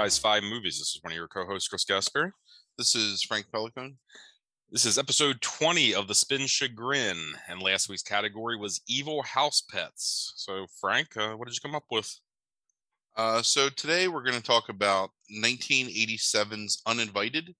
Guys 0.00 0.16
Five 0.16 0.44
Movies. 0.44 0.78
This 0.78 0.96
is 0.96 1.00
one 1.02 1.12
of 1.12 1.16
your 1.18 1.28
co-hosts, 1.28 1.68
Chris 1.68 1.84
Gaspari. 1.84 2.30
This 2.78 2.94
is 2.94 3.22
Frank 3.22 3.44
Pelicone. 3.52 3.98
This 4.70 4.86
is 4.86 4.96
episode 4.96 5.42
20 5.42 5.94
of 5.94 6.08
the 6.08 6.14
Spin 6.14 6.46
Chagrin, 6.46 7.18
and 7.50 7.60
last 7.60 7.90
week's 7.90 8.02
category 8.02 8.56
was 8.56 8.80
Evil 8.88 9.22
House 9.22 9.60
Pets. 9.60 10.32
So, 10.36 10.64
Frank, 10.80 11.18
uh, 11.18 11.34
what 11.34 11.48
did 11.48 11.54
you 11.54 11.60
come 11.60 11.74
up 11.74 11.84
with? 11.90 12.18
Uh, 13.14 13.42
so 13.42 13.68
today 13.68 14.08
we're 14.08 14.22
going 14.22 14.38
to 14.38 14.42
talk 14.42 14.70
about 14.70 15.10
1987's 15.30 16.80
Uninvited, 16.86 17.54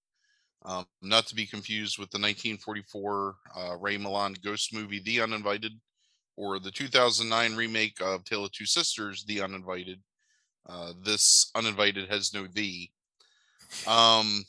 um, 0.64 0.86
not 1.02 1.26
to 1.26 1.34
be 1.34 1.44
confused 1.44 1.98
with 1.98 2.08
the 2.08 2.16
1944 2.16 3.36
uh, 3.54 3.76
Ray 3.76 3.98
Milland 3.98 4.42
ghost 4.42 4.72
movie 4.72 5.02
The 5.04 5.20
Uninvited, 5.20 5.72
or 6.38 6.58
the 6.58 6.70
2009 6.70 7.54
remake 7.54 8.00
of 8.00 8.24
Tale 8.24 8.46
of 8.46 8.52
Two 8.52 8.64
Sisters, 8.64 9.26
The 9.26 9.42
Uninvited. 9.42 10.00
Uh, 10.68 10.92
this 11.02 11.50
Uninvited 11.54 12.08
has 12.10 12.32
no 12.34 12.46
the. 12.46 12.88
Um, 13.86 14.44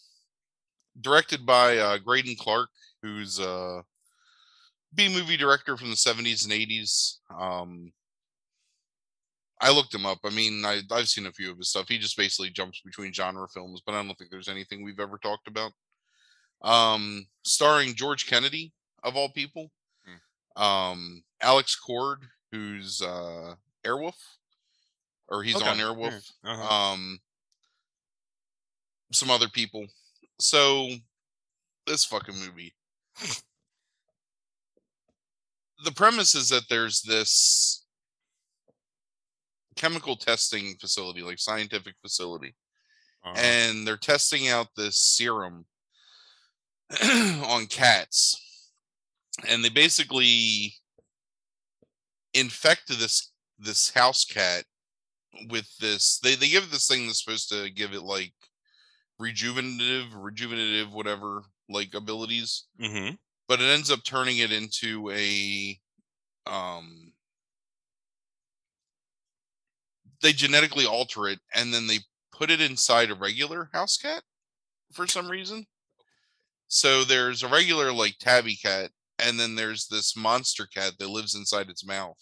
directed 1.00 1.46
by 1.46 1.78
uh, 1.78 1.98
Greydon 2.00 2.38
Clark, 2.38 2.70
who's 3.02 3.40
a 3.40 3.84
B 4.94 5.14
movie 5.14 5.38
director 5.38 5.78
from 5.78 5.90
the 5.90 5.96
70s 5.96 6.44
and 6.44 6.54
80s. 6.54 7.18
Um, 7.36 7.94
I 9.62 9.72
looked 9.72 9.94
him 9.94 10.06
up. 10.06 10.20
I 10.26 10.32
mean, 10.32 10.64
I, 10.66 10.82
I've 10.92 11.08
seen 11.08 11.28
a 11.28 11.32
few 11.32 11.52
of 11.52 11.58
his 11.58 11.70
stuff. 11.70 11.88
He 11.88 12.00
just 12.00 12.18
basically 12.18 12.50
jumps 12.50 12.82
between 12.84 13.14
genre 13.14 13.48
films, 13.48 13.82
but 13.86 13.94
I 13.94 14.04
don't 14.04 14.18
think 14.18 14.32
there's 14.32 14.50
anything 14.50 14.84
we've 14.84 15.00
ever 15.00 15.20
talked 15.20 15.48
about. 15.48 15.72
Um, 16.64 17.28
starring 17.44 17.96
George 17.96 18.28
Kennedy, 18.28 18.74
of 19.04 19.16
all 19.16 19.30
people. 19.30 19.72
Hmm. 20.06 20.62
Um, 20.62 21.24
Alex 21.42 21.76
Cord, 21.76 22.24
who's 22.52 23.02
uh, 23.02 23.54
Airwolf, 23.86 24.16
or 25.32 25.42
he's 25.42 25.56
okay. 25.56 25.68
on 25.68 25.78
Airwolf. 25.78 26.32
Yeah. 26.44 26.52
Uh-huh. 26.52 26.94
Um, 26.94 27.20
some 29.14 29.32
other 29.32 29.48
people. 29.48 29.88
So, 30.40 30.90
this 31.88 32.06
fucking 32.06 32.36
movie. 32.36 32.74
the 35.84 35.92
premise 35.92 36.36
is 36.36 36.50
that 36.50 36.68
there's 36.70 37.02
this 37.02 37.86
chemical 39.76 40.16
testing 40.16 40.76
facility, 40.80 41.22
like 41.22 41.40
scientific 41.40 41.96
facility, 42.02 42.56
uh-huh. 43.24 43.40
and 43.40 43.88
they're 43.88 43.98
testing 43.98 44.50
out 44.50 44.68
this 44.76 44.98
serum 44.98 45.66
on 47.04 47.66
cats, 47.68 48.40
and 49.48 49.64
they 49.64 49.70
basically 49.70 50.74
infect 52.34 52.88
this 52.88 53.32
this 53.60 53.92
house 53.92 54.26
cat 54.26 54.64
with 55.50 55.68
this. 55.80 56.20
They 56.20 56.36
they 56.36 56.50
give 56.50 56.72
this 56.72 56.88
thing 56.88 57.08
that's 57.08 57.24
supposed 57.24 57.50
to 57.50 57.70
give 57.70 57.94
it 57.94 58.04
like 58.04 58.34
rejuvenative, 59.20 60.12
rejuvenative, 60.14 60.92
whatever 60.92 61.44
like 61.70 61.94
abilities. 61.94 62.66
Mm-hmm. 62.80 63.16
But 63.48 63.62
it 63.62 63.66
ends 63.66 63.92
up 63.92 64.04
turning 64.04 64.38
it 64.40 64.52
into 64.52 65.10
a 65.12 65.78
um 66.48 67.14
they 70.22 70.34
genetically 70.34 70.86
alter 70.86 71.28
it 71.28 71.40
and 71.56 71.74
then 71.74 71.88
they 71.88 72.00
put 72.32 72.52
it 72.52 72.62
inside 72.62 73.10
a 73.10 73.16
regular 73.16 73.70
house 73.74 73.98
cat 73.98 74.24
for 74.92 75.08
some 75.08 75.30
reason. 75.30 75.66
So 76.68 77.04
there's 77.04 77.44
a 77.44 77.48
regular 77.48 77.92
like 77.92 78.16
tabby 78.20 78.56
cat, 78.56 78.92
and 79.20 79.40
then 79.40 79.56
there's 79.56 79.88
this 79.88 80.16
monster 80.16 80.66
cat 80.66 80.94
that 81.00 81.10
lives 81.10 81.36
inside 81.36 81.70
its 81.70 81.86
mouth. 81.86 82.18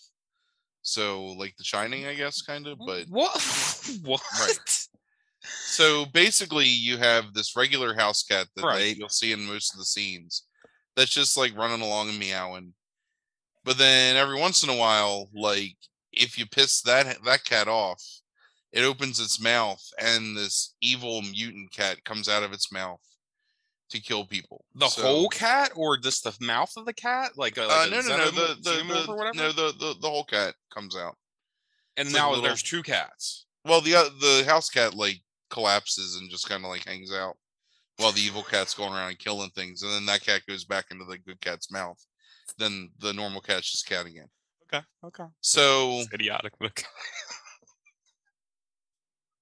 So 0.81 1.25
like 1.37 1.55
the 1.57 1.63
Shining, 1.63 2.05
I 2.05 2.13
guess, 2.13 2.41
kind 2.41 2.67
of. 2.67 2.77
But 2.85 3.05
what? 3.09 3.31
what? 4.03 4.21
Right. 4.39 4.87
So 5.41 6.05
basically, 6.07 6.65
you 6.67 6.97
have 6.97 7.33
this 7.33 7.55
regular 7.55 7.93
house 7.93 8.23
cat 8.23 8.47
that 8.55 8.65
right. 8.65 8.97
you'll 8.97 9.09
see 9.09 9.31
in 9.31 9.45
most 9.45 9.73
of 9.73 9.79
the 9.79 9.85
scenes. 9.85 10.43
That's 10.95 11.11
just 11.11 11.37
like 11.37 11.57
running 11.57 11.81
along 11.81 12.09
and 12.09 12.19
meowing. 12.19 12.73
But 13.63 13.77
then 13.77 14.15
every 14.15 14.39
once 14.39 14.63
in 14.63 14.69
a 14.69 14.75
while, 14.75 15.29
like 15.33 15.75
if 16.11 16.37
you 16.37 16.45
piss 16.45 16.81
that 16.81 17.23
that 17.25 17.43
cat 17.45 17.67
off, 17.67 18.03
it 18.71 18.83
opens 18.83 19.19
its 19.19 19.41
mouth 19.41 19.83
and 19.99 20.35
this 20.35 20.75
evil 20.81 21.21
mutant 21.21 21.71
cat 21.71 22.03
comes 22.03 22.27
out 22.27 22.43
of 22.43 22.53
its 22.53 22.71
mouth 22.71 22.99
to 23.89 23.99
kill 23.99 24.25
people. 24.25 24.65
The 24.75 24.87
so, 24.87 25.01
whole 25.01 25.29
cat, 25.29 25.71
or 25.75 25.97
just 25.97 26.23
the 26.23 26.35
mouth 26.39 26.71
of 26.77 26.85
the 26.85 26.93
cat? 26.93 27.31
Like, 27.37 27.57
a, 27.57 27.61
like 27.61 27.87
uh, 27.87 27.89
no, 27.89 28.01
no, 28.01 28.17
no, 28.17 28.31
the 28.31 28.57
the, 28.61 28.71
the 28.71 29.31
no, 29.35 29.51
the, 29.51 29.73
the 29.79 29.95
the 30.01 30.09
whole 30.09 30.23
cat 30.23 30.55
comes 30.73 30.95
out. 30.95 31.15
And 31.97 32.07
it's 32.07 32.15
now 32.15 32.27
like 32.27 32.35
little, 32.37 32.45
there's 32.45 32.63
two 32.63 32.83
cats. 32.83 33.45
Well, 33.65 33.81
the 33.81 33.95
uh, 33.95 34.09
the 34.19 34.43
house 34.47 34.69
cat 34.69 34.93
like 34.93 35.21
collapses 35.49 36.17
and 36.17 36.29
just 36.29 36.47
kind 36.47 36.63
of 36.63 36.69
like 36.69 36.85
hangs 36.85 37.11
out 37.13 37.35
while 37.97 38.11
the 38.11 38.21
evil 38.21 38.43
cat's 38.43 38.73
going 38.73 38.93
around 38.93 39.09
and 39.09 39.19
killing 39.19 39.49
things, 39.51 39.83
and 39.83 39.91
then 39.91 40.05
that 40.05 40.23
cat 40.23 40.41
goes 40.47 40.63
back 40.63 40.85
into 40.91 41.05
the 41.05 41.17
good 41.17 41.41
cat's 41.41 41.71
mouth. 41.71 41.99
Then 42.57 42.89
the 42.99 43.13
normal 43.13 43.41
cat's 43.41 43.71
just 43.71 43.87
cat 43.87 44.05
again. 44.05 44.27
Okay. 44.71 44.85
Okay. 45.03 45.25
So 45.41 45.99
it's 45.99 46.13
idiotic, 46.13 46.53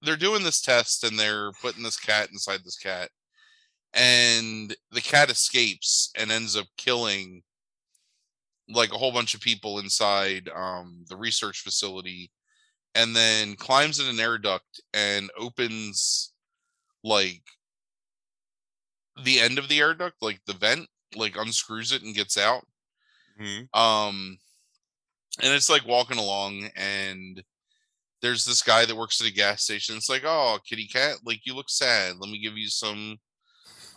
they're 0.02 0.16
doing 0.16 0.42
this 0.42 0.60
test 0.60 1.04
and 1.04 1.18
they're 1.18 1.52
putting 1.60 1.82
this 1.82 1.98
cat 1.98 2.30
inside 2.30 2.60
this 2.64 2.78
cat, 2.78 3.10
and 3.94 4.74
the 4.92 5.00
cat 5.00 5.30
escapes 5.30 6.10
and 6.16 6.30
ends 6.30 6.56
up 6.56 6.66
killing 6.76 7.42
like 8.68 8.92
a 8.92 8.98
whole 8.98 9.12
bunch 9.12 9.34
of 9.34 9.40
people 9.40 9.78
inside 9.78 10.50
um, 10.54 11.04
the 11.08 11.16
research 11.16 11.60
facility 11.60 12.30
and 12.94 13.14
then 13.14 13.54
climbs 13.54 14.00
in 14.00 14.06
an 14.06 14.20
air 14.20 14.38
duct 14.38 14.80
and 14.92 15.30
opens 15.38 16.32
like 17.04 17.42
the 19.24 19.40
end 19.40 19.58
of 19.58 19.68
the 19.68 19.80
air 19.80 19.94
duct 19.94 20.16
like 20.20 20.40
the 20.46 20.52
vent 20.52 20.86
like 21.16 21.36
unscrews 21.36 21.92
it 21.92 22.02
and 22.02 22.14
gets 22.14 22.36
out. 22.36 22.66
Mm-hmm. 23.40 23.78
um 23.78 24.36
and 25.40 25.54
it's 25.54 25.70
like 25.70 25.86
walking 25.86 26.18
along 26.18 26.68
and 26.74 27.40
there's 28.20 28.44
this 28.44 28.62
guy 28.62 28.84
that 28.84 28.96
works 28.96 29.20
at 29.20 29.28
a 29.28 29.32
gas 29.32 29.62
station. 29.62 29.96
It's 29.96 30.10
like 30.10 30.24
oh 30.24 30.58
kitty 30.68 30.86
cat 30.86 31.18
like 31.24 31.46
you 31.46 31.54
look 31.54 31.70
sad. 31.70 32.16
Let 32.18 32.30
me 32.30 32.40
give 32.40 32.58
you 32.58 32.68
some 32.68 33.18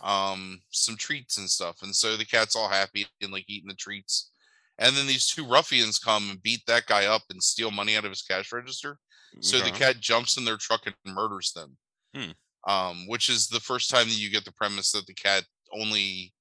um 0.02 0.60
some 0.70 0.96
treats 0.96 1.38
and 1.38 1.48
stuff 1.48 1.82
and 1.82 1.94
so 1.94 2.16
the 2.16 2.24
cat's 2.24 2.56
all 2.56 2.68
happy 2.68 3.06
and 3.20 3.32
like 3.32 3.44
eating 3.48 3.68
the 3.68 3.74
treats 3.74 4.30
and 4.78 4.96
then 4.96 5.06
these 5.06 5.26
two 5.26 5.46
ruffians 5.46 5.98
come 5.98 6.30
and 6.30 6.42
beat 6.42 6.60
that 6.66 6.86
guy 6.86 7.06
up 7.06 7.22
and 7.30 7.42
steal 7.42 7.70
money 7.70 7.96
out 7.96 8.04
of 8.04 8.10
his 8.10 8.22
cash 8.22 8.52
register 8.52 8.98
so 9.40 9.58
the 9.60 9.70
cat 9.70 9.98
jumps 9.98 10.36
in 10.36 10.44
their 10.44 10.58
truck 10.58 10.82
and 10.86 10.94
murders 11.14 11.52
them 11.52 11.76
hmm. 12.14 12.70
um 12.70 13.06
which 13.06 13.30
is 13.30 13.46
the 13.46 13.60
first 13.60 13.90
time 13.90 14.06
that 14.08 14.18
you 14.18 14.30
get 14.30 14.44
the 14.44 14.52
premise 14.52 14.90
that 14.92 15.06
the 15.06 15.14
cat 15.14 15.44
only 15.72 16.32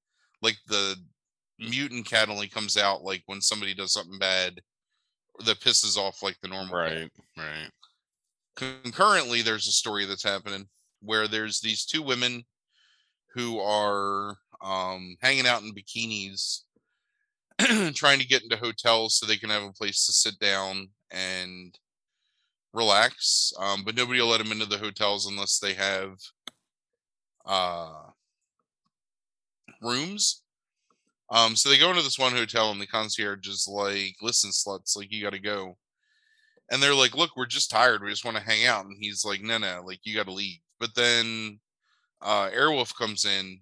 like 0.42 0.58
the 0.68 0.96
mutant 1.60 2.06
cat 2.06 2.30
only 2.30 2.48
comes 2.48 2.76
out 2.78 3.04
like 3.04 3.22
when 3.28 3.40
somebody 3.40 3.74
does 3.74 3.94
something 3.94 4.18
bad 4.18 4.60
that 5.46 5.60
pisses 5.60 5.98
off 5.98 6.24
like 6.24 6.36
the 6.42 6.48
normal 6.48 6.76
right 6.76 6.92
cat. 6.98 7.10
right 7.38 7.70
concurrently 8.56 9.42
there's 9.42 9.68
a 9.68 9.72
story 9.72 10.06
that's 10.06 10.24
happening 10.24 10.66
where 11.02 11.28
there's 11.28 11.62
these 11.62 11.86
two 11.86 12.02
women 12.02 12.44
who 13.34 13.60
are 13.60 14.38
um, 14.62 15.16
hanging 15.22 15.48
out 15.48 15.64
in 15.64 15.74
bikinis, 15.74 16.62
trying 17.96 18.20
to 18.20 18.28
get 18.28 18.44
into 18.44 18.58
hotels 18.58 19.16
so 19.16 19.26
they 19.26 19.38
can 19.38 19.50
have 19.50 19.64
a 19.64 19.74
place 19.74 20.06
to 20.06 20.12
sit 20.12 20.38
down 20.40 20.90
and 21.12 21.78
relax. 22.74 23.54
Um, 23.60 23.84
but 23.84 23.96
nobody 23.96 24.22
will 24.22 24.28
let 24.28 24.40
them 24.40 24.52
into 24.52 24.66
the 24.66 24.78
hotels 24.78 25.28
unless 25.28 25.60
they 25.60 25.74
have 25.74 26.18
uh, 27.46 28.04
rooms. 29.82 30.44
Um, 31.30 31.56
so 31.56 31.70
they 31.70 31.78
go 31.78 31.90
into 31.90 32.02
this 32.02 32.20
one 32.20 32.34
hotel 32.34 32.72
and 32.72 32.82
the 32.82 32.88
concierge 32.88 33.48
is 33.48 33.68
like, 33.68 34.16
listen, 34.22 34.52
sluts, 34.52 34.98
like 34.98 35.12
you 35.12 35.24
got 35.24 35.34
to 35.34 35.40
go. 35.40 35.78
And 36.70 36.82
they're 36.82 36.96
like, 36.96 37.16
look, 37.16 37.32
we're 37.36 37.46
just 37.46 37.72
tired. 37.72 38.04
We 38.04 38.10
just 38.10 38.26
want 38.26 38.38
to 38.38 38.44
hang 38.44 38.66
out. 38.66 38.86
And 38.86 38.96
he's 39.00 39.26
like, 39.26 39.42
no, 39.42 39.58
no, 39.58 39.82
like 39.86 40.00
you 40.04 40.16
got 40.16 40.26
to 40.26 40.34
leave. 40.34 40.60
But 40.80 40.96
then 40.96 41.60
uh, 42.22 42.50
Airwolf 42.50 42.96
comes 42.96 43.26
in, 43.26 43.60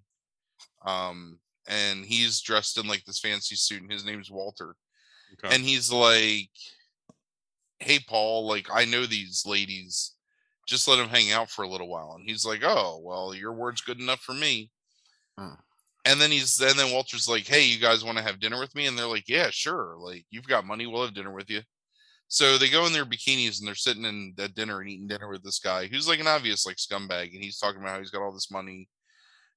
um, 0.84 1.38
and 1.68 2.04
he's 2.04 2.40
dressed 2.40 2.78
in 2.78 2.86
like 2.86 3.04
this 3.04 3.18
fancy 3.18 3.56
suit, 3.56 3.82
and 3.82 3.92
his 3.92 4.04
name's 4.04 4.30
Walter, 4.30 4.76
okay. 5.32 5.54
and 5.54 5.64
he's 5.64 5.92
like, 5.92 6.50
"Hey, 7.78 7.98
Paul, 8.06 8.46
like 8.46 8.68
I 8.72 8.84
know 8.84 9.06
these 9.06 9.44
ladies, 9.46 10.12
just 10.66 10.88
let 10.88 10.96
them 10.96 11.08
hang 11.08 11.32
out 11.32 11.50
for 11.50 11.62
a 11.62 11.68
little 11.68 11.88
while." 11.88 12.16
And 12.18 12.28
he's 12.28 12.44
like, 12.44 12.62
"Oh, 12.64 13.00
well, 13.02 13.34
your 13.34 13.52
word's 13.52 13.80
good 13.80 14.00
enough 14.00 14.20
for 14.20 14.34
me." 14.34 14.70
Hmm. 15.38 15.54
And 16.04 16.20
then 16.20 16.30
he's 16.30 16.60
and 16.60 16.78
then 16.78 16.92
Walter's 16.92 17.28
like, 17.28 17.46
"Hey, 17.46 17.64
you 17.64 17.78
guys 17.78 18.04
want 18.04 18.18
to 18.18 18.24
have 18.24 18.40
dinner 18.40 18.58
with 18.58 18.74
me?" 18.74 18.86
And 18.86 18.98
they're 18.98 19.06
like, 19.06 19.28
"Yeah, 19.28 19.50
sure. 19.50 19.96
Like 19.98 20.24
you've 20.30 20.48
got 20.48 20.64
money, 20.66 20.86
we'll 20.86 21.04
have 21.04 21.14
dinner 21.14 21.32
with 21.32 21.50
you." 21.50 21.62
So 22.30 22.56
they 22.56 22.70
go 22.70 22.86
in 22.86 22.92
their 22.92 23.04
bikinis 23.04 23.58
and 23.58 23.66
they're 23.66 23.74
sitting 23.74 24.04
in 24.04 24.34
at 24.38 24.54
dinner 24.54 24.80
and 24.80 24.88
eating 24.88 25.08
dinner 25.08 25.28
with 25.28 25.42
this 25.42 25.58
guy 25.58 25.88
who's 25.88 26.08
like 26.08 26.20
an 26.20 26.26
obvious 26.26 26.64
like 26.64 26.76
scumbag, 26.76 27.34
and 27.34 27.42
he's 27.42 27.58
talking 27.58 27.80
about 27.80 27.90
how 27.90 27.98
he's 27.98 28.10
got 28.10 28.22
all 28.22 28.32
this 28.32 28.50
money, 28.50 28.88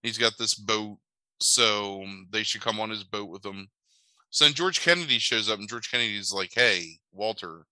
he's 0.01 0.17
got 0.17 0.33
this 0.37 0.55
boat, 0.55 0.97
so 1.39 2.01
um, 2.03 2.27
they 2.31 2.43
should 2.43 2.61
come 2.61 2.79
on 2.79 2.89
his 2.89 3.03
boat 3.03 3.29
with 3.29 3.45
him. 3.45 3.69
So 4.31 4.45
then 4.45 4.53
George 4.55 4.81
Kennedy 4.81 5.19
shows 5.19 5.49
up, 5.49 5.59
and 5.59 5.69
George 5.69 5.89
Kennedy's 5.89 6.33
like, 6.33 6.51
"Hey, 6.53 6.97
Walter, 7.11 7.65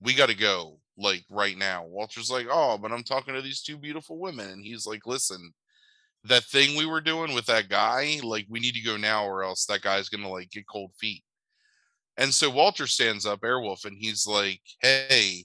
we 0.00 0.14
got 0.14 0.28
to 0.30 0.34
go 0.34 0.80
like 0.98 1.24
right 1.30 1.56
now. 1.56 1.84
Walter's 1.84 2.30
like, 2.30 2.46
oh, 2.50 2.78
but 2.78 2.92
I'm 2.92 3.04
talking 3.04 3.34
to 3.34 3.42
these 3.42 3.62
two 3.62 3.76
beautiful 3.76 4.18
women. 4.18 4.48
And 4.48 4.64
he's 4.64 4.86
like, 4.86 5.06
listen, 5.06 5.52
that 6.24 6.44
thing 6.44 6.76
we 6.76 6.86
were 6.86 7.00
doing 7.00 7.34
with 7.34 7.46
that 7.46 7.68
guy, 7.68 8.18
like, 8.22 8.46
we 8.48 8.60
need 8.60 8.74
to 8.74 8.80
go 8.80 8.96
now 8.96 9.26
or 9.26 9.44
else 9.44 9.66
that 9.66 9.82
guy's 9.82 10.08
to 10.08 10.28
like 10.28 10.50
get 10.50 10.66
cold 10.66 10.92
feet. 10.98 11.22
And 12.18 12.32
so 12.32 12.48
Walter 12.50 12.86
stands 12.86 13.26
up, 13.26 13.40
Airwolf, 13.40 13.84
and 13.84 13.96
he's 13.98 14.26
like, 14.26 14.60
hey, 14.80 15.44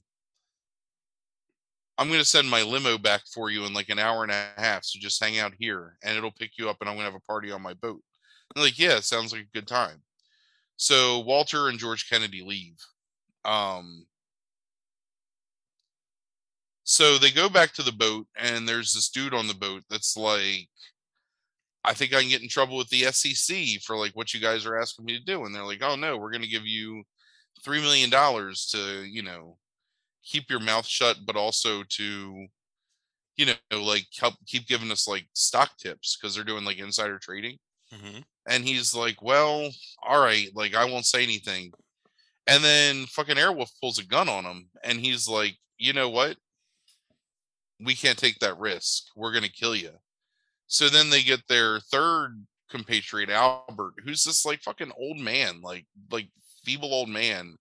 I'm 1.97 2.07
going 2.07 2.19
to 2.19 2.25
send 2.25 2.49
my 2.49 2.63
limo 2.63 2.97
back 2.97 3.21
for 3.33 3.49
you 3.49 3.65
in 3.65 3.73
like 3.73 3.89
an 3.89 3.99
hour 3.99 4.23
and 4.23 4.31
a 4.31 4.47
half. 4.57 4.85
So 4.85 4.99
just 4.99 5.23
hang 5.23 5.37
out 5.37 5.53
here 5.59 5.97
and 6.01 6.17
it'll 6.17 6.31
pick 6.31 6.57
you 6.57 6.69
up 6.69 6.77
and 6.79 6.89
I'm 6.89 6.95
going 6.95 7.05
to 7.05 7.11
have 7.11 7.21
a 7.21 7.31
party 7.31 7.51
on 7.51 7.61
my 7.61 7.73
boat. 7.75 8.01
Like, 8.55 8.79
yeah, 8.79 8.99
sounds 8.99 9.31
like 9.31 9.43
a 9.43 9.53
good 9.53 9.67
time. 9.67 10.01
So 10.77 11.19
Walter 11.19 11.67
and 11.67 11.77
George 11.77 12.09
Kennedy 12.09 12.41
leave. 12.41 12.77
Um, 13.45 14.05
so 16.83 17.17
they 17.17 17.31
go 17.31 17.49
back 17.49 17.71
to 17.73 17.83
the 17.83 17.91
boat, 17.91 18.27
and 18.35 18.67
there's 18.67 18.93
this 18.93 19.09
dude 19.09 19.33
on 19.33 19.47
the 19.47 19.53
boat 19.53 19.83
that's 19.89 20.17
like, 20.17 20.67
I 21.83 21.93
think 21.93 22.13
I 22.13 22.21
can 22.21 22.29
get 22.29 22.41
in 22.41 22.49
trouble 22.49 22.77
with 22.77 22.89
the 22.89 23.11
SEC 23.11 23.81
for 23.83 23.97
like 23.97 24.11
what 24.13 24.33
you 24.33 24.39
guys 24.39 24.65
are 24.65 24.79
asking 24.79 25.05
me 25.05 25.17
to 25.17 25.23
do. 25.23 25.45
And 25.45 25.53
they're 25.53 25.65
like, 25.65 25.81
oh 25.81 25.95
no, 25.95 26.17
we're 26.17 26.31
going 26.31 26.43
to 26.43 26.47
give 26.47 26.65
you 26.65 27.03
$3 27.65 27.81
million 27.81 28.09
to, 28.11 29.03
you 29.07 29.23
know, 29.23 29.57
keep 30.23 30.49
your 30.49 30.59
mouth 30.59 30.85
shut, 30.85 31.17
but 31.25 31.35
also 31.35 31.83
to, 31.89 32.45
you 33.35 33.45
know, 33.45 33.81
like 33.81 34.05
help 34.19 34.35
keep 34.45 34.67
giving 34.67 34.91
us 34.91 35.07
like 35.07 35.25
stock 35.33 35.71
tips 35.77 36.17
because 36.17 36.35
they're 36.35 36.43
doing 36.43 36.65
like 36.65 36.77
insider 36.77 37.17
trading. 37.17 37.57
Mm-hmm. 37.93 38.19
And 38.47 38.63
he's 38.63 38.93
like, 38.93 39.21
well, 39.21 39.69
all 40.03 40.21
right, 40.21 40.49
like 40.53 40.75
I 40.75 40.85
won't 40.85 41.05
say 41.05 41.23
anything. 41.23 41.71
And 42.47 42.63
then 42.63 43.05
fucking 43.07 43.37
Airwolf 43.37 43.71
pulls 43.79 43.99
a 43.99 44.05
gun 44.05 44.29
on 44.29 44.43
him 44.43 44.69
and 44.83 44.99
he's 44.99 45.27
like, 45.27 45.55
you 45.77 45.93
know 45.93 46.09
what? 46.09 46.37
We 47.83 47.95
can't 47.95 48.17
take 48.17 48.39
that 48.39 48.59
risk. 48.59 49.05
We're 49.15 49.31
going 49.31 49.43
to 49.43 49.51
kill 49.51 49.75
you. 49.75 49.91
So 50.71 50.87
then 50.87 51.09
they 51.09 51.21
get 51.21 51.45
their 51.49 51.81
third 51.81 52.45
compatriot, 52.69 53.29
Albert, 53.29 53.95
who's 54.05 54.23
this 54.23 54.45
like 54.45 54.61
fucking 54.61 54.93
old 54.97 55.19
man, 55.19 55.59
like, 55.61 55.85
like 56.09 56.29
feeble 56.63 56.93
old 56.93 57.09
man 57.09 57.57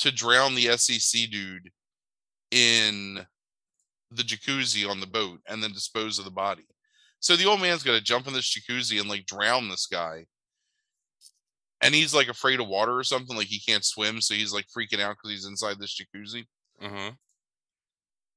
to 0.00 0.10
drown 0.10 0.56
the 0.56 0.76
SEC 0.76 1.30
dude 1.30 1.70
in 2.50 3.24
the 4.10 4.24
jacuzzi 4.24 4.90
on 4.90 4.98
the 4.98 5.06
boat 5.06 5.38
and 5.48 5.62
then 5.62 5.70
dispose 5.70 6.18
of 6.18 6.24
the 6.24 6.32
body. 6.32 6.66
So 7.20 7.36
the 7.36 7.46
old 7.46 7.60
man's 7.60 7.84
got 7.84 7.92
to 7.92 8.02
jump 8.02 8.26
in 8.26 8.32
this 8.32 8.52
jacuzzi 8.52 8.98
and 8.98 9.08
like 9.08 9.24
drown 9.24 9.68
this 9.68 9.86
guy. 9.86 10.24
And 11.80 11.94
he's 11.94 12.12
like 12.12 12.26
afraid 12.26 12.58
of 12.58 12.66
water 12.66 12.98
or 12.98 13.04
something, 13.04 13.36
like 13.36 13.46
he 13.46 13.60
can't 13.60 13.84
swim, 13.84 14.20
so 14.20 14.34
he's 14.34 14.52
like 14.52 14.66
freaking 14.76 14.98
out 14.98 15.14
because 15.14 15.30
he's 15.30 15.46
inside 15.46 15.78
this 15.78 15.96
jacuzzi. 15.96 16.46
Mm-hmm. 16.82 17.14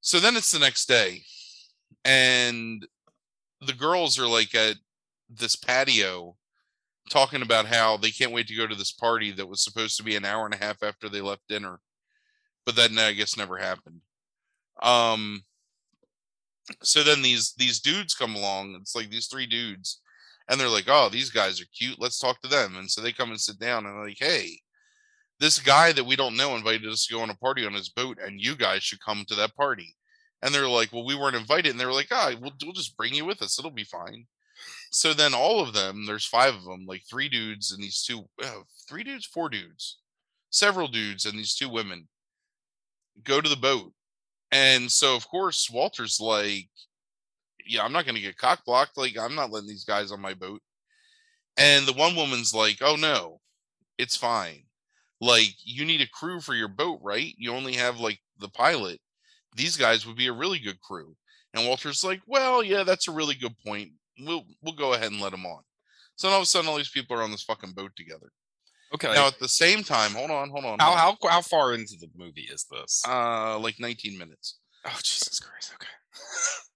So 0.02 0.20
then 0.20 0.36
it's 0.36 0.52
the 0.52 0.60
next 0.60 0.88
day, 0.88 1.24
and 2.04 2.86
the 3.62 3.74
girls 3.74 4.20
are 4.20 4.28
like 4.28 4.54
at 4.56 4.76
this 5.30 5.56
patio 5.56 6.36
talking 7.10 7.42
about 7.42 7.66
how 7.66 7.98
they 7.98 8.12
can't 8.12 8.32
wait 8.32 8.48
to 8.48 8.56
go 8.56 8.68
to 8.68 8.76
this 8.76 8.92
party 8.92 9.32
that 9.32 9.48
was 9.48 9.64
supposed 9.64 9.98
to 9.98 10.04
be 10.04 10.16
an 10.16 10.26
hour 10.26 10.46
and 10.46 10.54
a 10.54 10.64
half 10.64 10.82
after 10.84 11.08
they 11.08 11.22
left 11.22 11.48
dinner, 11.48 11.80
but 12.66 12.76
that 12.76 12.92
I 12.98 13.14
guess 13.14 13.38
never 13.38 13.58
happened. 13.58 14.02
Um, 14.82 15.44
so 16.82 17.04
then 17.04 17.22
these 17.22 17.54
these 17.54 17.80
dudes 17.80 18.14
come 18.14 18.36
along. 18.36 18.78
It's 18.82 18.96
like 18.96 19.10
these 19.10 19.28
three 19.28 19.46
dudes, 19.46 20.02
and 20.50 20.60
they're 20.60 20.68
like, 20.68 20.88
"Oh, 20.88 21.10
these 21.10 21.30
guys 21.30 21.62
are 21.62 21.66
cute. 21.78 22.00
Let's 22.00 22.20
talk 22.20 22.42
to 22.42 22.48
them." 22.48 22.76
And 22.78 22.90
so 22.90 23.02
they 23.02 23.12
come 23.14 23.30
and 23.30 23.40
sit 23.40 23.60
down, 23.60 23.86
and 23.86 24.02
like, 24.02 24.18
"Hey, 24.20 24.60
this 25.40 25.60
guy 25.60 25.92
that 25.92 26.04
we 26.06 26.16
don't 26.16 26.38
know 26.38 26.56
invited 26.56 26.88
us 26.88 27.06
to 27.06 27.14
go 27.14 27.22
on 27.22 27.30
a 27.30 27.36
party 27.36 27.66
on 27.66 27.74
his 27.74 27.90
boat, 27.90 28.18
and 28.22 28.42
you 28.42 28.56
guys 28.56 28.84
should 28.84 29.00
come 29.02 29.26
to 29.28 29.36
that 29.36 29.56
party." 29.56 29.96
And 30.46 30.56
they're 30.56 30.70
like, 30.70 30.94
"Well, 30.94 31.06
we 31.06 31.16
weren't 31.16 31.36
invited," 31.36 31.72
and 31.72 31.80
they 31.82 31.88
were 31.88 31.94
like, 31.94 32.10
"Ah, 32.12 32.34
we'll 32.40 32.54
we'll 32.64 32.74
just 32.74 32.98
bring 32.98 33.16
you 33.16 33.26
with 33.26 33.42
us. 33.42 33.60
It'll 33.60 33.72
be 33.72 33.84
fine." 33.86 34.28
So 34.92 35.14
then 35.14 35.34
all 35.34 35.62
of 35.62 35.74
them, 35.74 36.06
there's 36.06 36.26
five 36.28 36.56
of 36.56 36.66
them, 36.66 36.86
like 36.88 37.04
three 37.10 37.30
dudes 37.30 37.72
and 37.74 37.84
these 37.84 38.04
two, 38.04 38.30
uh, 38.44 38.62
three 38.88 39.04
dudes, 39.04 39.26
four 39.26 39.50
dudes, 39.50 40.00
several 40.52 40.88
dudes, 40.88 41.26
and 41.26 41.38
these 41.40 41.56
two 41.56 41.70
women 41.70 42.08
go 43.24 43.42
to 43.42 43.50
the 43.50 43.56
boat 43.56 43.94
and 44.52 44.92
so 44.92 45.16
of 45.16 45.28
course 45.28 45.70
Walter's 45.70 46.20
like, 46.22 46.70
yeah, 47.68 47.84
I'm 47.84 47.94
not 47.94 48.06
gonna 48.06 48.22
get 48.22 48.38
cock 48.38 48.64
blocked. 48.66 48.98
Like, 48.98 49.18
I'm 49.20 49.36
not 49.36 49.52
letting 49.52 49.70
these 49.70 49.86
guys 49.86 50.12
on 50.12 50.22
my 50.22 50.34
boat. 50.34 50.62
And 51.58 51.86
the 51.88 51.94
one 51.94 52.16
woman's 52.16 52.54
like, 52.54 52.78
oh 52.82 52.96
no, 52.96 53.42
it's 53.98 54.16
fine. 54.18 54.64
Like, 55.22 55.56
you 55.64 55.86
need 55.86 56.02
a 56.02 56.10
crew 56.10 56.42
for 56.42 56.56
your 56.56 56.68
boat, 56.70 57.00
right? 57.04 57.34
You 57.38 57.54
only 57.54 57.76
have 57.76 58.00
like 58.00 58.20
the 58.40 58.50
pilot. 58.50 59.00
These 59.56 59.78
guys 59.78 60.06
would 60.06 60.18
be 60.18 60.28
a 60.28 60.34
really 60.34 60.60
good 60.60 60.80
crew. 60.82 61.16
And 61.54 61.68
Walter's 61.68 62.04
like, 62.04 62.22
well, 62.28 62.62
yeah, 62.62 62.84
that's 62.84 63.08
a 63.08 63.12
really 63.12 63.36
good 63.36 63.58
point. 63.66 63.92
We'll 64.20 64.44
we'll 64.62 64.76
go 64.76 64.94
ahead 64.94 65.12
and 65.12 65.22
let 65.22 65.32
them 65.32 65.46
on. 65.46 65.62
So 66.16 66.30
all 66.30 66.38
of 66.38 66.44
a 66.44 66.46
sudden, 66.46 66.70
all 66.70 66.78
these 66.78 66.90
people 66.90 67.18
are 67.18 67.24
on 67.24 67.32
this 67.32 67.44
fucking 67.44 67.72
boat 67.72 67.92
together. 67.96 68.32
Okay. 68.94 69.14
Now 69.14 69.28
at 69.28 69.40
the 69.40 69.48
same 69.48 69.84
time, 69.84 70.12
hold 70.12 70.32
on, 70.32 70.50
hold 70.50 70.66
on. 70.66 70.80
how 70.80 70.86
hold 70.96 70.98
on. 70.98 71.18
how 71.22 71.30
how 71.30 71.42
far 71.42 71.74
into 71.74 71.96
the 72.00 72.10
movie 72.16 72.48
is 72.52 72.66
this? 72.72 73.04
Uh, 73.08 73.58
like 73.60 73.76
19 73.80 74.18
minutes. 74.18 74.60
oh 74.86 75.00
Jesus 75.04 75.40
Christ! 75.40 75.74
Okay. 75.76 75.88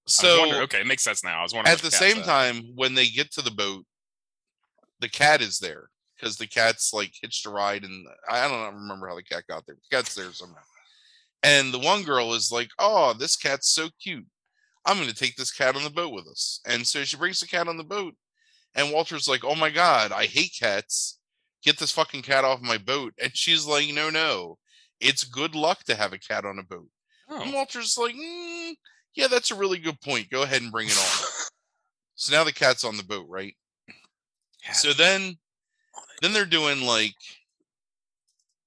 So 0.07 0.61
okay, 0.63 0.81
it 0.81 0.87
makes 0.87 1.03
sense 1.03 1.23
now. 1.23 1.39
I 1.39 1.43
was 1.43 1.53
wondering 1.53 1.71
at 1.71 1.81
where 1.81 1.89
the 1.89 1.95
same 1.95 2.19
at. 2.19 2.25
time, 2.25 2.71
when 2.75 2.95
they 2.95 3.07
get 3.07 3.31
to 3.33 3.41
the 3.41 3.51
boat, 3.51 3.85
the 4.99 5.09
cat 5.09 5.41
is 5.41 5.59
there 5.59 5.89
because 6.17 6.37
the 6.37 6.47
cat's 6.47 6.93
like 6.93 7.13
hitched 7.21 7.45
a 7.45 7.49
ride, 7.49 7.83
and 7.83 8.07
I 8.29 8.47
don't 8.47 8.75
remember 8.75 9.07
how 9.07 9.15
the 9.15 9.23
cat 9.23 9.43
got 9.47 9.65
there. 9.65 9.75
The 9.75 9.95
cat's 9.95 10.15
there 10.15 10.31
somehow. 10.33 10.61
And 11.43 11.73
the 11.73 11.79
one 11.79 12.03
girl 12.03 12.33
is 12.33 12.51
like, 12.51 12.69
"Oh, 12.79 13.13
this 13.13 13.35
cat's 13.35 13.69
so 13.73 13.89
cute. 14.01 14.25
I'm 14.85 14.97
going 14.97 15.09
to 15.09 15.15
take 15.15 15.35
this 15.35 15.51
cat 15.51 15.75
on 15.75 15.83
the 15.83 15.89
boat 15.89 16.13
with 16.13 16.27
us." 16.27 16.59
And 16.65 16.85
so 16.85 17.03
she 17.03 17.17
brings 17.17 17.39
the 17.39 17.47
cat 17.47 17.67
on 17.67 17.77
the 17.77 17.83
boat, 17.83 18.15
and 18.75 18.91
Walter's 18.91 19.27
like, 19.27 19.43
"Oh 19.43 19.55
my 19.55 19.69
god, 19.69 20.11
I 20.11 20.25
hate 20.25 20.53
cats. 20.59 21.17
Get 21.63 21.77
this 21.79 21.91
fucking 21.91 22.23
cat 22.23 22.43
off 22.43 22.61
my 22.61 22.77
boat." 22.77 23.13
And 23.21 23.35
she's 23.35 23.65
like, 23.65 23.89
"No, 23.93 24.09
no, 24.09 24.57
it's 24.99 25.23
good 25.23 25.55
luck 25.55 25.83
to 25.85 25.95
have 25.95 26.13
a 26.13 26.19
cat 26.19 26.45
on 26.45 26.59
a 26.59 26.63
boat." 26.63 26.87
And 27.29 27.51
Oh. 27.51 27.55
Walter's 27.55 27.97
like, 27.97 28.15
"Mm, 28.15 28.75
"Yeah, 29.15 29.27
that's 29.27 29.51
a 29.51 29.55
really 29.55 29.77
good 29.79 30.01
point. 30.01 30.29
Go 30.29 30.41
ahead 30.43 30.61
and 30.61 30.71
bring 30.71 30.87
it 30.89 30.97
on." 30.97 31.25
So 32.15 32.35
now 32.35 32.43
the 32.43 32.51
cat's 32.51 32.83
on 32.83 32.97
the 32.97 33.03
boat, 33.03 33.27
right? 33.29 33.55
Yeah. 34.65 34.73
So 34.73 34.91
then 34.91 35.37
then 36.21 36.33
they're 36.33 36.45
doing 36.45 36.81
like 36.81 37.15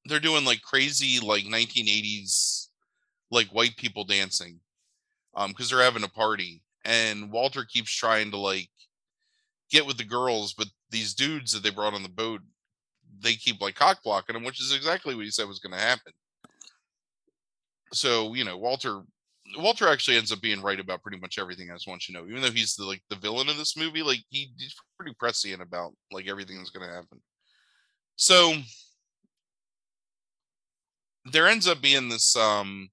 they're 0.06 0.20
doing 0.20 0.46
like 0.46 0.62
crazy 0.62 1.20
like 1.20 1.44
1980s 1.44 2.61
like 3.32 3.48
white 3.48 3.76
people 3.76 4.04
dancing 4.04 4.60
um 5.34 5.50
because 5.50 5.70
they're 5.70 5.82
having 5.82 6.04
a 6.04 6.08
party 6.08 6.62
and 6.84 7.32
Walter 7.32 7.64
keeps 7.64 7.90
trying 7.90 8.30
to 8.30 8.36
like 8.36 8.68
get 9.70 9.86
with 9.86 9.96
the 9.96 10.04
girls 10.04 10.52
but 10.52 10.68
these 10.90 11.14
dudes 11.14 11.52
that 11.52 11.64
they 11.64 11.70
brought 11.70 11.94
on 11.94 12.04
the 12.04 12.08
boat 12.08 12.40
they 13.20 13.34
keep 13.34 13.60
like 13.60 13.74
cock 13.74 14.02
blocking 14.02 14.36
him 14.36 14.44
which 14.44 14.60
is 14.60 14.74
exactly 14.74 15.14
what 15.14 15.24
he 15.24 15.30
said 15.30 15.48
was 15.48 15.58
going 15.58 15.72
to 15.72 15.84
happen. 15.84 16.12
So 17.92 18.34
you 18.34 18.44
know 18.44 18.56
Walter 18.56 19.02
Walter 19.58 19.88
actually 19.88 20.16
ends 20.16 20.32
up 20.32 20.40
being 20.40 20.62
right 20.62 20.80
about 20.80 21.02
pretty 21.02 21.18
much 21.18 21.38
everything 21.38 21.70
I 21.70 21.74
just 21.74 21.88
want 21.88 22.08
you 22.08 22.14
to 22.14 22.20
know 22.20 22.28
even 22.28 22.42
though 22.42 22.50
he's 22.50 22.74
the 22.74 22.84
like 22.84 23.02
the 23.10 23.16
villain 23.16 23.48
of 23.48 23.56
this 23.56 23.76
movie 23.76 24.02
like 24.02 24.20
he, 24.30 24.50
he's 24.56 24.74
pretty 24.98 25.14
prescient 25.18 25.60
about 25.60 25.92
like 26.10 26.28
everything 26.28 26.56
that's 26.56 26.70
going 26.70 26.88
to 26.88 26.94
happen. 26.94 27.20
So 28.16 28.54
there 31.30 31.48
ends 31.48 31.68
up 31.68 31.80
being 31.80 32.08
this 32.08 32.34
um 32.36 32.88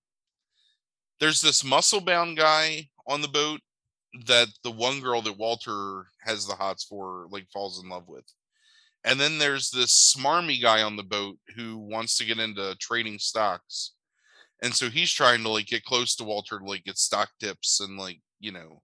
there's 1.19 1.41
this 1.41 1.63
muscle 1.63 2.01
bound 2.01 2.37
guy 2.37 2.89
on 3.07 3.21
the 3.21 3.27
boat 3.27 3.61
that 4.25 4.47
the 4.63 4.71
one 4.71 5.01
girl 5.01 5.21
that 5.21 5.37
Walter 5.37 6.07
has 6.21 6.45
the 6.45 6.55
hots 6.55 6.83
for 6.83 7.27
like 7.29 7.47
falls 7.51 7.81
in 7.81 7.89
love 7.89 8.07
with. 8.07 8.25
And 9.03 9.19
then 9.19 9.37
there's 9.37 9.69
this 9.69 10.13
smarmy 10.15 10.61
guy 10.61 10.81
on 10.81 10.95
the 10.95 11.03
boat 11.03 11.37
who 11.55 11.77
wants 11.77 12.17
to 12.17 12.25
get 12.25 12.39
into 12.39 12.75
trading 12.79 13.19
stocks. 13.19 13.93
And 14.61 14.73
so 14.73 14.89
he's 14.89 15.11
trying 15.11 15.43
to 15.43 15.49
like 15.49 15.67
get 15.67 15.85
close 15.85 16.15
to 16.15 16.25
Walter 16.25 16.59
to 16.59 16.65
like 16.65 16.83
get 16.83 16.97
stock 16.97 17.29
tips 17.39 17.79
and 17.79 17.97
like, 17.97 18.19
you 18.39 18.51
know, 18.51 18.81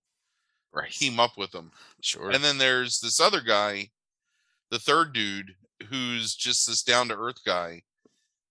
right. 0.74 0.92
team 0.92 1.20
up 1.20 1.38
with 1.38 1.54
him. 1.54 1.72
Sure. 2.02 2.30
And 2.30 2.44
then 2.44 2.58
there's 2.58 3.00
this 3.00 3.20
other 3.20 3.42
guy, 3.42 3.90
the 4.72 4.80
third 4.80 5.12
dude, 5.12 5.56
who's 5.90 6.34
just 6.34 6.68
this 6.68 6.82
down 6.82 7.10
to 7.10 7.18
earth 7.18 7.44
guy 7.46 7.82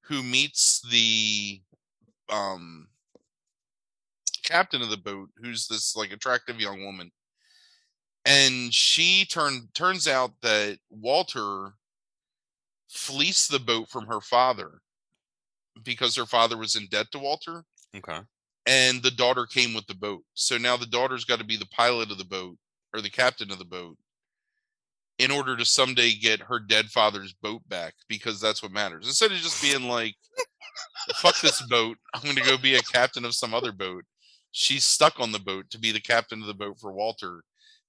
who 0.02 0.22
meets 0.22 0.82
the 0.90 1.60
um 2.30 2.88
captain 4.44 4.82
of 4.82 4.90
the 4.90 4.96
boat, 4.96 5.30
who's 5.36 5.66
this 5.66 5.96
like 5.96 6.12
attractive 6.12 6.60
young 6.60 6.84
woman. 6.84 7.10
And 8.24 8.72
she 8.72 9.26
turned 9.26 9.74
turns 9.74 10.08
out 10.08 10.32
that 10.42 10.78
Walter 10.90 11.72
fleeced 12.88 13.50
the 13.50 13.58
boat 13.58 13.88
from 13.88 14.06
her 14.06 14.20
father 14.20 14.80
because 15.82 16.16
her 16.16 16.26
father 16.26 16.56
was 16.56 16.76
in 16.76 16.86
debt 16.86 17.06
to 17.12 17.18
Walter 17.18 17.64
okay. 17.96 18.20
and 18.66 19.02
the 19.02 19.10
daughter 19.10 19.46
came 19.46 19.74
with 19.74 19.86
the 19.86 19.94
boat. 19.94 20.22
So 20.34 20.56
now 20.56 20.76
the 20.76 20.86
daughter's 20.86 21.24
got 21.24 21.38
to 21.40 21.44
be 21.44 21.56
the 21.56 21.66
pilot 21.66 22.10
of 22.10 22.18
the 22.18 22.24
boat 22.24 22.56
or 22.94 23.00
the 23.00 23.10
captain 23.10 23.50
of 23.50 23.58
the 23.58 23.64
boat 23.64 23.98
in 25.18 25.30
order 25.30 25.56
to 25.56 25.64
someday 25.64 26.12
get 26.12 26.40
her 26.40 26.58
dead 26.58 26.86
father's 26.86 27.32
boat 27.34 27.62
back 27.68 27.94
because 28.08 28.40
that's 28.40 28.62
what 28.62 28.72
matters. 28.72 29.06
Instead 29.06 29.32
of 29.32 29.38
just 29.38 29.62
being 29.62 29.88
like, 29.88 30.14
fuck 31.16 31.40
this 31.40 31.62
boat. 31.62 31.98
I'm 32.14 32.22
going 32.22 32.36
to 32.36 32.42
go 32.42 32.56
be 32.56 32.76
a 32.76 32.82
captain 32.82 33.24
of 33.24 33.34
some 33.34 33.54
other 33.54 33.72
boat. 33.72 34.04
She's 34.56 34.84
stuck 34.84 35.18
on 35.18 35.32
the 35.32 35.40
boat 35.40 35.68
to 35.70 35.78
be 35.80 35.90
the 35.90 36.00
captain 36.00 36.40
of 36.40 36.46
the 36.46 36.54
boat 36.54 36.78
for 36.78 36.92
Walter 36.92 37.42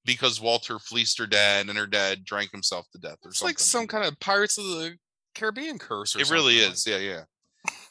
because 0.04 0.42
Walter 0.42 0.80
fleeced 0.80 1.20
her 1.20 1.28
dad 1.28 1.70
and 1.70 1.78
her 1.78 1.86
dad 1.86 2.26
drank 2.26 2.52
himself 2.52 2.88
to 2.92 2.98
death 2.98 3.20
or 3.24 3.30
It's 3.30 3.38
something. 3.40 3.50
like 3.50 3.60
some 3.60 3.86
kind 3.88 4.04
of 4.04 4.20
Pirates 4.20 4.58
of 4.58 4.64
the 4.66 4.98
Caribbean 5.36 5.78
curse. 5.78 6.16
Or 6.16 6.20
something. 6.20 6.34
it 6.34 6.36
really 6.36 6.58
is. 6.58 6.88
Yeah, 6.88 6.98
yeah. 6.98 7.22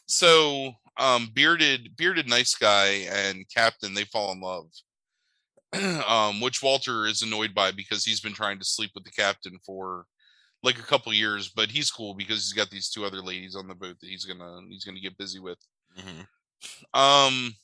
So, 0.07 0.73
um, 0.97 1.31
bearded, 1.33 1.97
bearded, 1.97 2.29
nice 2.29 2.57
guy 2.57 3.07
and 3.13 3.45
captain, 3.49 3.95
they 3.95 4.05
fall 4.07 4.33
in 4.33 4.41
love. 4.41 4.67
um, 6.09 6.41
which 6.41 6.61
Walter 6.63 7.07
is 7.07 7.23
annoyed 7.23 7.55
by 7.55 7.71
because 7.71 8.05
he's 8.05 8.21
been 8.21 8.35
trying 8.35 8.59
to 8.59 8.65
sleep 8.65 8.91
with 8.97 9.05
the 9.05 9.11
captain 9.13 9.57
for 9.65 10.07
like 10.65 10.79
a 10.81 10.83
couple 10.83 11.13
years, 11.13 11.49
but 11.49 11.71
he's 11.71 11.91
cool 11.93 12.15
because 12.15 12.39
he's 12.39 12.53
got 12.53 12.71
these 12.71 12.89
two 12.91 13.05
other 13.05 13.21
ladies 13.23 13.55
on 13.55 13.69
the 13.69 13.75
boat 13.75 13.97
that 14.01 14.09
he's 14.09 14.25
gonna 14.25 14.61
he's 14.69 14.85
gonna 14.85 15.01
get 15.01 15.17
busy 15.19 15.39
with. 15.39 15.59
Mhm. 15.99 16.27
Um, 16.99 17.55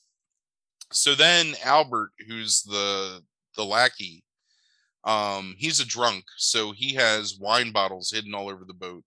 so 0.93 1.15
then 1.15 1.55
Albert, 1.65 2.11
who's 2.29 2.63
the 2.63 3.23
the 3.57 3.65
lackey, 3.65 4.25
um, 5.05 5.55
he's 5.59 5.81
a 5.81 5.87
drunk, 5.87 6.25
so 6.37 6.73
he 6.73 6.95
has 6.95 7.39
wine 7.41 7.73
bottles 7.73 8.11
hidden 8.11 8.35
all 8.35 8.49
over 8.49 8.65
the 8.65 8.75
boat. 8.75 9.05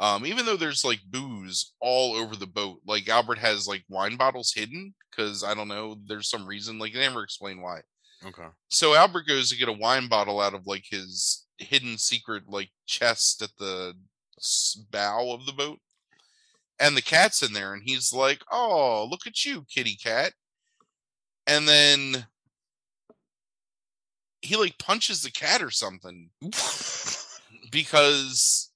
Um, 0.00 0.24
even 0.26 0.46
though 0.46 0.56
there's 0.56 0.84
like 0.84 1.00
booze 1.10 1.72
all 1.80 2.14
over 2.14 2.36
the 2.36 2.46
boat, 2.46 2.80
like 2.86 3.08
Albert 3.08 3.38
has 3.38 3.66
like 3.66 3.84
wine 3.88 4.16
bottles 4.16 4.52
hidden 4.52 4.94
because 5.10 5.42
I 5.42 5.54
don't 5.54 5.68
know, 5.68 5.96
there's 6.06 6.30
some 6.30 6.46
reason, 6.46 6.78
like 6.78 6.92
they 6.92 7.00
never 7.00 7.22
explain 7.24 7.60
why. 7.60 7.80
Okay. 8.24 8.46
So 8.68 8.94
Albert 8.94 9.26
goes 9.26 9.50
to 9.50 9.56
get 9.56 9.68
a 9.68 9.72
wine 9.72 10.08
bottle 10.08 10.40
out 10.40 10.54
of 10.54 10.66
like 10.66 10.84
his 10.88 11.46
hidden 11.58 11.98
secret 11.98 12.44
like 12.48 12.70
chest 12.86 13.42
at 13.42 13.50
the 13.58 13.94
bow 14.90 15.32
of 15.32 15.46
the 15.46 15.52
boat. 15.52 15.78
And 16.80 16.96
the 16.96 17.02
cat's 17.02 17.42
in 17.42 17.52
there 17.52 17.74
and 17.74 17.82
he's 17.84 18.12
like, 18.12 18.42
"Oh, 18.52 19.06
look 19.10 19.26
at 19.26 19.44
you, 19.44 19.64
kitty 19.68 19.96
cat." 19.96 20.32
And 21.48 21.66
then 21.66 22.26
he 24.40 24.56
like 24.56 24.78
punches 24.78 25.22
the 25.22 25.30
cat 25.30 25.62
or 25.62 25.70
something 25.70 26.30
because 27.72 28.70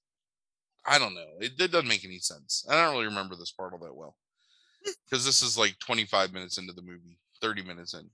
I 0.85 0.99
don't 0.99 1.13
know. 1.13 1.25
It, 1.39 1.53
it 1.59 1.71
doesn't 1.71 1.87
make 1.87 2.03
any 2.03 2.19
sense. 2.19 2.65
I 2.69 2.75
don't 2.75 2.93
really 2.93 3.05
remember 3.05 3.35
this 3.35 3.51
part 3.51 3.71
all 3.71 3.79
that 3.79 3.95
well 3.95 4.15
because 5.05 5.25
this 5.25 5.41
is 5.41 5.57
like 5.57 5.77
25 5.79 6.33
minutes 6.33 6.57
into 6.57 6.73
the 6.73 6.81
movie, 6.81 7.17
30 7.41 7.63
minutes 7.63 7.93
in. 7.93 8.09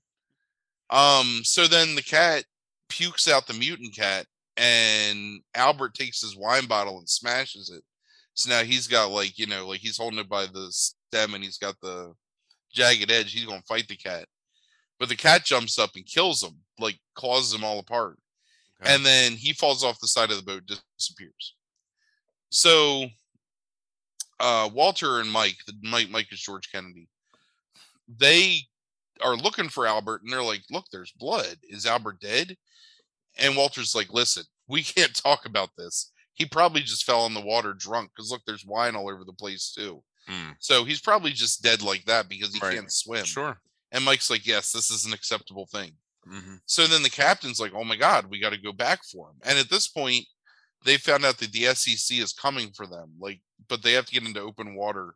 Um, 0.89 1.42
so 1.44 1.68
then 1.68 1.96
the 1.96 2.04
cat 2.04 2.44
pukes 2.89 3.28
out 3.28 3.48
the 3.48 3.54
mutant 3.54 3.96
cat, 3.96 4.25
and 4.58 5.42
Albert 5.56 5.94
takes 5.94 6.22
his 6.22 6.36
wine 6.36 6.66
bottle 6.66 6.98
and 6.98 7.08
smashes 7.08 7.70
it. 7.70 7.84
So 8.34 8.50
now 8.50 8.63
he's 8.63 8.88
got 8.88 9.12
like 9.12 9.38
you 9.38 9.48
know, 9.48 9.68
like 9.68 9.80
he's 9.80 9.98
holding 9.98 10.20
it 10.20 10.30
by 10.30 10.46
the 10.46 10.68
stem, 10.70 11.34
and 11.34 11.44
he's 11.44 11.58
got 11.58 11.75
the 11.82 12.13
jagged 12.72 13.12
edge. 13.12 13.34
He's 13.34 13.46
gonna 13.46 13.62
fight 13.68 13.88
the 13.88 13.96
cat, 13.96 14.25
but 15.00 15.10
the 15.10 15.15
cat 15.15 15.46
jumps 15.46 15.79
up 15.79 15.91
and 15.96 16.06
kills 16.06 16.44
him, 16.44 16.56
like 16.77 16.98
claws 17.15 17.53
him 17.53 17.63
all 17.63 17.79
apart 17.79 18.18
Okay. 18.82 18.94
and 18.96 19.06
then 19.06 19.34
he 19.34 19.51
falls 19.53 19.84
off 19.84 20.00
the 20.00 20.08
side 20.08 20.29
of 20.32 20.38
the 20.38 20.44
boat 20.44 20.63
disappears 20.98 21.56
so 22.50 23.06
uh 24.39 24.70
walter 24.74 25.20
and 25.20 25.29
mike 25.29 25.58
mike 25.84 26.10
mike 26.10 26.32
is 26.32 26.39
george 26.39 26.72
kennedy 26.72 27.08
they 28.18 28.60
are 29.22 29.36
looking 29.36 29.68
for 29.70 29.86
albert 29.86 30.22
and 30.24 30.32
they're 30.32 30.41
like 30.41 30.62
look 30.72 30.86
there's 30.91 31.12
blood 31.12 31.58
is 31.63 31.86
albert 31.86 32.20
dead 32.22 32.56
and 33.38 33.56
walter's 33.58 33.94
like 33.94 34.13
listen 34.13 34.44
we 34.68 34.82
can't 34.96 35.13
talk 35.15 35.46
about 35.46 35.70
this 35.77 36.12
he 36.34 36.46
probably 36.46 36.82
just 36.82 37.03
fell 37.03 37.25
in 37.25 37.34
the 37.34 37.41
water 37.41 37.74
drunk 37.74 38.10
because 38.15 38.32
look 38.32 38.41
there's 38.48 38.65
wine 38.65 38.96
all 38.96 39.10
over 39.12 39.24
the 39.25 39.34
place 39.34 39.74
too 39.77 40.01
Hmm. 40.27 40.51
so 40.60 40.84
he's 40.84 41.01
probably 41.01 41.32
just 41.32 41.63
dead 41.63 41.82
like 41.82 42.06
that 42.06 42.29
because 42.29 42.53
he 42.53 42.60
Right. 42.62 42.75
can't 42.75 42.91
swim 42.91 43.25
Sure. 43.25 43.60
And 43.91 44.03
mike's 44.05 44.29
like 44.29 44.46
yes 44.46 44.72
this 44.72 44.89
is 44.91 45.05
an 45.05 45.13
acceptable 45.13 45.65
thing 45.67 45.91
hmm 46.25 46.55
so 46.65 46.86
then 46.86 47.01
the 47.01 47.10
captain's 47.10 47.60
like, 47.60 47.72
"Oh 47.74 47.84
my 47.84 47.96
god, 47.96 48.27
we 48.29 48.39
got 48.39 48.51
to 48.51 48.58
go 48.58 48.72
back 48.72 49.03
for 49.03 49.29
him." 49.29 49.38
And 49.43 49.58
at 49.58 49.69
this 49.72 49.88
point, 49.88 50.25
they 50.86 50.98
found 50.98 51.25
out 51.25 51.39
that 51.39 51.51
the 51.51 51.65
SEC 51.74 52.17
is 52.19 52.34
coming 52.34 52.72
for 52.74 52.86
them. 52.86 53.13
Like, 53.19 53.41
but 53.67 53.81
they 53.81 53.93
have 53.93 54.05
to 54.05 54.13
get 54.13 54.27
into 54.27 54.39
open 54.41 54.75
water, 54.75 55.15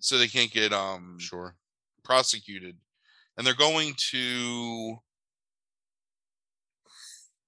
so 0.00 0.18
they 0.18 0.28
can't 0.28 0.52
get 0.52 0.72
um 0.72 1.18
Sure. 1.18 1.56
prosecuted. 2.04 2.76
And 3.36 3.46
they're 3.46 3.54
going 3.54 3.94
to 4.10 4.96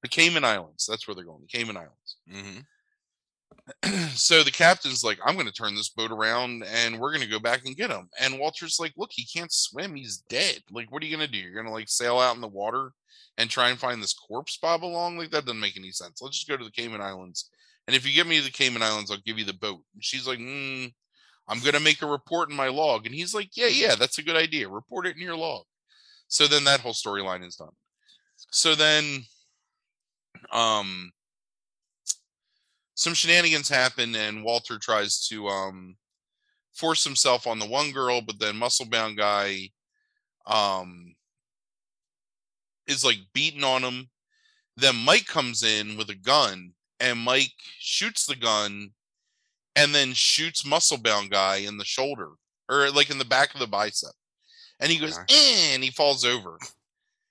the 0.02 0.08
Cayman 0.08 0.44
Islands. 0.44 0.86
That's 0.86 1.06
where 1.06 1.14
they're 1.14 1.24
going. 1.24 1.42
The 1.42 1.58
Cayman 1.58 1.76
Islands. 1.76 2.16
hmm 2.28 2.60
so 4.14 4.42
the 4.42 4.50
captain's 4.50 5.04
like, 5.04 5.18
I'm 5.24 5.34
going 5.34 5.46
to 5.46 5.52
turn 5.52 5.74
this 5.74 5.88
boat 5.88 6.10
around 6.10 6.64
and 6.64 6.98
we're 6.98 7.12
going 7.12 7.24
to 7.24 7.30
go 7.30 7.38
back 7.38 7.64
and 7.64 7.76
get 7.76 7.90
him. 7.90 8.08
And 8.20 8.38
Walter's 8.38 8.78
like, 8.80 8.92
Look, 8.96 9.10
he 9.12 9.24
can't 9.24 9.52
swim. 9.52 9.94
He's 9.94 10.18
dead. 10.28 10.60
Like, 10.70 10.90
what 10.90 11.02
are 11.02 11.06
you 11.06 11.16
going 11.16 11.26
to 11.26 11.32
do? 11.32 11.38
You're 11.38 11.54
going 11.54 11.66
to 11.66 11.72
like 11.72 11.88
sail 11.88 12.18
out 12.18 12.34
in 12.34 12.40
the 12.40 12.48
water 12.48 12.92
and 13.38 13.48
try 13.48 13.70
and 13.70 13.78
find 13.78 14.02
this 14.02 14.14
corpse 14.14 14.58
bob 14.60 14.84
along? 14.84 15.18
Like, 15.18 15.30
that 15.30 15.46
doesn't 15.46 15.60
make 15.60 15.76
any 15.76 15.90
sense. 15.90 16.20
Let's 16.20 16.38
just 16.38 16.48
go 16.48 16.56
to 16.56 16.64
the 16.64 16.70
Cayman 16.70 17.00
Islands. 17.00 17.50
And 17.86 17.96
if 17.96 18.06
you 18.06 18.14
get 18.14 18.26
me 18.26 18.38
the 18.38 18.50
Cayman 18.50 18.82
Islands, 18.82 19.10
I'll 19.10 19.18
give 19.24 19.38
you 19.38 19.44
the 19.44 19.52
boat. 19.52 19.80
And 19.94 20.04
she's 20.04 20.26
like, 20.26 20.38
mm, 20.38 20.92
I'm 21.48 21.60
going 21.60 21.74
to 21.74 21.80
make 21.80 22.02
a 22.02 22.06
report 22.06 22.50
in 22.50 22.56
my 22.56 22.68
log. 22.68 23.06
And 23.06 23.14
he's 23.14 23.34
like, 23.34 23.50
Yeah, 23.56 23.66
yeah, 23.66 23.94
that's 23.94 24.18
a 24.18 24.22
good 24.22 24.36
idea. 24.36 24.68
Report 24.68 25.06
it 25.06 25.16
in 25.16 25.22
your 25.22 25.36
log. 25.36 25.64
So 26.28 26.46
then 26.46 26.64
that 26.64 26.80
whole 26.80 26.94
storyline 26.94 27.46
is 27.46 27.56
done. 27.56 27.72
So 28.50 28.74
then, 28.74 29.24
um, 30.50 31.12
some 32.94 33.14
shenanigans 33.14 33.68
happen 33.68 34.14
and 34.14 34.44
Walter 34.44 34.78
tries 34.78 35.26
to 35.28 35.48
um 35.48 35.96
force 36.72 37.04
himself 37.04 37.46
on 37.46 37.58
the 37.58 37.66
one 37.66 37.92
girl, 37.92 38.20
but 38.20 38.38
then 38.38 38.56
muscle 38.56 38.86
bound 38.86 39.16
guy 39.16 39.70
um 40.46 41.14
is 42.86 43.04
like 43.04 43.18
beating 43.32 43.64
on 43.64 43.82
him. 43.82 44.08
Then 44.76 44.96
Mike 44.96 45.26
comes 45.26 45.62
in 45.62 45.96
with 45.96 46.10
a 46.10 46.14
gun 46.14 46.72
and 47.00 47.18
Mike 47.18 47.52
shoots 47.78 48.26
the 48.26 48.36
gun 48.36 48.90
and 49.76 49.94
then 49.94 50.12
shoots 50.12 50.66
muscle 50.66 50.98
bound 50.98 51.30
guy 51.30 51.56
in 51.56 51.76
the 51.76 51.84
shoulder 51.84 52.30
or 52.68 52.90
like 52.90 53.10
in 53.10 53.18
the 53.18 53.24
back 53.24 53.54
of 53.54 53.60
the 53.60 53.66
bicep. 53.66 54.12
And 54.80 54.90
he 54.90 54.98
goes, 54.98 55.18
eh, 55.30 55.74
and 55.74 55.84
he 55.84 55.90
falls 55.90 56.24
over. 56.24 56.58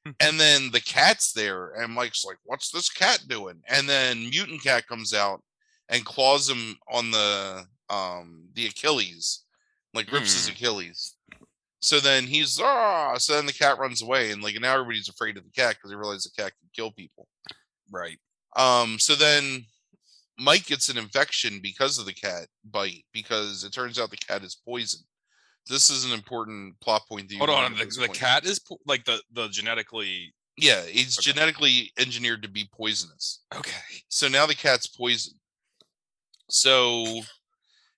and 0.19 0.39
then 0.39 0.71
the 0.71 0.79
cat's 0.79 1.31
there, 1.33 1.73
and 1.73 1.93
Mike's 1.93 2.25
like, 2.25 2.37
What's 2.45 2.71
this 2.71 2.89
cat 2.89 3.23
doing? 3.27 3.61
And 3.67 3.87
then 3.87 4.29
Mutant 4.29 4.63
Cat 4.63 4.87
comes 4.87 5.13
out 5.13 5.43
and 5.91 6.03
claws 6.05 6.49
him 6.49 6.77
on 6.91 7.11
the 7.11 7.65
um 7.89 8.47
the 8.53 8.65
Achilles, 8.65 9.43
like 9.93 10.11
rips 10.11 10.33
his 10.33 10.47
Hmm. 10.47 10.53
Achilles. 10.53 11.15
So 11.81 11.99
then 11.99 12.25
he's 12.25 12.59
ah. 12.61 13.17
So 13.17 13.33
then 13.33 13.45
the 13.45 13.53
cat 13.53 13.77
runs 13.77 14.01
away, 14.01 14.31
and 14.31 14.41
like 14.41 14.59
now 14.59 14.73
everybody's 14.73 15.09
afraid 15.09 15.37
of 15.37 15.43
the 15.43 15.51
cat 15.51 15.75
because 15.75 15.89
they 15.91 15.95
realize 15.95 16.23
the 16.23 16.41
cat 16.41 16.53
can 16.59 16.69
kill 16.75 16.91
people. 16.91 17.27
Right. 17.91 18.17
Um. 18.55 18.97
So 18.99 19.15
then 19.15 19.65
Mike 20.37 20.65
gets 20.65 20.89
an 20.89 20.97
infection 20.97 21.59
because 21.61 21.97
of 21.99 22.05
the 22.05 22.13
cat 22.13 22.47
bite 22.63 23.03
because 23.13 23.63
it 23.63 23.73
turns 23.73 23.99
out 23.99 24.09
the 24.11 24.17
cat 24.17 24.43
is 24.43 24.55
poison. 24.67 25.01
This 25.67 25.89
is 25.89 26.05
an 26.05 26.11
important 26.11 26.79
plot 26.81 27.03
point. 27.09 27.27
That 27.29 27.33
you 27.35 27.39
Hold 27.39 27.49
on. 27.51 27.73
The, 27.75 27.85
the 27.85 28.07
cat 28.09 28.45
is 28.45 28.59
po- 28.59 28.79
like 28.87 29.03
the 29.05 29.21
the 29.31 29.47
genetically. 29.49 30.33
Yeah, 30.57 30.83
he's 30.85 31.17
Okay. 31.17 31.31
genetically 31.31 31.91
engineered 31.97 32.43
to 32.43 32.49
be 32.49 32.69
poisonous. 32.75 33.41
Okay. 33.55 34.01
So 34.09 34.27
now 34.27 34.45
the 34.45 34.53
cat's 34.55 34.85
poisoned. 34.87 35.35
So 36.51 37.21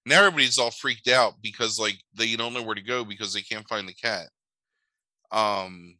now 0.05 0.19
everybody's 0.19 0.59
all 0.59 0.69
freaked 0.69 1.07
out 1.07 1.33
because 1.41 1.79
like 1.79 1.97
they 2.15 2.35
don't 2.35 2.53
know 2.53 2.61
where 2.61 2.75
to 2.75 2.81
go 2.81 3.03
because 3.03 3.33
they 3.33 3.41
can't 3.41 3.67
find 3.67 3.87
the 3.87 3.93
cat. 3.93 4.27
Um 5.31 5.97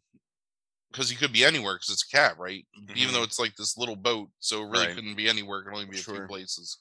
because 0.92 1.10
he 1.10 1.16
could 1.16 1.34
be 1.34 1.44
anywhere 1.44 1.74
because 1.74 1.90
it's 1.90 2.06
a 2.08 2.16
cat, 2.16 2.38
right? 2.38 2.68
Even 2.96 3.14
though 3.16 3.24
it's 3.24 3.40
like 3.40 3.56
this 3.56 3.76
little 3.78 3.96
boat, 3.96 4.30
so 4.40 4.62
it 4.62 4.66
really 4.66 4.74
Mm-hmm. 4.74 4.86
Right. 4.86 4.96
couldn't 4.96 5.16
be 5.16 5.28
anywhere. 5.28 5.62
It 5.62 5.64
can 5.64 5.74
only 5.74 5.86
be 5.86 5.98
a 5.98 6.04
few 6.04 6.28
places. 6.28 6.78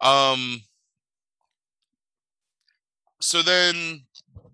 Um 0.00 0.62
so 3.20 3.42
then 3.42 4.06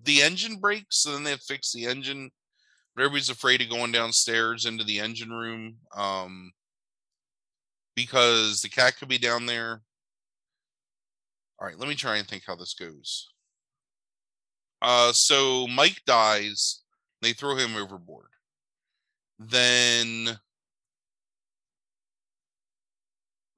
the 0.04 0.22
engine 0.22 0.56
breaks, 0.56 0.96
so 0.98 1.12
then 1.12 1.22
they 1.22 1.36
fix 1.36 1.72
the 1.72 1.86
engine. 1.86 2.30
But 2.96 3.02
everybody's 3.02 3.30
afraid 3.30 3.60
of 3.62 3.68
going 3.70 3.92
downstairs 3.92 4.64
into 4.66 4.82
the 4.82 4.98
engine 4.98 5.30
room. 5.30 5.76
Um 5.94 6.52
because 7.94 8.60
the 8.60 8.68
cat 8.68 8.96
could 8.98 9.08
be 9.08 9.18
down 9.18 9.46
there. 9.46 9.82
All 11.60 11.66
right, 11.66 11.78
let 11.78 11.88
me 11.88 11.94
try 11.94 12.16
and 12.16 12.26
think 12.26 12.42
how 12.46 12.56
this 12.56 12.74
goes. 12.74 13.30
Uh, 14.82 15.12
so 15.12 15.66
Mike 15.68 16.02
dies. 16.06 16.82
They 17.22 17.32
throw 17.32 17.56
him 17.56 17.76
overboard. 17.76 18.26
Then 19.38 20.38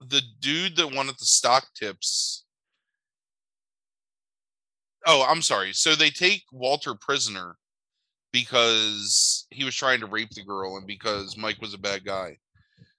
the 0.01 0.23
dude 0.41 0.77
that 0.77 0.95
wanted 0.95 1.17
the 1.19 1.27
stock 1.27 1.67
tips. 1.75 2.45
Oh, 5.07 5.25
I'm 5.29 5.43
sorry. 5.43 5.73
So 5.73 5.95
they 5.95 6.11
take 6.11 6.45
Walter 6.53 6.95
prisoner 6.95 7.57
because 8.33 9.47
he 9.51 9.65
was 9.65 9.75
trying 9.75 10.01
to 10.01 10.07
rape 10.07 10.31
the 10.31 10.45
girl 10.45 10.77
and 10.77 10.87
because 10.87 11.37
Mike 11.37 11.61
was 11.61 11.75
a 11.75 11.79
bad 11.79 12.05
guy. 12.05 12.37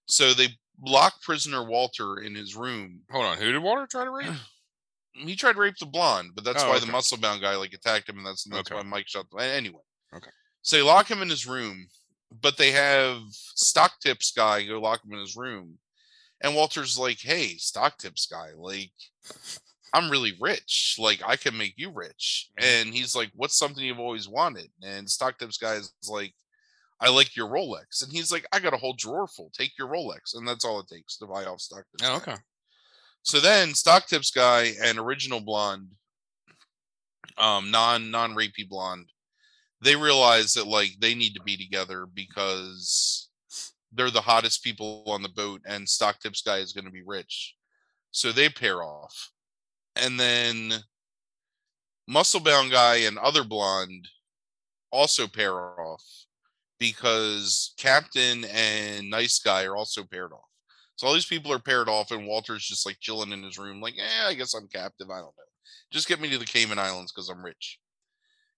So 0.05 0.33
they 0.33 0.47
lock 0.81 1.21
prisoner 1.21 1.63
Walter 1.63 2.17
in 2.17 2.33
his 2.33 2.55
room. 2.55 3.01
Hold 3.11 3.25
on. 3.25 3.37
Who 3.37 3.51
did 3.51 3.61
Walter 3.61 3.87
try 3.89 4.03
to 4.03 4.11
rape? 4.11 4.27
he 5.17 5.35
tried 5.35 5.53
to 5.53 5.59
rape 5.59 5.77
the 5.79 5.85
blonde, 5.85 6.31
but 6.35 6.43
that's 6.43 6.63
Oh, 6.63 6.69
why 6.69 6.77
the 6.79 6.83
okay. 6.83 6.91
muscle 6.91 7.17
bound 7.17 7.41
guy 7.41 7.55
like 7.55 7.73
attacked 7.73 8.09
him, 8.09 8.17
and 8.17 8.25
that's, 8.25 8.43
that's 8.45 8.69
Okay. 8.71 8.75
why 8.75 8.83
Mike 8.83 9.07
shot. 9.07 9.25
The, 9.31 9.43
anyway, 9.43 9.81
Okay. 10.13 10.29
So 10.61 10.75
they 10.75 10.81
lock 10.81 11.09
him 11.09 11.21
in 11.21 11.29
his 11.29 11.45
room, 11.47 11.87
but 12.41 12.57
they 12.57 12.71
have 12.71 13.21
stock 13.31 13.99
tips 14.01 14.31
guy 14.31 14.63
go 14.65 14.79
lock 14.81 15.03
him 15.05 15.13
in 15.13 15.19
his 15.19 15.35
room, 15.35 15.79
and 16.41 16.55
Walter's 16.55 16.97
like, 16.97 17.19
"Hey, 17.19 17.55
stock 17.57 17.97
tips 17.97 18.25
guy, 18.27 18.51
like." 18.55 18.91
I'm 19.93 20.11
really 20.11 20.37
rich. 20.39 20.97
Like 20.99 21.21
I 21.25 21.37
can 21.37 21.57
make 21.57 21.73
you 21.77 21.89
rich. 21.91 22.49
Mhm. 22.59 22.63
And 22.65 22.93
he's 22.93 23.15
like, 23.15 23.31
What's 23.33 23.57
something 23.57 23.83
you've 23.83 23.99
always 24.01 24.27
wanted? 24.27 24.69
And 24.83 25.09
Stock 25.09 25.37
Tips 25.39 25.57
guy 25.57 25.75
is 25.75 25.93
like, 26.09 26.33
I 26.99 27.09
like 27.09 27.35
your 27.37 27.47
Rolex. 27.47 28.03
And 28.03 28.11
he's 28.11 28.29
like, 28.31 28.45
I 28.51 28.59
got 28.59 28.73
a 28.73 28.77
whole 28.77 28.93
drawer 28.97 29.27
full. 29.27 29.49
Take 29.57 29.77
your 29.79 29.87
Rolex. 29.87 30.35
And 30.35 30.45
that's 30.45 30.65
all 30.65 30.81
it 30.81 30.87
takes 30.89 31.17
to 31.17 31.25
buy 31.25 31.45
off 31.45 31.61
Stock 31.61 31.85
Tips. 31.91 32.03
Oh, 32.09 32.17
okay. 32.17 32.35
So 33.23 33.39
then 33.39 33.73
Stock 33.73 34.07
Tips 34.07 34.31
guy 34.31 34.73
and 34.81 34.97
original 34.97 35.41
blonde, 35.41 35.89
um, 37.37 37.71
non 37.71 38.09
non 38.09 38.35
rapey 38.35 38.67
blonde, 38.67 39.11
they 39.81 39.95
realize 39.95 40.53
that 40.53 40.67
like 40.67 40.91
they 40.99 41.13
need 41.13 41.33
to 41.33 41.43
be 41.43 41.57
together 41.57 42.05
because 42.05 43.29
they're 43.91 44.11
the 44.11 44.21
hottest 44.21 44.63
people 44.63 45.03
on 45.07 45.21
the 45.21 45.29
boat 45.29 45.61
and 45.65 45.87
Stock 45.87 46.19
Tips 46.19 46.41
guy 46.41 46.57
is 46.57 46.73
gonna 46.73 46.91
be 46.91 47.03
rich. 47.05 47.55
So 48.11 48.31
they 48.31 48.49
pair 48.49 48.83
off. 48.83 49.31
And 49.95 50.19
then 50.19 50.73
Muscle 52.07 52.39
Bound 52.39 52.71
guy 52.71 52.97
and 52.97 53.17
other 53.17 53.43
blonde 53.43 54.07
also 54.91 55.27
pair 55.27 55.53
off 55.53 56.03
because 56.79 57.73
Captain 57.77 58.45
and 58.45 59.09
Nice 59.09 59.39
Guy 59.39 59.63
are 59.65 59.75
also 59.75 60.03
paired 60.03 60.31
off. 60.31 60.46
So 60.97 61.07
all 61.07 61.13
these 61.13 61.25
people 61.25 61.53
are 61.53 61.59
paired 61.59 61.87
off, 61.89 62.11
and 62.11 62.27
Walter's 62.27 62.65
just 62.67 62.85
like 62.85 62.99
chilling 62.99 63.31
in 63.31 63.43
his 63.43 63.57
room, 63.57 63.81
like, 63.81 63.95
yeah, 63.97 64.25
I 64.27 64.33
guess 64.33 64.53
I'm 64.53 64.67
captive. 64.67 65.09
I 65.09 65.17
don't 65.17 65.25
know. 65.37 65.43
Just 65.91 66.07
get 66.07 66.19
me 66.19 66.29
to 66.31 66.37
the 66.39 66.45
Cayman 66.45 66.79
Islands 66.79 67.11
because 67.13 67.29
I'm 67.29 67.43
rich. 67.45 67.79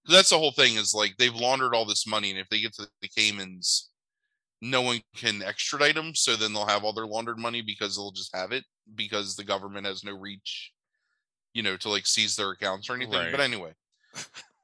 'Cause 0.06 0.16
that's 0.16 0.30
the 0.32 0.40
whole 0.40 0.52
thing 0.54 0.76
is 0.76 0.94
like 0.94 1.18
they've 1.18 1.36
laundered 1.36 1.76
all 1.76 1.86
this 1.86 2.08
money, 2.08 2.32
and 2.32 2.40
if 2.40 2.50
they 2.50 2.62
get 2.62 2.74
to 2.76 2.90
the 3.02 3.08
Caymans, 3.10 3.90
no 4.62 4.82
one 4.82 5.02
can 5.16 5.42
extradite 5.44 5.96
them. 5.96 6.16
So 6.16 6.36
then 6.36 6.54
they'll 6.54 6.66
have 6.68 6.84
all 6.84 6.94
their 6.94 7.08
laundered 7.08 7.38
money 7.40 7.62
because 7.62 7.96
they'll 7.96 8.12
just 8.12 8.36
have 8.36 8.52
it 8.52 8.66
because 8.96 9.36
the 9.36 9.44
government 9.44 9.86
has 9.88 10.04
no 10.04 10.14
reach, 10.14 10.74
you 11.54 11.64
know, 11.64 11.78
to 11.78 11.90
like 11.90 12.08
seize 12.08 12.36
their 12.36 12.52
accounts 12.52 12.90
or 12.90 12.96
anything. 12.96 13.32
But 13.32 13.42
anyway, 13.42 13.76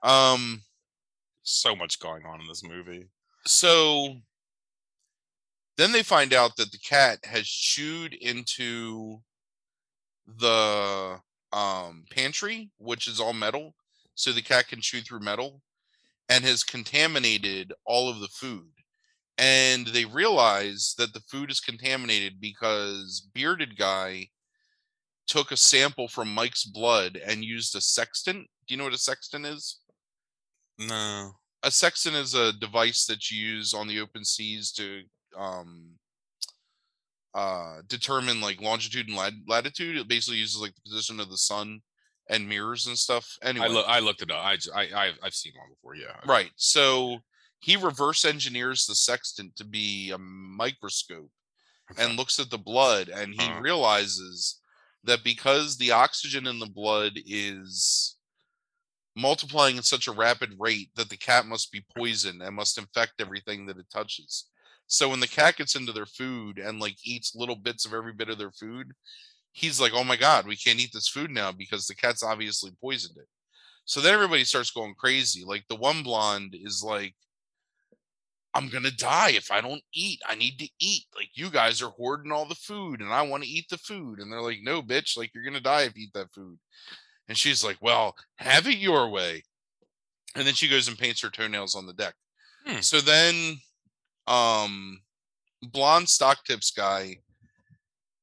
um, 0.03 0.63
So 1.43 1.75
much 1.75 1.99
going 1.99 2.25
on 2.25 2.41
in 2.41 2.47
this 2.47 2.63
movie. 2.63 3.09
so 3.45 4.21
then 5.77 5.91
they 5.91 6.03
find 6.03 6.33
out 6.33 6.55
that 6.57 6.71
the 6.71 6.77
cat 6.77 7.19
has 7.25 7.47
chewed 7.47 8.13
into 8.13 9.21
the 10.39 11.19
um 11.53 12.03
pantry 12.09 12.71
which 12.77 13.07
is 13.07 13.19
all 13.19 13.33
metal 13.33 13.75
so 14.15 14.31
the 14.31 14.41
cat 14.41 14.67
can 14.67 14.81
chew 14.81 15.01
through 15.01 15.19
metal 15.19 15.61
and 16.29 16.43
has 16.43 16.63
contaminated 16.63 17.73
all 17.85 18.09
of 18.09 18.19
the 18.19 18.27
food. 18.29 18.71
And 19.37 19.87
they 19.87 20.05
realize 20.05 20.95
that 20.97 21.13
the 21.13 21.19
food 21.21 21.51
is 21.51 21.59
contaminated 21.59 22.39
because 22.39 23.27
bearded 23.33 23.77
guy 23.77 24.29
took 25.27 25.51
a 25.51 25.57
sample 25.57 26.07
from 26.07 26.33
mike's 26.33 26.63
blood 26.65 27.17
and 27.17 27.43
used 27.43 27.75
a 27.75 27.81
sextant. 27.81 28.47
Do 28.67 28.73
you 28.73 28.77
know 28.77 28.85
what 28.85 28.93
a 28.93 28.97
sextant 28.97 29.45
is? 29.45 29.79
No. 30.77 31.33
a 31.63 31.71
sextant 31.71 32.15
is 32.15 32.33
a 32.33 32.53
device 32.53 33.05
that 33.05 33.31
you 33.31 33.39
use 33.39 33.73
on 33.73 33.87
the 33.87 33.99
open 33.99 34.23
seas 34.25 34.71
to 34.73 35.03
um 35.37 35.91
uh 37.33 37.81
determine 37.87 38.39
like 38.41 38.61
longitude 38.61 39.07
and 39.07 39.17
lat- 39.17 39.33
latitude 39.47 39.97
it 39.97 40.07
basically 40.07 40.37
uses 40.39 40.61
like 40.61 40.73
the 40.75 40.81
position 40.89 41.19
of 41.19 41.29
the 41.29 41.37
sun 41.37 41.81
and 42.29 42.47
mirrors 42.47 42.87
and 42.87 42.97
stuff 42.97 43.35
anyway 43.43 43.65
I 43.67 43.69
look. 43.69 43.85
I 43.87 43.99
looked 43.99 44.21
it 44.21 44.31
up. 44.31 44.43
I, 44.43 44.57
I, 44.73 44.81
I've, 45.07 45.17
I've 45.21 45.33
seen 45.35 45.53
one 45.57 45.69
before. 45.69 45.95
Yeah. 45.95 46.17
right 46.25 46.51
so 46.55 47.19
he 47.59 47.75
reverse 47.75 48.25
engineers 48.25 48.85
the 48.85 48.95
sextant 48.95 49.55
to 49.57 49.65
be 49.65 50.11
a 50.11 50.17
microscope 50.17 51.29
and 51.97 52.15
looks 52.17 52.39
at 52.39 52.49
the 52.49 52.57
blood 52.57 53.09
and 53.09 53.33
he 53.33 53.45
Uh-huh. 53.47 53.59
realizes 53.61 54.59
that 55.03 55.23
because 55.23 55.77
the 55.77 55.91
oxygen 55.91 56.47
in 56.47 56.57
the 56.59 56.65
blood 56.69 57.13
is 57.27 58.15
multiplying 59.15 59.77
at 59.77 59.85
such 59.85 60.07
a 60.07 60.11
rapid 60.11 60.51
rate 60.59 60.89
that 60.95 61.09
the 61.09 61.17
cat 61.17 61.45
must 61.45 61.71
be 61.71 61.85
poisoned 61.95 62.41
and 62.41 62.55
must 62.55 62.77
infect 62.77 63.13
everything 63.19 63.65
that 63.65 63.77
it 63.77 63.85
touches. 63.93 64.45
So 64.87 65.09
when 65.09 65.19
the 65.19 65.27
cat 65.27 65.57
gets 65.57 65.75
into 65.75 65.91
their 65.91 66.05
food 66.05 66.59
and 66.59 66.79
like 66.79 66.95
eats 67.03 67.35
little 67.35 67.55
bits 67.55 67.85
of 67.85 67.93
every 67.93 68.13
bit 68.13 68.29
of 68.29 68.37
their 68.37 68.51
food, 68.51 68.91
he's 69.51 69.79
like, 69.81 69.93
"Oh 69.93 70.03
my 70.03 70.15
god, 70.15 70.47
we 70.47 70.55
can't 70.55 70.79
eat 70.79 70.91
this 70.93 71.09
food 71.09 71.31
now 71.31 71.51
because 71.51 71.87
the 71.87 71.95
cat's 71.95 72.23
obviously 72.23 72.71
poisoned 72.81 73.17
it." 73.17 73.27
So 73.85 74.01
then 74.01 74.13
everybody 74.13 74.43
starts 74.43 74.71
going 74.71 74.95
crazy. 74.95 75.43
Like 75.45 75.65
the 75.69 75.75
one 75.75 76.03
blonde 76.03 76.55
is 76.59 76.83
like, 76.85 77.15
I'm 78.55 78.69
gonna 78.69 78.91
die 78.91 79.31
if 79.31 79.51
I 79.51 79.59
don't 79.61 79.83
eat. 79.93 80.21
I 80.27 80.35
need 80.35 80.57
to 80.59 80.69
eat. 80.79 81.03
Like 81.15 81.29
you 81.33 81.49
guys 81.49 81.81
are 81.81 81.89
hoarding 81.89 82.31
all 82.31 82.45
the 82.45 82.55
food, 82.55 83.01
and 83.01 83.11
I 83.13 83.21
want 83.23 83.43
to 83.43 83.49
eat 83.49 83.67
the 83.69 83.77
food. 83.77 84.19
And 84.19 84.31
they're 84.31 84.41
like, 84.41 84.59
"No, 84.63 84.81
bitch! 84.81 85.17
Like 85.17 85.31
you're 85.35 85.43
gonna 85.43 85.59
die 85.59 85.83
if 85.83 85.97
you 85.97 86.05
eat 86.05 86.13
that 86.13 86.33
food." 86.33 86.57
And 87.27 87.37
she's 87.37 87.63
like, 87.65 87.77
"Well, 87.81 88.15
have 88.37 88.67
it 88.67 88.77
your 88.77 89.09
way." 89.09 89.43
And 90.35 90.47
then 90.47 90.53
she 90.53 90.69
goes 90.69 90.87
and 90.87 90.97
paints 90.97 91.21
her 91.21 91.29
toenails 91.29 91.75
on 91.75 91.85
the 91.85 91.93
deck. 91.93 92.15
Hmm. 92.65 92.79
So 92.81 93.01
then, 93.01 93.57
um, 94.27 94.99
blonde 95.61 96.09
stock 96.09 96.43
tips 96.45 96.71
guy 96.71 97.17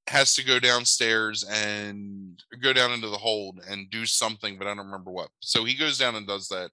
has 0.09 0.35
to 0.35 0.45
go 0.45 0.59
downstairs 0.59 1.45
and 1.45 2.43
go 2.61 2.73
down 2.73 2.93
into 2.93 3.09
the 3.09 3.17
hold 3.17 3.61
and 3.69 3.91
do 3.91 4.05
something, 4.05 4.59
but 4.59 4.67
I 4.67 4.75
don't 4.75 4.87
remember 4.87 5.11
what. 5.11 5.29
So 5.41 5.65
he 5.65 5.75
goes 5.75 5.99
down 5.99 6.17
and 6.17 6.27
does 6.27 6.49
that. 6.49 6.71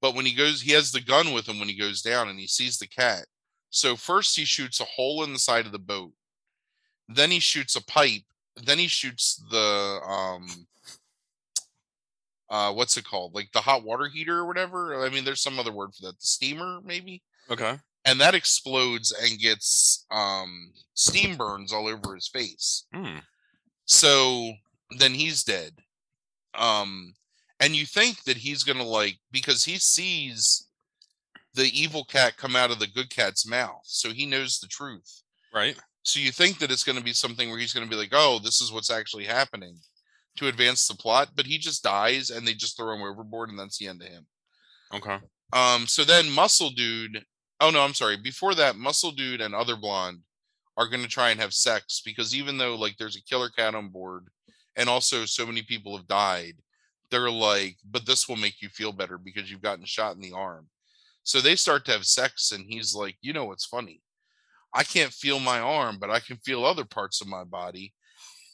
But 0.00 0.14
when 0.14 0.24
he 0.24 0.34
goes, 0.34 0.62
he 0.62 0.72
has 0.72 0.90
the 0.90 1.02
gun 1.02 1.32
with 1.32 1.48
him 1.48 1.58
when 1.58 1.68
he 1.68 1.78
goes 1.78 2.00
down 2.00 2.28
and 2.28 2.38
he 2.38 2.46
sees 2.46 2.78
the 2.78 2.88
cat. 2.88 3.26
So 3.68 3.94
first 3.94 4.36
he 4.36 4.44
shoots 4.44 4.80
a 4.80 4.84
hole 4.84 5.22
in 5.22 5.32
the 5.32 5.38
side 5.38 5.66
of 5.66 5.72
the 5.72 5.78
boat. 5.78 6.12
Then 7.08 7.30
he 7.30 7.40
shoots 7.40 7.76
a 7.76 7.84
pipe. 7.84 8.22
Then 8.56 8.78
he 8.78 8.88
shoots 8.88 9.42
the 9.50 10.00
um 10.06 10.66
uh 12.48 12.72
what's 12.72 12.96
it 12.96 13.04
called? 13.04 13.34
Like 13.34 13.52
the 13.52 13.60
hot 13.60 13.84
water 13.84 14.08
heater 14.08 14.38
or 14.38 14.46
whatever. 14.46 15.04
I 15.04 15.10
mean, 15.10 15.24
there's 15.24 15.42
some 15.42 15.58
other 15.58 15.72
word 15.72 15.94
for 15.94 16.06
that. 16.06 16.18
The 16.18 16.26
steamer, 16.26 16.80
maybe? 16.82 17.22
Okay. 17.50 17.78
And 18.04 18.20
that 18.20 18.34
explodes 18.34 19.12
and 19.12 19.38
gets 19.38 20.06
um 20.10 20.72
steam 20.94 21.36
burns 21.36 21.72
all 21.72 21.86
over 21.86 22.14
his 22.14 22.28
face. 22.28 22.86
Hmm. 22.94 23.18
So 23.84 24.52
then 24.98 25.14
he's 25.14 25.44
dead. 25.44 25.72
Um, 26.54 27.14
and 27.60 27.76
you 27.76 27.86
think 27.86 28.24
that 28.24 28.38
he's 28.38 28.64
gonna 28.64 28.84
like 28.84 29.18
because 29.30 29.64
he 29.64 29.78
sees 29.78 30.66
the 31.54 31.66
evil 31.78 32.04
cat 32.04 32.36
come 32.36 32.56
out 32.56 32.70
of 32.70 32.78
the 32.78 32.86
good 32.86 33.10
cat's 33.10 33.46
mouth, 33.46 33.82
so 33.84 34.10
he 34.10 34.26
knows 34.26 34.58
the 34.58 34.68
truth. 34.68 35.22
Right. 35.52 35.76
So 36.02 36.20
you 36.20 36.32
think 36.32 36.58
that 36.58 36.70
it's 36.70 36.84
gonna 36.84 37.00
be 37.00 37.12
something 37.12 37.50
where 37.50 37.58
he's 37.58 37.72
gonna 37.72 37.86
be 37.86 37.96
like, 37.96 38.12
"Oh, 38.12 38.38
this 38.38 38.60
is 38.60 38.72
what's 38.72 38.90
actually 38.90 39.24
happening," 39.24 39.78
to 40.36 40.48
advance 40.48 40.86
the 40.88 40.94
plot. 40.94 41.30
But 41.34 41.46
he 41.46 41.58
just 41.58 41.82
dies, 41.82 42.30
and 42.30 42.46
they 42.46 42.54
just 42.54 42.76
throw 42.76 42.94
him 42.94 43.02
overboard, 43.02 43.50
and 43.50 43.58
that's 43.58 43.78
the 43.78 43.88
end 43.88 44.02
of 44.02 44.08
him. 44.08 44.26
Okay. 44.94 45.18
Um, 45.52 45.86
so 45.86 46.04
then 46.04 46.30
Muscle 46.30 46.70
Dude, 46.70 47.24
oh 47.60 47.70
no, 47.70 47.80
I'm 47.82 47.94
sorry. 47.94 48.16
Before 48.16 48.54
that, 48.54 48.76
Muscle 48.76 49.12
Dude 49.12 49.40
and 49.40 49.54
Other 49.54 49.76
Blonde 49.76 50.20
are 50.76 50.88
going 50.88 51.02
to 51.02 51.08
try 51.08 51.30
and 51.30 51.40
have 51.40 51.52
sex 51.52 52.00
because 52.04 52.34
even 52.34 52.58
though 52.58 52.74
like 52.74 52.96
there's 52.96 53.16
a 53.16 53.22
killer 53.22 53.50
cat 53.50 53.74
on 53.74 53.88
board 53.88 54.28
and 54.76 54.88
also 54.88 55.24
so 55.24 55.44
many 55.46 55.62
people 55.62 55.96
have 55.96 56.06
died, 56.06 56.54
they're 57.10 57.30
like, 57.30 57.76
but 57.84 58.06
this 58.06 58.28
will 58.28 58.36
make 58.36 58.62
you 58.62 58.68
feel 58.68 58.92
better 58.92 59.18
because 59.18 59.50
you've 59.50 59.62
gotten 59.62 59.84
shot 59.84 60.14
in 60.14 60.22
the 60.22 60.32
arm. 60.32 60.68
So 61.22 61.40
they 61.40 61.56
start 61.56 61.84
to 61.84 61.92
have 61.92 62.06
sex, 62.06 62.52
and 62.52 62.64
he's 62.66 62.94
like, 62.94 63.16
you 63.20 63.32
know 63.32 63.44
what's 63.44 63.66
funny? 63.66 64.00
I 64.74 64.84
can't 64.84 65.12
feel 65.12 65.40
my 65.40 65.60
arm, 65.60 65.98
but 66.00 66.10
I 66.10 66.20
can 66.20 66.36
feel 66.38 66.64
other 66.64 66.84
parts 66.84 67.20
of 67.20 67.26
my 67.26 67.44
body. 67.44 67.92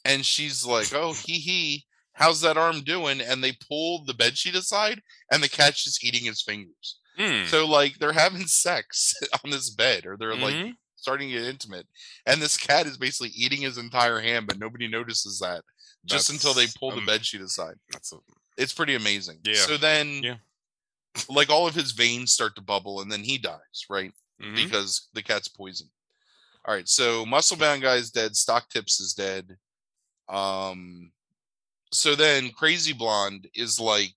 And 0.04 0.24
she's 0.24 0.64
like, 0.64 0.92
oh, 0.94 1.12
hee 1.12 1.38
hee. 1.38 1.84
How's 2.14 2.40
that 2.40 2.56
arm 2.56 2.80
doing? 2.80 3.20
And 3.20 3.44
they 3.44 3.52
pull 3.68 4.04
the 4.04 4.14
bed 4.14 4.36
sheet 4.36 4.54
aside, 4.54 5.00
and 5.30 5.42
the 5.42 5.48
cat's 5.48 5.84
just 5.84 6.02
eating 6.02 6.24
his 6.24 6.42
fingers. 6.42 6.98
Hmm. 7.16 7.46
So 7.46 7.66
like 7.66 7.98
they're 7.98 8.12
having 8.12 8.46
sex 8.46 9.14
on 9.44 9.50
this 9.50 9.70
bed, 9.70 10.06
or 10.06 10.16
they're 10.16 10.36
like 10.36 10.54
Mhm. 10.54 10.76
starting 10.96 11.28
to 11.28 11.34
get 11.34 11.44
intimate, 11.48 11.86
and 12.26 12.40
this 12.42 12.56
cat 12.56 12.86
is 12.86 12.98
basically 12.98 13.30
eating 13.30 13.62
his 13.62 13.78
entire 13.78 14.20
hand, 14.20 14.46
but 14.46 14.58
nobody 14.58 14.86
notices 14.88 15.38
that 15.40 15.62
just 16.04 16.30
until 16.30 16.54
they 16.54 16.64
That's, 16.66 16.76
pull 16.76 16.90
the 16.92 16.98
um, 16.98 17.06
bed 17.06 17.24
sheet 17.24 17.40
aside. 17.40 17.74
That's 17.90 18.12
a, 18.12 18.16
It's 18.56 18.72
pretty 18.74 18.94
amazing. 18.94 19.40
Yeah. 19.44 19.54
So 19.54 19.76
then, 19.76 20.22
Yeah. 20.22 20.36
like 21.28 21.50
all 21.50 21.66
of 21.66 21.74
his 21.74 21.92
veins 21.92 22.32
start 22.32 22.54
to 22.56 22.62
bubble, 22.62 23.00
and 23.00 23.10
then 23.10 23.24
he 23.24 23.38
dies, 23.38 23.86
right? 23.88 24.12
mhm. 24.40 24.54
Because 24.54 25.08
the 25.14 25.22
cat's 25.22 25.48
poisoned. 25.48 25.90
All 26.66 26.74
right, 26.74 26.88
so 26.88 27.24
muscle 27.24 27.56
bound 27.56 27.80
guy 27.82 27.94
is 27.96 28.10
dead. 28.10 28.36
Stock 28.36 28.68
tips 28.68 29.00
is 29.00 29.14
dead. 29.14 29.56
Um, 30.28 31.12
so 31.92 32.14
then 32.16 32.50
crazy 32.50 32.92
blonde 32.92 33.48
is 33.54 33.78
like, 33.80 34.14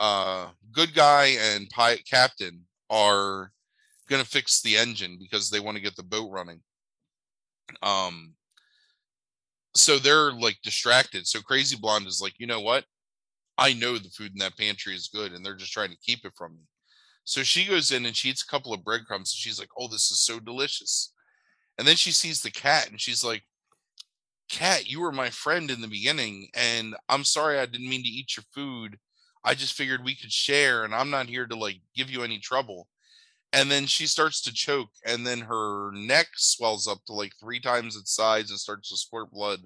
uh, 0.00 0.50
good 0.72 0.94
guy 0.94 1.36
and 1.40 1.68
pi- 1.70 2.02
captain 2.08 2.62
are 2.90 3.52
gonna 4.08 4.24
fix 4.24 4.60
the 4.60 4.76
engine 4.76 5.18
because 5.18 5.50
they 5.50 5.60
want 5.60 5.76
to 5.76 5.82
get 5.82 5.96
the 5.96 6.02
boat 6.02 6.30
running. 6.30 6.60
Um, 7.82 8.34
so 9.74 9.98
they're 9.98 10.32
like 10.32 10.58
distracted. 10.62 11.26
So 11.26 11.40
Crazy 11.40 11.76
Blonde 11.76 12.06
is 12.06 12.20
like, 12.20 12.34
you 12.38 12.46
know 12.46 12.60
what? 12.60 12.84
I 13.58 13.72
know 13.74 13.98
the 13.98 14.10
food 14.10 14.32
in 14.32 14.38
that 14.38 14.56
pantry 14.56 14.94
is 14.94 15.10
good, 15.12 15.32
and 15.32 15.44
they're 15.44 15.54
just 15.56 15.72
trying 15.72 15.90
to 15.90 15.96
keep 15.96 16.24
it 16.24 16.32
from 16.36 16.54
me. 16.54 16.62
So 17.24 17.42
she 17.42 17.64
goes 17.66 17.90
in 17.92 18.06
and 18.06 18.16
she 18.16 18.28
eats 18.30 18.42
a 18.42 18.46
couple 18.46 18.72
of 18.72 18.84
breadcrumbs, 18.84 19.32
and 19.32 19.38
she's 19.38 19.58
like, 19.58 19.70
"Oh, 19.78 19.88
this 19.88 20.10
is 20.10 20.20
so 20.20 20.40
delicious." 20.40 21.12
And 21.78 21.86
then 21.86 21.96
she 21.96 22.12
sees 22.12 22.42
the 22.42 22.50
cat, 22.50 22.90
and 22.90 23.00
she's 23.00 23.24
like, 23.24 23.44
"Cat, 24.48 24.86
you 24.88 25.00
were 25.00 25.12
my 25.12 25.30
friend 25.30 25.70
in 25.70 25.80
the 25.80 25.88
beginning, 25.88 26.48
and 26.54 26.96
I'm 27.08 27.24
sorry 27.24 27.58
I 27.58 27.66
didn't 27.66 27.88
mean 27.88 28.02
to 28.02 28.08
eat 28.08 28.36
your 28.36 28.44
food. 28.54 28.98
I 29.44 29.54
just 29.54 29.74
figured 29.74 30.04
we 30.04 30.14
could 30.14 30.32
share, 30.32 30.84
and 30.84 30.94
I'm 30.94 31.10
not 31.10 31.26
here 31.28 31.46
to 31.46 31.56
like 31.56 31.80
give 31.94 32.10
you 32.10 32.22
any 32.22 32.38
trouble." 32.38 32.88
And 33.54 33.70
then 33.70 33.86
she 33.86 34.06
starts 34.06 34.40
to 34.42 34.52
choke, 34.52 34.90
and 35.04 35.26
then 35.26 35.40
her 35.40 35.90
neck 35.92 36.28
swells 36.36 36.88
up 36.88 37.04
to 37.06 37.12
like 37.12 37.32
three 37.38 37.60
times 37.60 37.96
its 37.96 38.14
size 38.14 38.50
and 38.50 38.58
starts 38.58 38.88
to 38.88 38.96
squirt 38.96 39.30
blood 39.30 39.60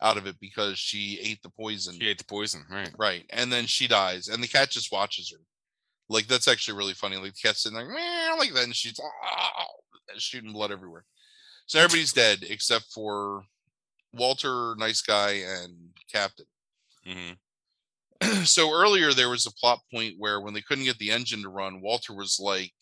out 0.00 0.16
of 0.16 0.26
it 0.26 0.40
because 0.40 0.78
she 0.78 1.20
ate 1.22 1.40
the 1.42 1.50
poison. 1.50 1.94
She 1.98 2.08
ate 2.08 2.18
the 2.18 2.24
poison, 2.24 2.64
right? 2.68 2.90
Right. 2.98 3.24
And 3.30 3.52
then 3.52 3.66
she 3.66 3.86
dies, 3.86 4.28
and 4.28 4.42
the 4.42 4.48
cat 4.48 4.70
just 4.70 4.90
watches 4.90 5.30
her. 5.30 5.38
Like 6.08 6.26
that's 6.26 6.48
actually 6.48 6.76
really 6.76 6.94
funny. 6.94 7.16
Like 7.16 7.34
the 7.34 7.48
cat's 7.48 7.62
sitting 7.62 7.78
there, 7.78 7.88
"Meow," 7.88 8.36
like 8.38 8.52
that, 8.54 8.64
and 8.64 8.74
she's 8.76 8.98
"Ah," 9.24 9.66
shooting 10.18 10.52
blood 10.52 10.72
everywhere. 10.72 11.04
So 11.66 11.78
everybody's 11.78 12.12
dead 12.12 12.44
except 12.48 12.86
for 12.92 13.44
Walter, 14.12 14.74
nice 14.76 15.00
guy, 15.00 15.42
and 15.46 15.90
Captain. 16.10 16.46
hmm 17.06 17.32
so 18.44 18.72
earlier 18.72 19.12
there 19.12 19.28
was 19.28 19.46
a 19.46 19.52
plot 19.54 19.80
point 19.92 20.14
where 20.18 20.40
when 20.40 20.54
they 20.54 20.60
couldn't 20.60 20.84
get 20.84 20.98
the 20.98 21.10
engine 21.10 21.42
to 21.42 21.48
run, 21.48 21.80
Walter 21.80 22.14
was 22.14 22.38
like, 22.40 22.72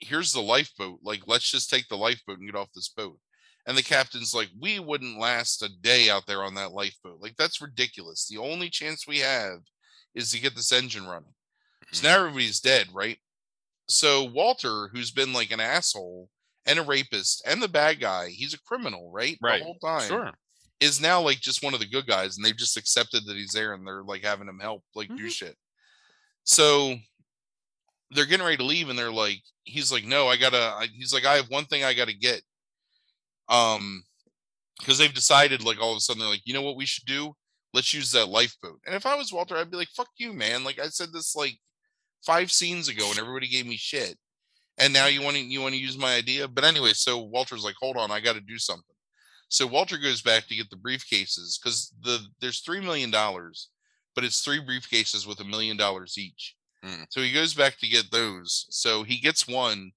"Here's 0.00 0.32
the 0.32 0.42
lifeboat. 0.42 1.00
Like, 1.02 1.22
let's 1.26 1.50
just 1.50 1.70
take 1.70 1.88
the 1.88 1.96
lifeboat 1.96 2.38
and 2.38 2.46
get 2.46 2.58
off 2.58 2.72
this 2.74 2.88
boat." 2.88 3.18
And 3.66 3.76
the 3.76 3.82
captain's 3.82 4.34
like, 4.34 4.50
"We 4.60 4.78
wouldn't 4.78 5.18
last 5.18 5.62
a 5.62 5.68
day 5.68 6.10
out 6.10 6.26
there 6.26 6.42
on 6.44 6.54
that 6.54 6.72
lifeboat. 6.72 7.20
Like, 7.20 7.36
that's 7.36 7.62
ridiculous. 7.62 8.26
The 8.26 8.38
only 8.38 8.70
chance 8.70 9.06
we 9.06 9.18
have 9.20 9.60
is 10.14 10.30
to 10.30 10.40
get 10.40 10.54
this 10.54 10.72
engine 10.72 11.06
running." 11.06 11.34
So 11.92 12.06
now 12.06 12.14
mm-hmm. 12.14 12.20
everybody's 12.20 12.60
dead, 12.60 12.88
right? 12.92 13.18
So 13.88 14.24
Walter, 14.24 14.88
who's 14.92 15.10
been 15.10 15.32
like 15.32 15.50
an 15.50 15.60
asshole 15.60 16.28
and 16.66 16.78
a 16.78 16.82
rapist 16.82 17.42
and 17.46 17.62
the 17.62 17.68
bad 17.68 18.00
guy, 18.00 18.28
he's 18.28 18.54
a 18.54 18.60
criminal, 18.60 19.10
right? 19.12 19.38
Right. 19.42 19.60
The 19.60 19.64
whole 19.64 19.78
time 19.78 20.08
Sure. 20.08 20.32
Is 20.80 21.00
now 21.00 21.20
like 21.20 21.40
just 21.40 21.62
one 21.62 21.74
of 21.74 21.80
the 21.80 21.86
good 21.86 22.06
guys, 22.06 22.36
and 22.36 22.44
they've 22.44 22.56
just 22.56 22.76
accepted 22.76 23.24
that 23.26 23.36
he's 23.36 23.52
there, 23.52 23.74
and 23.74 23.86
they're 23.86 24.02
like 24.02 24.22
having 24.24 24.48
him 24.48 24.58
help, 24.60 24.82
like 24.94 25.08
do 25.08 25.26
Mhm. 25.26 25.30
shit. 25.32 25.56
So 26.44 26.96
they're 28.10 28.26
getting 28.26 28.44
ready 28.44 28.58
to 28.58 28.64
leave, 28.64 28.88
and 28.88 28.98
they're 28.98 29.10
like, 29.12 29.42
he's 29.64 29.90
like, 29.90 30.04
no, 30.04 30.28
I 30.28 30.36
gotta. 30.36 30.58
I, 30.76 30.86
he's 30.94 31.12
like, 31.14 31.24
I 31.24 31.36
have 31.36 31.48
one 31.48 31.64
thing 31.66 31.84
I 31.84 31.94
gotta 31.94 32.12
get. 32.14 32.42
Um, 33.48 34.04
because 34.78 34.98
they've 34.98 35.14
decided, 35.14 35.62
like 35.64 35.80
all 35.80 35.92
of 35.92 35.96
a 35.96 36.00
sudden, 36.00 36.20
they're 36.20 36.28
like, 36.28 36.42
you 36.44 36.52
know 36.54 36.62
what 36.62 36.76
we 36.76 36.86
should 36.86 37.06
do? 37.06 37.34
Let's 37.72 37.94
use 37.94 38.10
that 38.12 38.26
lifeboat. 38.28 38.80
And 38.86 38.94
if 38.94 39.06
I 39.06 39.14
was 39.14 39.32
Walter, 39.32 39.56
I'd 39.56 39.70
be 39.70 39.76
like, 39.76 39.88
fuck 39.88 40.08
you, 40.16 40.32
man. 40.32 40.64
Like 40.64 40.78
I 40.78 40.88
said 40.88 41.12
this 41.12 41.34
like 41.34 41.58
five 42.26 42.50
scenes 42.52 42.88
ago, 42.88 43.08
and 43.10 43.18
everybody 43.18 43.48
gave 43.48 43.66
me 43.66 43.76
shit. 43.76 44.16
And 44.78 44.92
now 44.92 45.06
you 45.06 45.22
want 45.22 45.36
to 45.36 45.42
you 45.42 45.60
want 45.60 45.74
to 45.74 45.80
use 45.80 45.96
my 45.96 46.14
idea? 46.16 46.48
But 46.48 46.64
anyway, 46.64 46.92
so 46.94 47.18
Walter's 47.22 47.64
like, 47.64 47.76
hold 47.80 47.96
on, 47.96 48.10
I 48.10 48.20
got 48.20 48.34
to 48.34 48.40
do 48.40 48.58
something. 48.58 48.93
So 49.48 49.66
Walter 49.66 49.98
goes 49.98 50.22
back 50.22 50.46
to 50.48 50.56
get 50.56 50.70
the 50.70 50.76
briefcases 50.76 51.58
because 51.60 51.92
the 52.02 52.20
there's 52.40 52.60
three 52.60 52.80
million 52.80 53.10
dollars, 53.10 53.70
but 54.14 54.24
it's 54.24 54.40
three 54.40 54.60
briefcases 54.60 55.26
with 55.26 55.40
a 55.40 55.44
million 55.44 55.76
dollars 55.76 56.16
each. 56.18 56.56
Mm. 56.84 57.06
So 57.10 57.20
he 57.20 57.32
goes 57.32 57.54
back 57.54 57.78
to 57.78 57.88
get 57.88 58.10
those. 58.10 58.66
So 58.70 59.02
he 59.02 59.18
gets 59.18 59.46
one, 59.46 59.92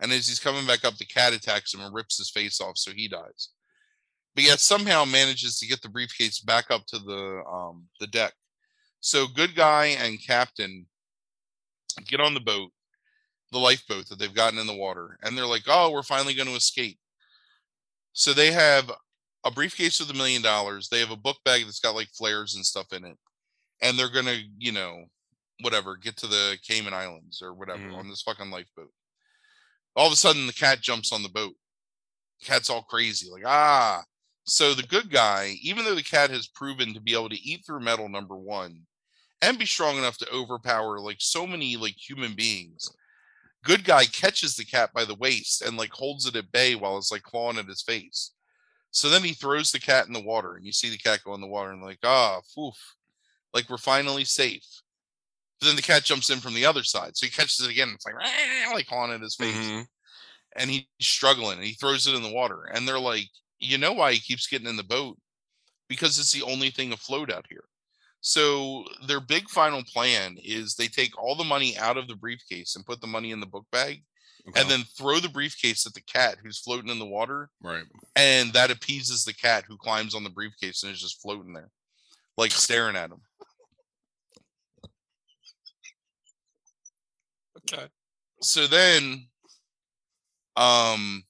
and 0.00 0.12
as 0.12 0.28
he's 0.28 0.38
coming 0.38 0.66
back 0.66 0.84
up, 0.84 0.96
the 0.96 1.04
cat 1.04 1.32
attacks 1.32 1.74
him 1.74 1.80
and 1.80 1.94
rips 1.94 2.18
his 2.18 2.30
face 2.30 2.60
off, 2.60 2.78
so 2.78 2.92
he 2.92 3.08
dies. 3.08 3.48
But 4.34 4.44
yet 4.44 4.60
somehow 4.60 5.04
manages 5.04 5.58
to 5.58 5.66
get 5.66 5.82
the 5.82 5.88
briefcase 5.88 6.38
back 6.38 6.70
up 6.70 6.86
to 6.86 6.98
the 6.98 7.42
um 7.50 7.86
the 7.98 8.06
deck. 8.06 8.34
So 9.00 9.26
good 9.26 9.54
guy 9.54 9.86
and 9.86 10.24
captain 10.24 10.86
get 12.06 12.20
on 12.20 12.34
the 12.34 12.40
boat, 12.40 12.70
the 13.50 13.58
lifeboat 13.58 14.08
that 14.08 14.18
they've 14.18 14.32
gotten 14.32 14.58
in 14.58 14.66
the 14.68 14.74
water, 14.74 15.18
and 15.22 15.36
they're 15.36 15.46
like, 15.46 15.64
"Oh, 15.66 15.90
we're 15.90 16.02
finally 16.02 16.34
going 16.34 16.48
to 16.48 16.54
escape." 16.54 16.99
So 18.12 18.32
they 18.32 18.50
have 18.52 18.90
a 19.44 19.50
briefcase 19.50 20.00
with 20.00 20.10
a 20.10 20.14
million 20.14 20.42
dollars. 20.42 20.88
They 20.88 21.00
have 21.00 21.10
a 21.10 21.16
book 21.16 21.38
bag 21.44 21.64
that's 21.64 21.80
got 21.80 21.94
like 21.94 22.08
flares 22.08 22.54
and 22.54 22.64
stuff 22.66 22.92
in 22.92 23.04
it, 23.04 23.16
and 23.82 23.98
they're 23.98 24.10
gonna, 24.10 24.38
you 24.58 24.72
know, 24.72 25.06
whatever, 25.60 25.96
get 25.96 26.16
to 26.18 26.26
the 26.26 26.58
Cayman 26.62 26.94
Islands 26.94 27.42
or 27.42 27.54
whatever 27.54 27.80
Mhm. 27.80 27.96
on 27.96 28.08
this 28.08 28.22
fucking 28.22 28.50
lifeboat. 28.50 28.92
All 29.96 30.06
of 30.06 30.12
a 30.12 30.16
sudden, 30.16 30.46
the 30.46 30.52
cat 30.52 30.80
jumps 30.80 31.12
on 31.12 31.22
the 31.22 31.28
boat. 31.28 31.54
The 32.40 32.46
Cat's 32.46 32.70
all 32.70 32.82
crazy, 32.82 33.28
like 33.30 33.44
ah. 33.46 34.04
So 34.44 34.74
the 34.74 34.82
good 34.82 35.10
guy, 35.10 35.56
even 35.62 35.84
though 35.84 35.94
the 35.94 36.02
cat 36.02 36.30
has 36.30 36.48
proven 36.48 36.94
to 36.94 37.00
be 37.00 37.12
able 37.14 37.28
to 37.28 37.40
eat 37.40 37.64
through 37.64 37.80
metal, 37.80 38.08
number 38.08 38.36
one, 38.36 38.86
and 39.42 39.58
be 39.58 39.66
strong 39.66 39.96
enough 39.98 40.18
to 40.18 40.30
overpower 40.30 40.98
like 41.00 41.18
so 41.20 41.46
many 41.46 41.76
like 41.76 41.96
human 41.96 42.34
beings, 42.34 42.90
good 43.64 43.84
guy 43.84 44.04
catches 44.06 44.56
the 44.56 44.64
cat 44.64 44.92
by 44.94 45.04
the 45.04 45.14
waist 45.16 45.62
and 45.62 45.76
like 45.76 45.92
holds 45.92 46.26
it 46.26 46.36
at 46.36 46.52
bay 46.52 46.74
while 46.74 46.98
it's 46.98 47.12
like 47.12 47.22
clawing 47.22 47.58
at 47.58 47.66
his 47.68 47.82
face. 47.82 48.32
So 48.92 49.08
then 49.10 49.24
he 49.24 49.34
throws 49.34 49.72
the 49.72 49.80
cat 49.80 50.06
in 50.08 50.12
the 50.14 50.20
water, 50.22 50.56
and 50.56 50.66
you 50.66 50.72
see 50.72 50.90
the 50.90 50.98
cat 50.98 51.20
go 51.24 51.34
in 51.34 51.40
the 51.40 51.48
water, 51.48 51.72
and 51.72 51.82
like, 51.82 51.98
ah, 52.04 52.40
poof, 52.54 52.76
like 53.54 53.68
we're 53.70 53.78
finally 53.78 54.24
safe. 54.24 54.66
But 55.60 55.66
then 55.68 55.76
the 55.76 55.82
cat 55.82 56.04
jumps 56.04 56.30
in 56.30 56.40
from 56.40 56.54
the 56.54 56.66
other 56.66 56.82
side, 56.84 57.16
so 57.16 57.26
he 57.26 57.32
catches 57.32 57.60
it 57.60 57.70
again. 57.70 57.88
And 57.88 57.96
It's 57.96 58.06
like, 58.06 58.14
"Rah," 58.16 58.72
like 58.74 58.86
clawing 58.86 59.12
at 59.12 59.20
his 59.20 59.36
face, 59.36 59.54
Mhm. 59.54 59.86
and 60.56 60.70
he's 60.70 60.86
struggling, 61.00 61.58
and 61.58 61.66
he 61.66 61.74
throws 61.74 62.06
it 62.08 62.14
in 62.16 62.22
the 62.22 62.30
water, 62.32 62.64
and 62.66 62.88
they're 62.88 63.00
like, 63.00 63.30
you 63.60 63.78
know 63.78 63.92
why 63.92 64.12
he 64.14 64.20
keeps 64.20 64.46
getting 64.48 64.68
in 64.68 64.76
the 64.76 64.84
boat? 64.84 65.18
Because 65.88 66.18
it's 66.18 66.32
the 66.32 66.42
only 66.44 66.70
thing 66.72 66.92
afloat 66.92 67.30
out 67.32 67.46
here. 67.50 67.69
So 68.20 68.84
their 69.06 69.20
big 69.20 69.48
final 69.48 69.82
plan 69.82 70.36
is 70.42 70.74
they 70.74 70.88
take 70.88 71.16
all 71.20 71.34
the 71.34 71.44
money 71.44 71.76
out 71.78 71.96
of 71.96 72.06
the 72.06 72.16
briefcase 72.16 72.76
and 72.76 72.84
put 72.84 73.00
the 73.00 73.06
money 73.06 73.30
in 73.30 73.40
the 73.40 73.46
book 73.46 73.66
bag, 73.72 74.02
Okay. 74.48 74.60
and 74.60 74.70
then 74.70 74.84
throw 74.96 75.20
the 75.20 75.28
briefcase 75.28 75.86
at 75.86 75.92
the 75.92 76.00
cat 76.00 76.38
who's 76.42 76.58
floating 76.58 76.90
in 76.90 76.98
the 76.98 77.06
water, 77.06 77.50
right. 77.62 77.84
and 78.16 78.52
that 78.54 78.70
appeases 78.70 79.22
the 79.22 79.34
cat 79.34 79.64
who 79.68 79.76
climbs 79.76 80.14
on 80.14 80.24
the 80.24 80.30
briefcase 80.30 80.82
and 80.82 80.92
is 80.92 81.00
just 81.00 81.20
floating 81.20 81.52
there, 81.52 81.68
like 82.38 82.50
staring 82.50 82.96
at 82.96 83.10
him. 83.10 83.20
Okay. 87.58 87.86
So 88.40 88.66
then, 88.66 89.26
um, 90.56 91.24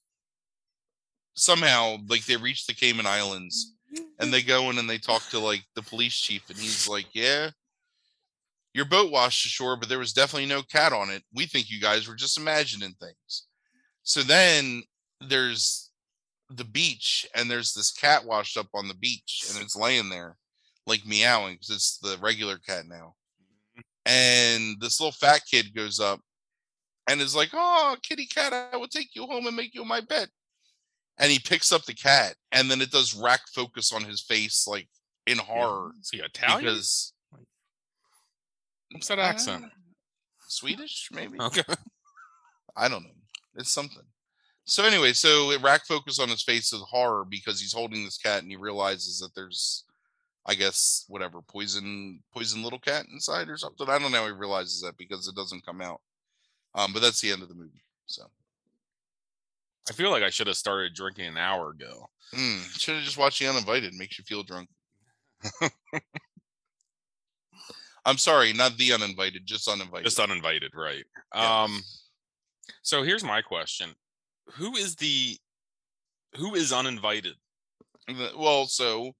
somehow 1.35 1.97
like 2.07 2.25
they 2.25 2.37
reach 2.37 2.65
the 2.65 2.73
Cayman 2.73 3.05
Islands 3.05 3.73
and 4.19 4.33
they 4.33 4.41
go 4.41 4.69
in 4.69 4.77
and 4.77 4.89
they 4.89 4.97
talk 4.97 5.27
to 5.29 5.39
like 5.39 5.63
the 5.75 5.81
police 5.81 6.15
chief 6.19 6.49
and 6.49 6.57
he's 6.57 6.87
like, 6.87 7.07
"Yeah, 7.13 7.51
your 8.73 8.85
boat 8.85 9.11
washed 9.11 9.45
ashore, 9.45 9.77
but 9.77 9.89
there 9.89 9.99
was 9.99 10.13
definitely 10.13 10.47
no 10.47 10.63
cat 10.63 10.93
on 10.93 11.09
it. 11.09 11.23
We 11.33 11.45
think 11.45 11.69
you 11.69 11.81
guys 11.81 12.07
were 12.07 12.15
just 12.15 12.37
imagining 12.37 12.93
things." 12.93 13.47
So 14.03 14.21
then 14.21 14.83
there's 15.19 15.91
the 16.49 16.65
beach 16.65 17.25
and 17.35 17.49
there's 17.49 17.73
this 17.73 17.91
cat 17.91 18.25
washed 18.25 18.57
up 18.57 18.67
on 18.73 18.87
the 18.87 18.95
beach 18.95 19.45
and 19.49 19.63
it's 19.63 19.75
laying 19.75 20.09
there 20.09 20.37
like 20.87 21.05
meowing 21.05 21.55
because 21.55 21.69
it's 21.69 21.97
the 21.99 22.17
regular 22.21 22.57
cat 22.57 22.85
now. 22.87 23.15
And 24.05 24.79
this 24.81 24.99
little 24.99 25.11
fat 25.11 25.41
kid 25.49 25.75
goes 25.75 25.99
up 25.99 26.19
and 27.07 27.21
is 27.21 27.35
like, 27.35 27.49
"Oh, 27.53 27.95
kitty 28.01 28.25
cat, 28.25 28.53
I 28.53 28.77
will 28.77 28.87
take 28.87 29.15
you 29.15 29.25
home 29.25 29.47
and 29.47 29.55
make 29.55 29.75
you 29.75 29.85
my 29.85 30.01
pet." 30.01 30.29
And 31.17 31.31
he 31.31 31.39
picks 31.39 31.71
up 31.71 31.83
the 31.85 31.93
cat, 31.93 32.35
and 32.51 32.69
then 32.71 32.81
it 32.81 32.91
does 32.91 33.13
rack 33.15 33.41
focus 33.53 33.93
on 33.93 34.03
his 34.03 34.21
face, 34.21 34.65
like 34.67 34.87
in 35.27 35.37
horror, 35.37 35.91
Is 36.01 36.09
he 36.09 36.19
Italian? 36.19 36.61
because 36.61 37.13
What's 38.91 39.07
that 39.07 39.19
accent? 39.19 39.65
Uh, 39.65 39.69
Swedish, 40.47 41.09
maybe. 41.11 41.39
Okay. 41.39 41.61
I 42.75 42.87
don't 42.89 43.03
know. 43.03 43.09
It's 43.55 43.71
something. 43.71 44.03
So 44.65 44.83
anyway, 44.85 45.13
so 45.13 45.51
it 45.51 45.61
rack 45.61 45.85
focus 45.85 46.19
on 46.19 46.29
his 46.29 46.43
face 46.43 46.71
with 46.71 46.81
horror 46.81 47.25
because 47.25 47.59
he's 47.59 47.73
holding 47.73 48.03
this 48.03 48.17
cat 48.17 48.41
and 48.41 48.51
he 48.51 48.57
realizes 48.57 49.19
that 49.19 49.33
there's, 49.35 49.85
I 50.45 50.55
guess, 50.55 51.05
whatever 51.07 51.41
poison, 51.41 52.21
poison 52.33 52.63
little 52.63 52.79
cat 52.79 53.05
inside 53.11 53.49
or 53.49 53.57
something. 53.57 53.89
I 53.89 53.97
don't 53.99 54.11
know. 54.11 54.19
How 54.21 54.25
he 54.27 54.31
realizes 54.33 54.81
that 54.81 54.97
because 54.97 55.27
it 55.27 55.35
doesn't 55.35 55.65
come 55.65 55.81
out. 55.81 56.01
Um, 56.75 56.93
but 56.93 57.01
that's 57.01 57.21
the 57.21 57.31
end 57.31 57.41
of 57.43 57.49
the 57.49 57.55
movie. 57.55 57.83
So 58.05 58.23
I 59.89 59.93
feel 59.93 60.11
like 60.11 60.23
I 60.23 60.29
should 60.29 60.47
have 60.47 60.57
started 60.57 60.93
drinking 60.93 61.25
an 61.25 61.37
hour 61.37 61.71
ago. 61.71 62.09
mm, 62.33 62.61
should 62.79 62.95
have 62.95 63.03
just 63.03 63.17
watched 63.17 63.39
the 63.39 63.47
uninvited. 63.47 63.93
Makes 63.95 64.17
you 64.19 64.23
feel 64.25 64.43
drunk. 64.43 64.69
I'm 68.05 68.17
sorry, 68.17 68.51
not 68.53 68.77
the 68.77 68.93
uninvited, 68.93 69.45
just 69.45 69.67
uninvited. 69.67 70.05
Just 70.05 70.19
uninvited, 70.19 70.71
right? 70.75 71.03
Yeah. 71.35 71.63
Um. 71.63 71.81
So 72.81 73.03
here's 73.03 73.23
my 73.23 73.41
question: 73.41 73.93
Who 74.53 74.75
is 74.75 74.95
the 74.95 75.37
who 76.35 76.55
is 76.55 76.71
uninvited? 76.73 77.35
The- 78.07 78.31
well, 78.37 78.65
so 78.65 79.11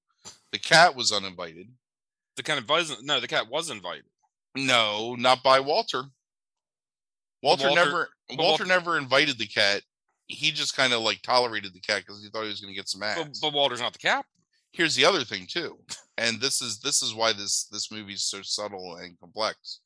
the 0.51 0.59
cat 0.59 0.95
was 0.95 1.11
uninvited. 1.11 1.67
The 2.37 2.43
kind 2.43 2.59
of 2.59 2.67
wasn't 2.67 3.05
no, 3.05 3.19
the 3.19 3.27
cat 3.27 3.49
was 3.49 3.69
invited. 3.69 4.05
No, 4.55 5.15
not 5.15 5.43
by 5.43 5.59
Walter. 5.59 6.03
Walter, 7.43 7.67
Walter- 7.67 7.85
never 7.85 8.09
Walter 8.31 8.43
Walter- 8.43 8.65
never 8.65 8.97
invited 8.97 9.37
the 9.37 9.47
cat. 9.47 9.83
He 10.31 10.51
just 10.51 10.75
kind 10.75 10.93
of 10.93 11.01
like 11.01 11.21
tolerated 11.21 11.73
the 11.73 11.79
cat 11.79 12.03
because 12.05 12.23
he 12.23 12.29
thought 12.29 12.43
he 12.43 12.49
was 12.49 12.61
going 12.61 12.73
to 12.73 12.77
get 12.79 12.89
some 12.89 13.03
ass. 13.03 13.17
But, 13.17 13.37
but 13.41 13.53
Walter's 13.53 13.81
not 13.81 13.93
the 13.93 13.99
cap. 13.99 14.25
here's 14.71 14.95
the 14.95 15.05
other 15.05 15.23
thing 15.23 15.45
too, 15.49 15.77
and 16.17 16.39
this 16.39 16.61
is 16.61 16.79
this 16.79 17.01
is 17.01 17.13
why 17.13 17.33
this 17.33 17.65
this 17.71 17.91
movie 17.91 18.13
is 18.13 18.23
so 18.23 18.41
subtle 18.41 18.95
and 18.97 19.19
complex. 19.19 19.79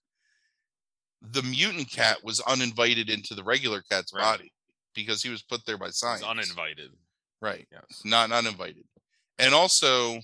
The 1.22 1.42
mutant 1.44 1.90
cat 1.90 2.18
was 2.24 2.40
uninvited 2.42 3.10
into 3.10 3.34
the 3.34 3.44
regular 3.44 3.82
cat's 3.90 4.14
Right. 4.14 4.22
body 4.22 4.54
because 4.94 5.24
he 5.24 5.30
was 5.30 5.42
put 5.42 5.66
there 5.66 5.78
by 5.78 5.90
science. 5.90 6.24
uninvited. 6.24 6.92
Right. 7.42 7.68
Yes. 7.72 8.02
Not 8.06 8.32
uninvited. 8.32 8.84
And 9.40 9.54
also 9.54 10.20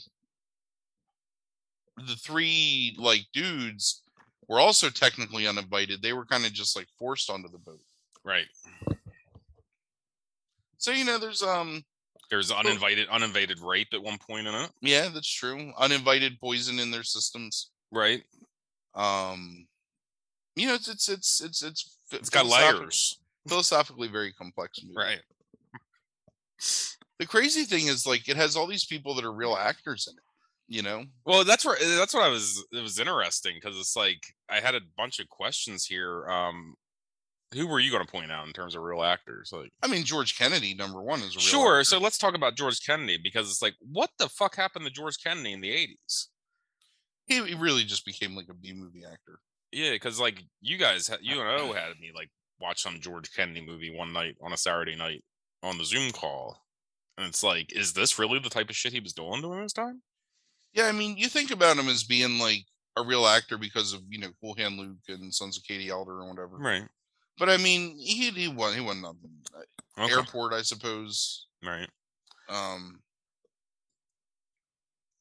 the 1.97 2.15
three 2.15 2.95
like 2.99 3.25
dudes 3.33 4.01
were 4.47 4.59
also 4.59 4.89
technically 4.89 5.47
uninvited. 5.47 6.01
They 6.01 6.13
were 6.13 6.25
kind 6.25 6.45
of 6.45 6.53
just 6.53 6.75
like 6.75 6.87
forced 6.99 7.29
onto 7.29 7.49
the 7.49 7.57
boat. 7.57 7.81
Right. 8.23 8.45
So 10.81 10.91
you 10.91 11.05
know 11.05 11.19
there's 11.19 11.43
um 11.43 11.83
There's 12.31 12.51
uninvited 12.51 13.07
uninvited 13.09 13.59
rape 13.59 13.89
at 13.93 14.01
one 14.01 14.17
point 14.17 14.47
in 14.47 14.55
it. 14.55 14.71
yeah, 14.81 15.09
that's 15.13 15.31
true. 15.31 15.71
Uninvited 15.77 16.39
poison 16.39 16.79
in 16.79 16.89
their 16.89 17.03
systems. 17.03 17.69
Right. 17.91 18.23
Um 18.95 19.67
you 20.55 20.67
know 20.67 20.73
it's 20.73 20.89
it's 20.89 21.07
it's 21.07 21.39
it's 21.41 21.61
it's 21.63 21.97
It's 22.11 22.29
got 22.31 22.47
layers. 22.47 23.19
Philosophically 23.47 24.07
very 24.07 24.33
complex 24.33 24.79
movie. 24.83 24.95
Right. 24.97 25.21
The 27.19 27.27
crazy 27.27 27.63
thing 27.65 27.85
is 27.87 28.07
like 28.07 28.27
it 28.27 28.37
has 28.37 28.55
all 28.55 28.65
these 28.67 28.85
people 28.85 29.13
that 29.15 29.25
are 29.25 29.31
real 29.31 29.55
actors 29.55 30.07
in 30.09 30.17
it, 30.17 30.75
you 30.75 30.81
know? 30.81 31.03
Well, 31.25 31.43
that's 31.43 31.63
where 31.63 31.77
that's 31.79 32.13
what 32.15 32.23
I 32.23 32.29
was. 32.29 32.65
It 32.71 32.81
was 32.81 32.99
interesting 32.99 33.53
because 33.61 33.77
it's 33.77 33.95
like 33.95 34.23
I 34.49 34.59
had 34.59 34.73
a 34.73 34.81
bunch 34.97 35.19
of 35.19 35.29
questions 35.29 35.85
here. 35.85 36.27
Um, 36.27 36.73
who 37.53 37.67
were 37.67 37.79
you 37.79 37.91
going 37.91 38.05
to 38.05 38.11
point 38.11 38.31
out 38.31 38.47
in 38.47 38.53
terms 38.53 38.75
of 38.75 38.83
real 38.83 39.03
actors? 39.03 39.51
Like, 39.53 39.71
I 39.83 39.87
mean 39.87 40.03
George 40.03 40.37
Kennedy 40.37 40.73
number 40.73 41.01
1 41.01 41.19
is 41.19 41.35
a 41.35 41.37
real 41.37 41.39
sure. 41.39 41.75
actor. 41.79 41.83
So 41.85 41.99
let's 41.99 42.17
talk 42.17 42.35
about 42.35 42.55
George 42.55 42.85
Kennedy 42.85 43.17
because 43.21 43.49
it's 43.49 43.61
like, 43.61 43.75
what 43.79 44.09
the 44.17 44.29
fuck 44.29 44.55
happened 44.55 44.85
to 44.85 44.91
George 44.91 45.17
Kennedy 45.23 45.53
in 45.53 45.61
the 45.61 45.69
'80s? 45.69 46.27
he, 47.31 47.43
he 47.45 47.55
really 47.55 47.83
just 47.83 48.05
became 48.05 48.35
like 48.35 48.49
a 48.49 48.53
B 48.53 48.73
movie 48.73 49.03
actor. 49.05 49.39
Yeah, 49.71 49.91
because 49.91 50.19
like 50.19 50.43
you 50.59 50.77
guys, 50.77 51.09
you 51.21 51.39
and 51.39 51.61
O 51.61 51.73
had 51.73 51.99
me 51.99 52.11
like 52.15 52.29
watch 52.59 52.81
some 52.81 52.99
George 52.99 53.33
Kennedy 53.33 53.65
movie 53.65 53.95
one 53.95 54.13
night 54.13 54.35
on 54.41 54.53
a 54.53 54.57
Saturday 54.57 54.95
night 54.95 55.23
on 55.63 55.77
the 55.77 55.85
Zoom 55.85 56.11
call, 56.11 56.61
and 57.17 57.25
it's 57.25 57.43
like, 57.43 57.71
is 57.73 57.93
this 57.93 58.19
really 58.19 58.39
the 58.39 58.49
type 58.49 58.69
of 58.69 58.75
shit 58.75 58.93
he 58.93 58.99
was 58.99 59.13
doing 59.13 59.41
during 59.41 59.63
this 59.63 59.73
time? 59.73 60.01
Yeah, 60.73 60.85
I 60.85 60.91
mean, 60.91 61.17
you 61.17 61.27
think 61.27 61.51
about 61.51 61.77
him 61.77 61.89
as 61.89 62.03
being 62.03 62.39
like 62.39 62.65
a 62.97 63.03
real 63.03 63.25
actor 63.25 63.57
because 63.57 63.93
of 63.93 64.01
you 64.09 64.19
know 64.19 64.31
Cool 64.41 64.55
Hand 64.55 64.77
Luke 64.77 64.97
and 65.07 65.33
Sons 65.33 65.57
of 65.57 65.63
Katie 65.63 65.89
Elder 65.89 66.21
and 66.21 66.29
whatever. 66.29 66.57
Right. 66.57 66.83
But 67.41 67.49
I 67.49 67.57
mean, 67.57 67.97
he 67.97 68.29
he 68.29 68.47
won 68.47 68.75
he 68.75 68.81
won 68.81 69.01
nothing. 69.01 69.31
Okay. 69.97 70.13
Airport, 70.13 70.53
I 70.53 70.61
suppose. 70.61 71.47
Right. 71.65 71.89
Um, 72.47 72.99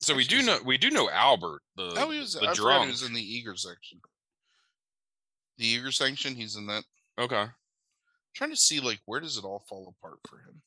So 0.02 0.14
we 0.14 0.24
do 0.24 0.42
know 0.42 0.58
we 0.62 0.76
do 0.76 0.90
know 0.90 1.08
Albert 1.08 1.62
the 1.76 1.94
oh, 1.96 2.10
he 2.10 2.18
was. 2.18 2.34
the 2.34 2.46
I 2.48 2.52
drunk. 2.52 2.84
he 2.84 2.90
was 2.90 3.02
in 3.04 3.14
the 3.14 3.22
Eager 3.22 3.56
section. 3.56 4.00
The 5.56 5.64
Eager 5.66 5.90
section, 5.90 6.34
he's 6.34 6.56
in 6.56 6.66
that. 6.66 6.84
okay. 7.18 7.46
trying 8.34 8.50
to 8.50 8.56
see 8.56 8.80
like 8.80 9.00
where 9.06 9.20
does 9.20 9.38
it 9.38 9.44
all 9.44 9.64
fall 9.66 9.94
apart 9.98 10.18
for 10.28 10.40
him? 10.40 10.60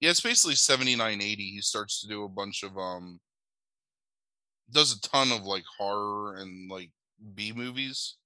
Yeah, 0.00 0.10
it's 0.10 0.20
basically 0.20 0.56
79 0.56 1.22
80. 1.22 1.42
He 1.42 1.60
starts 1.62 2.02
to 2.02 2.08
do 2.08 2.24
a 2.24 2.28
bunch 2.28 2.62
of 2.62 2.76
um 2.76 3.20
does 4.70 4.94
a 4.94 5.00
ton 5.00 5.32
of 5.32 5.44
like 5.44 5.64
horror 5.78 6.36
and 6.36 6.70
like 6.70 6.90
B 7.34 7.52
movies. 7.52 8.16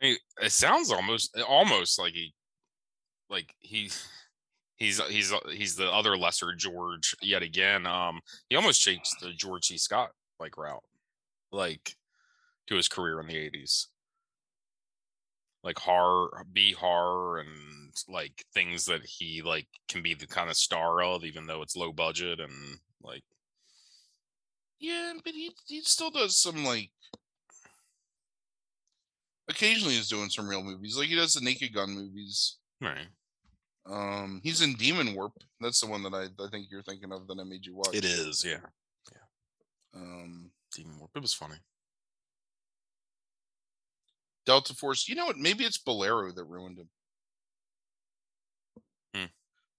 I 0.00 0.06
mean, 0.06 0.16
it 0.42 0.52
sounds 0.52 0.90
almost 0.90 1.36
almost 1.46 1.98
like 1.98 2.12
he 2.12 2.34
like 3.28 3.54
he 3.60 3.90
he's 4.76 5.00
he's 5.06 5.32
he's 5.52 5.76
the 5.76 5.90
other 5.90 6.16
lesser 6.16 6.54
George 6.54 7.14
yet 7.22 7.42
again. 7.42 7.86
Um 7.86 8.20
he 8.48 8.56
almost 8.56 8.80
shakes 8.80 9.14
the 9.20 9.32
George 9.32 9.66
C. 9.66 9.78
Scott 9.78 10.10
like 10.40 10.56
route 10.56 10.84
like 11.50 11.96
to 12.68 12.76
his 12.76 12.88
career 12.88 13.20
in 13.20 13.26
the 13.26 13.34
80s. 13.34 13.86
Like 15.64 15.78
horror, 15.78 16.44
B 16.52 16.72
horror 16.72 17.40
and 17.40 17.92
like 18.08 18.44
things 18.54 18.84
that 18.84 19.04
he 19.04 19.42
like 19.42 19.66
can 19.88 20.02
be 20.02 20.14
the 20.14 20.26
kind 20.26 20.50
of 20.50 20.56
star 20.56 21.02
of 21.02 21.24
even 21.24 21.46
though 21.46 21.62
it's 21.62 21.76
low 21.76 21.92
budget 21.92 22.38
and 22.38 22.52
like 23.02 23.24
Yeah, 24.78 25.14
but 25.24 25.32
he 25.34 25.50
he 25.66 25.80
still 25.82 26.10
does 26.10 26.36
some 26.36 26.64
like 26.64 26.90
occasionally 29.48 29.94
he's 29.94 30.08
doing 30.08 30.30
some 30.30 30.48
real 30.48 30.62
movies. 30.62 30.96
Like 30.96 31.08
he 31.08 31.16
does 31.16 31.34
the 31.34 31.40
Naked 31.40 31.74
Gun 31.74 31.90
movies. 31.90 32.58
right. 32.80 33.06
Um 33.86 34.40
he's 34.42 34.60
in 34.60 34.74
Demon 34.74 35.14
Warp. 35.14 35.32
That's 35.60 35.80
the 35.80 35.86
one 35.86 36.02
that 36.02 36.12
I, 36.14 36.24
I 36.42 36.48
think 36.50 36.66
you're 36.70 36.82
thinking 36.82 37.12
of 37.12 37.26
that 37.26 37.38
I 37.40 37.44
made 37.44 37.64
you 37.64 37.74
watch. 37.76 37.94
It 37.94 38.04
is, 38.04 38.44
yeah. 38.44 38.60
Yeah. 39.12 40.00
Um 40.00 40.50
Demon 40.74 40.98
Warp. 40.98 41.10
It 41.14 41.22
was 41.22 41.34
funny. 41.34 41.56
Delta 44.44 44.74
Force. 44.74 45.08
You 45.08 45.14
know 45.14 45.26
what? 45.26 45.36
Maybe 45.36 45.64
it's 45.64 45.78
Bolero 45.78 46.32
that 46.32 46.44
ruined 46.44 46.78
him. 46.78 46.88
Hmm. 49.14 49.26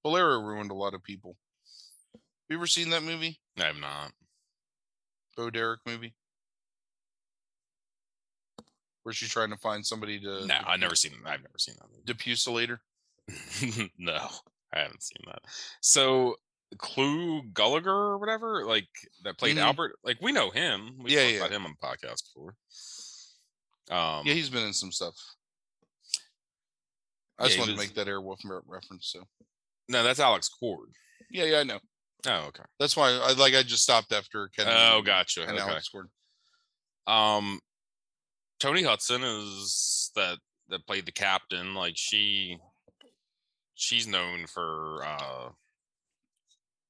Bolero 0.04 0.40
ruined 0.42 0.72
a 0.72 0.76
lot 0.76 0.94
of 0.94 1.04
people. 1.04 1.38
You 2.50 2.58
ever 2.58 2.68
seen 2.68 2.90
that 2.92 3.04
movie? 3.04 3.40
I 3.60 3.66
have 3.66 3.78
not. 3.78 4.12
Bo 5.36 5.50
Derek 5.50 5.80
movie? 5.86 6.14
Where 9.04 9.14
she's 9.14 9.30
trying 9.30 9.50
to 9.52 9.58
find 9.58 9.86
somebody 9.86 10.20
to 10.20 10.46
No, 10.46 10.56
I've 10.68 10.80
never 10.80 10.96
seen. 10.96 11.14
I've 11.26 11.42
never 11.42 11.58
seen 11.58 11.76
that. 11.80 12.06
depucilate 12.18 12.78
no, 13.98 14.28
I 14.74 14.80
haven't 14.80 15.04
seen 15.04 15.22
that. 15.28 15.40
So 15.82 16.36
Clu 16.78 17.44
Gulager 17.54 17.86
or 17.88 18.18
whatever, 18.18 18.66
like 18.66 18.88
that 19.24 19.38
played 19.38 19.56
Mhm. 19.58 19.62
Albert, 19.62 19.98
like 20.04 20.18
we 20.22 20.32
know 20.32 20.50
him. 20.50 20.98
We 21.00 21.12
Yeah, 21.14 21.22
talked 21.22 21.32
yeah. 21.34 21.38
about 21.40 21.52
him 21.52 21.66
on 21.66 21.76
the 21.80 21.88
podcast 21.88 22.24
before. 22.26 22.56
Um, 23.92 24.26
yeah, 24.26 24.34
he's 24.34 24.50
been 24.50 24.66
in 24.66 24.74
some 24.74 24.92
stuff. 24.92 25.16
I 27.38 27.44
Yeah, 27.44 27.48
just 27.50 27.60
wanted 27.60 27.72
to 27.74 27.78
make 27.78 27.94
that 27.96 28.08
Airwolf 28.08 28.40
reference. 28.68 29.08
So 29.12 29.28
no, 29.88 30.04
that's 30.04 30.20
Alex 30.20 30.50
Cord. 30.50 30.90
yeah, 31.32 31.46
yeah, 31.46 31.60
I 31.60 31.64
know. 31.64 31.80
Oh, 32.28 32.46
okay. 32.48 32.64
That's 32.80 32.98
why 32.98 33.12
I 33.12 33.32
like. 33.34 33.56
I 33.56 33.64
just 33.64 33.84
stopped 33.84 34.12
after 34.12 34.50
Kennedy. 34.50 34.76
Oh, 34.78 35.02
gotcha. 35.02 35.44
And 35.48 35.58
Okay. 35.58 35.62
Alex 35.70 35.88
Gordon. 35.90 36.12
Um, 37.08 37.62
Toni 38.60 38.84
Hudson 38.84 39.24
is 39.24 40.12
that 40.16 40.38
that 40.70 40.86
played 40.86 41.06
the 41.06 41.12
captain. 41.12 41.74
Like 41.74 41.94
she, 41.96 42.58
she's 43.76 44.08
known 44.08 44.46
for 44.48 45.04
uh 45.04 45.50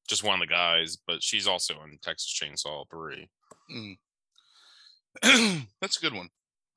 just 0.07 0.23
one 0.23 0.41
of 0.41 0.47
the 0.47 0.51
guys, 0.53 0.97
but 1.07 1.21
she's 1.21 1.47
also 1.47 1.75
in 1.83 1.99
Texas 2.01 2.33
Chainsaw 2.33 2.85
Three. 2.89 3.29
Mm. 3.71 3.97
That's 5.81 5.97
a 5.97 6.01
good 6.01 6.13
one. 6.13 6.29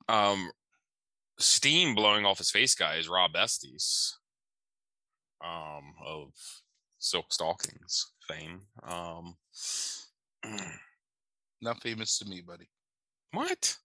um 0.09 0.51
steam 1.39 1.95
blowing 1.95 2.25
off 2.25 2.37
his 2.37 2.51
face 2.51 2.75
guy 2.75 2.95
is 2.97 3.09
rob 3.09 3.35
estes 3.35 4.17
um 5.43 5.93
of 6.05 6.29
silk 6.99 7.33
stockings 7.33 8.11
fame 8.27 8.61
um 8.87 9.35
Not 11.61 11.81
famous 11.81 12.17
to 12.19 12.25
me, 12.25 12.41
buddy. 12.41 12.67
what 13.31 13.77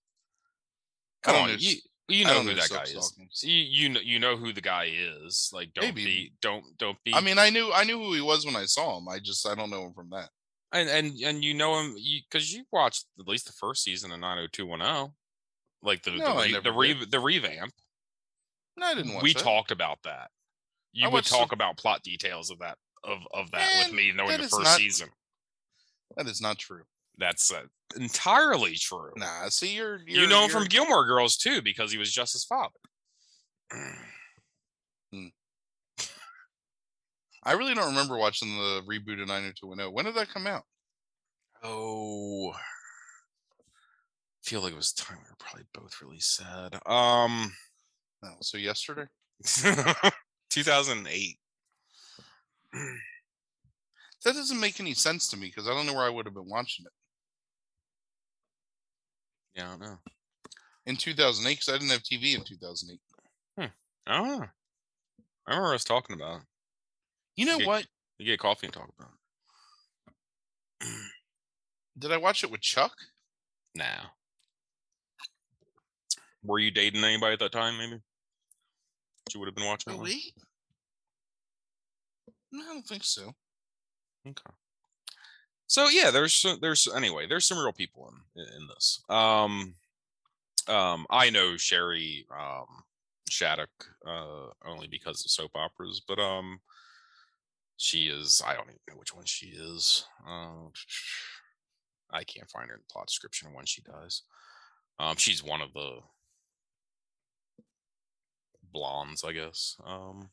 come 1.23 1.35
on 1.35 1.49
you, 1.59 1.75
you 2.07 2.25
know 2.25 2.41
who 2.41 2.53
that 2.55 2.69
guy 2.69 2.83
is 2.83 3.13
you, 3.43 3.53
you 3.53 3.89
know 3.89 3.99
you 3.99 4.19
know 4.19 4.35
who 4.37 4.51
the 4.53 4.61
guy 4.61 4.89
is 4.91 5.49
like 5.53 5.73
don't 5.73 5.83
Maybe. 5.85 6.05
be 6.05 6.33
don't 6.41 6.63
don't 6.77 6.97
be 7.03 7.13
I 7.13 7.21
mean, 7.21 7.37
I 7.37 7.49
knew 7.49 7.71
I 7.73 7.83
knew 7.83 7.99
who 7.99 8.13
he 8.13 8.21
was 8.21 8.45
when 8.45 8.55
I 8.55 8.65
saw 8.65 8.97
him. 8.97 9.07
I 9.07 9.19
just 9.19 9.47
I 9.47 9.53
don't 9.55 9.69
know 9.69 9.85
him 9.85 9.93
from 9.93 10.09
that. 10.11 10.29
and 10.73 10.89
and 10.89 11.13
and 11.23 11.43
you 11.43 11.53
know 11.53 11.79
him 11.79 11.95
you 11.97 12.21
because 12.29 12.51
you 12.53 12.63
watched 12.71 13.05
at 13.19 13.27
least 13.27 13.45
the 13.45 13.53
first 13.53 13.83
season 13.83 14.11
of 14.11 14.19
90210 14.19 15.13
like 15.81 16.03
the 16.03 16.11
No, 16.11 16.41
the, 16.41 16.59
the, 16.61 16.71
re, 16.73 16.93
the 17.09 17.19
revamp 17.19 17.71
No, 18.75 18.85
I 18.87 18.95
didn't 18.95 19.13
watch 19.13 19.23
we 19.23 19.33
that. 19.33 19.43
talked 19.43 19.71
about 19.71 19.99
that. 20.03 20.29
You 20.91 21.05
would 21.07 21.13
watched 21.13 21.29
the- 21.31 21.37
talk 21.37 21.51
about 21.53 21.77
plot 21.77 22.01
details 22.03 22.49
of 22.49 22.59
that 22.59 22.77
of 23.03 23.19
of 23.33 23.51
that 23.51 23.69
with 23.85 23.93
me 23.93 24.11
knowing 24.13 24.31
the 24.41 24.47
first 24.49 24.63
not- 24.63 24.77
season. 24.77 25.09
That 26.17 26.27
is 26.27 26.41
not 26.41 26.57
true. 26.57 26.83
That's 27.19 27.51
uh, 27.51 27.63
entirely 27.97 28.75
true. 28.75 29.11
Nah, 29.17 29.49
see, 29.49 29.75
you're, 29.75 29.99
you're 30.07 30.23
you 30.23 30.27
know 30.27 30.45
him 30.45 30.49
from 30.49 30.61
you're- 30.61 30.69
Gilmore 30.69 31.05
Girls 31.05 31.35
too 31.37 31.61
because 31.61 31.91
he 31.91 31.97
was 31.97 32.11
just 32.11 32.33
his 32.33 32.45
father. 32.45 32.69
I 37.43 37.53
really 37.53 37.73
don't 37.73 37.87
remember 37.89 38.17
watching 38.17 38.49
the 38.49 38.81
reboot 38.87 39.21
of 39.21 39.27
90210. 39.27 39.93
When 39.93 40.05
did 40.05 40.15
that 40.15 40.29
come 40.33 40.45
out? 40.47 40.63
Oh, 41.63 42.51
I 42.51 42.59
feel 44.43 44.61
like 44.61 44.73
it 44.73 44.77
was 44.77 44.93
time 44.93 45.17
we 45.17 45.29
were 45.29 45.35
probably 45.39 45.65
both 45.73 46.01
really 46.01 46.19
sad. 46.19 46.75
Um, 46.85 47.51
No, 48.23 48.31
so 48.41 48.57
yesterday. 48.57 49.05
2008. 50.49 51.37
That 54.25 54.33
doesn't 54.35 54.59
make 54.59 54.79
any 54.79 54.93
sense 54.93 55.29
to 55.29 55.37
me 55.37 55.47
because 55.47 55.67
I 55.67 55.73
don't 55.73 55.85
know 55.85 55.93
where 55.93 56.05
I 56.05 56.09
would 56.09 56.25
have 56.25 56.33
been 56.35 56.49
watching 56.49 56.85
it 56.85 56.91
Yeah, 59.59 59.75
hmm. 59.75 59.83
I 59.83 59.85
don't 59.85 59.91
know. 59.91 59.97
in 60.85 60.95
2008 60.95 61.53
because 61.53 61.69
I 61.69 61.77
didn't 61.77 61.91
have 61.91 62.03
TV 62.03 62.35
in 62.35 62.43
2008. 62.43 62.99
Oh, 64.11 64.45
I 65.47 65.51
remember 65.51 65.73
us 65.75 65.83
talking 65.83 66.15
about. 66.15 66.41
it. 66.41 66.47
You 67.35 67.45
know 67.45 67.57
Yeah. 67.59 67.67
what? 67.67 67.85
You 68.17 68.25
get 68.25 68.39
coffee 68.39 68.67
and 68.67 68.73
talk 68.73 68.89
about 68.97 69.11
it. 70.81 70.87
Did 71.99 72.11
I 72.11 72.17
watch 72.17 72.43
it 72.43 72.49
with 72.51 72.61
Chuck? 72.61 72.93
Nah. 73.75 73.85
Were 76.43 76.59
you 76.59 76.71
dating 76.71 77.03
anybody 77.03 77.33
at 77.33 77.39
that 77.39 77.51
time? 77.51 77.77
Maybe. 77.77 78.01
You 79.33 79.39
would 79.39 79.47
have 79.47 79.55
been 79.55 79.65
watching. 79.65 79.93
It 79.93 79.99
with? 79.99 80.09
wait. 80.09 80.33
No, 82.51 82.63
I 82.63 82.73
don't 82.73 82.87
think 82.87 83.03
so. 83.03 83.33
Okay. 84.27 84.53
So 85.69 85.87
yeah, 85.89 86.11
there's 86.11 86.45
there's 86.61 86.87
anyway, 86.95 87.27
there's 87.27 87.45
some 87.47 87.59
real 87.59 87.71
people 87.73 88.11
in 88.35 88.43
in 88.43 88.67
this. 88.67 89.03
Um, 89.09 89.75
um, 90.67 91.07
I 91.11 91.29
know 91.29 91.57
Shari 91.57 92.25
um 92.37 92.65
Shattuck 93.29 93.69
uh 94.07 94.47
only 94.65 94.87
because 94.87 95.23
of 95.25 95.31
soap 95.31 95.51
operas, 95.55 96.01
but 96.07 96.19
um, 96.19 96.59
she 97.77 98.07
is 98.07 98.41
I 98.45 98.55
don't 98.55 98.65
even 98.65 98.79
know 98.89 98.95
which 98.97 99.15
one 99.15 99.25
she 99.25 99.47
is. 99.47 100.05
Uh, 100.27 100.69
I 102.11 102.23
can't 102.23 102.49
find 102.49 102.69
her 102.69 102.75
in 102.75 102.81
the 102.87 102.91
plot 102.93 103.07
description 103.07 103.53
when 103.53 103.65
she 103.65 103.81
does 103.83 104.23
Um, 104.99 105.17
she's 105.17 105.43
one 105.43 105.61
of 105.61 105.73
the 105.73 105.99
blondes, 108.73 109.23
I 109.23 109.33
guess. 109.33 109.77
Um, 109.85 110.29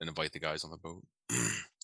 and 0.00 0.08
invite 0.08 0.32
the 0.32 0.40
guys 0.40 0.64
on 0.64 0.70
the 0.70 0.76
boat. 0.76 1.04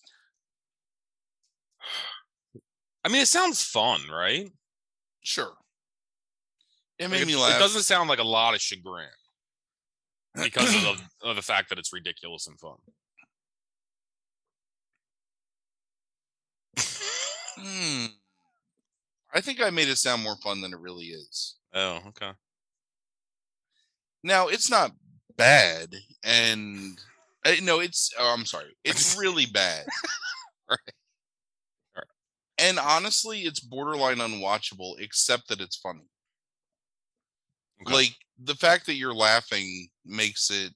I 3.05 3.07
mean, 3.07 3.21
it 3.21 3.27
sounds 3.27 3.61
fun, 3.63 4.01
right? 4.11 4.51
Sure. 5.21 5.53
It 6.97 7.07
made 7.07 7.21
it, 7.21 7.27
me 7.27 7.33
it 7.33 7.37
laugh. 7.37 7.55
It 7.55 7.59
doesn't 7.59 7.83
sound 7.83 8.09
like 8.09 8.17
a 8.17 8.23
lot 8.23 8.55
of 8.55 8.61
chagrin 8.61 9.05
because 10.43 10.73
of 10.75 10.81
the, 10.81 11.29
of 11.29 11.35
the 11.35 11.43
fact 11.43 11.69
that 11.69 11.77
it's 11.77 11.93
ridiculous 11.93 12.47
and 12.47 12.59
fun. 12.59 12.77
Hmm. 17.57 18.05
I 19.33 19.39
think 19.39 19.61
I 19.61 19.69
made 19.69 19.87
it 19.87 19.97
sound 19.97 20.23
more 20.23 20.35
fun 20.43 20.61
than 20.61 20.73
it 20.73 20.79
really 20.79 21.05
is. 21.05 21.55
oh, 21.73 22.01
okay. 22.07 22.31
Now 24.23 24.47
it's 24.47 24.69
not 24.69 24.91
bad, 25.37 25.95
and 26.23 26.99
uh, 27.45 27.51
no, 27.61 27.79
it's. 27.79 28.11
Oh, 28.19 28.33
I'm 28.35 28.45
sorry, 28.45 28.75
it's 28.83 29.17
really 29.17 29.45
bad. 29.45 29.85
Right. 30.67 30.94
And 32.57 32.79
honestly, 32.79 33.41
it's 33.41 33.59
borderline 33.59 34.17
unwatchable, 34.17 34.99
except 34.99 35.49
that 35.49 35.61
it's 35.61 35.75
funny. 35.75 36.07
Okay. 37.81 37.93
Like 37.93 38.15
the 38.41 38.55
fact 38.55 38.85
that 38.85 38.95
you're 38.95 39.13
laughing 39.13 39.89
makes 40.05 40.49
it 40.49 40.73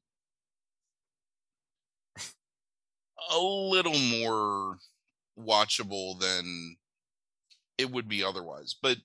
a 3.31 3.39
little 3.39 3.97
more 3.97 4.77
watchable 5.39 6.19
than 6.19 6.75
it 7.77 7.89
would 7.89 8.09
be 8.09 8.23
otherwise. 8.23 8.75
But 8.81 8.97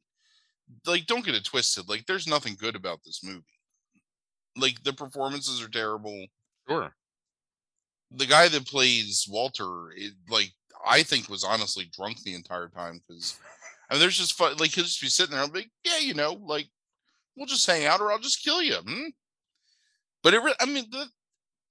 like, 0.87 1.07
don't 1.07 1.25
get 1.25 1.35
it 1.35 1.45
twisted. 1.45 1.89
Like, 1.89 2.07
there's 2.07 2.27
nothing 2.27 2.57
good 2.59 2.75
about 2.75 3.01
this 3.05 3.23
movie. 3.23 3.45
Like, 4.57 4.83
the 4.83 4.93
performances 4.93 5.63
are 5.63 5.69
terrible. 5.69 6.27
Sure. 6.69 6.95
The 8.11 8.27
guy 8.27 8.49
that 8.49 8.67
plays 8.67 9.27
Walter, 9.29 9.91
it, 9.97 10.13
like, 10.29 10.53
I 10.87 11.03
think 11.03 11.29
was 11.29 11.45
honestly 11.45 11.91
drunk 11.97 12.23
the 12.23 12.35
entire 12.35 12.69
time 12.69 13.01
because 13.07 13.39
I 13.89 13.95
mean, 13.95 14.01
there's 14.01 14.19
just 14.19 14.35
fun. 14.35 14.57
Like, 14.57 14.71
he'll 14.71 14.85
just 14.85 15.01
be 15.01 15.09
sitting 15.09 15.33
there 15.35 15.43
and 15.43 15.53
be 15.53 15.61
like, 15.61 15.71
yeah, 15.85 15.99
you 15.99 16.15
know, 16.15 16.33
like, 16.33 16.69
we'll 17.37 17.47
just 17.47 17.67
hang 17.67 17.85
out 17.87 18.01
or 18.01 18.11
I'll 18.11 18.19
just 18.19 18.43
kill 18.43 18.63
you. 18.63 18.77
Hmm? 18.77 19.09
But 20.23 20.35
it, 20.35 20.43
re- 20.43 20.55
I 20.61 20.67
mean, 20.67 20.87
the, 20.91 21.07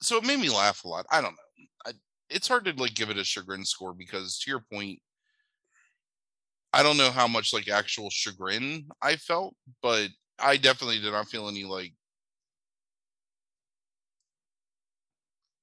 so 0.01 0.17
it 0.17 0.25
made 0.25 0.39
me 0.39 0.49
laugh 0.49 0.83
a 0.83 0.87
lot. 0.87 1.05
I 1.09 1.21
don't 1.21 1.33
know. 1.33 1.65
I, 1.87 1.91
it's 2.29 2.47
hard 2.47 2.65
to 2.65 2.73
like 2.73 2.93
give 2.93 3.09
it 3.09 3.17
a 3.17 3.23
chagrin 3.23 3.65
score 3.65 3.93
because 3.93 4.37
to 4.39 4.51
your 4.51 4.63
point, 4.71 4.99
I 6.71 6.83
don't 6.83 6.97
know 6.97 7.11
how 7.11 7.27
much 7.27 7.53
like 7.53 7.69
actual 7.69 8.09
chagrin 8.09 8.87
I 9.01 9.15
felt, 9.15 9.55
but 9.81 10.09
I 10.39 10.57
definitely 10.57 10.99
did 10.99 11.11
not 11.11 11.27
feel 11.29 11.47
any 11.47 11.63
like 11.63 11.93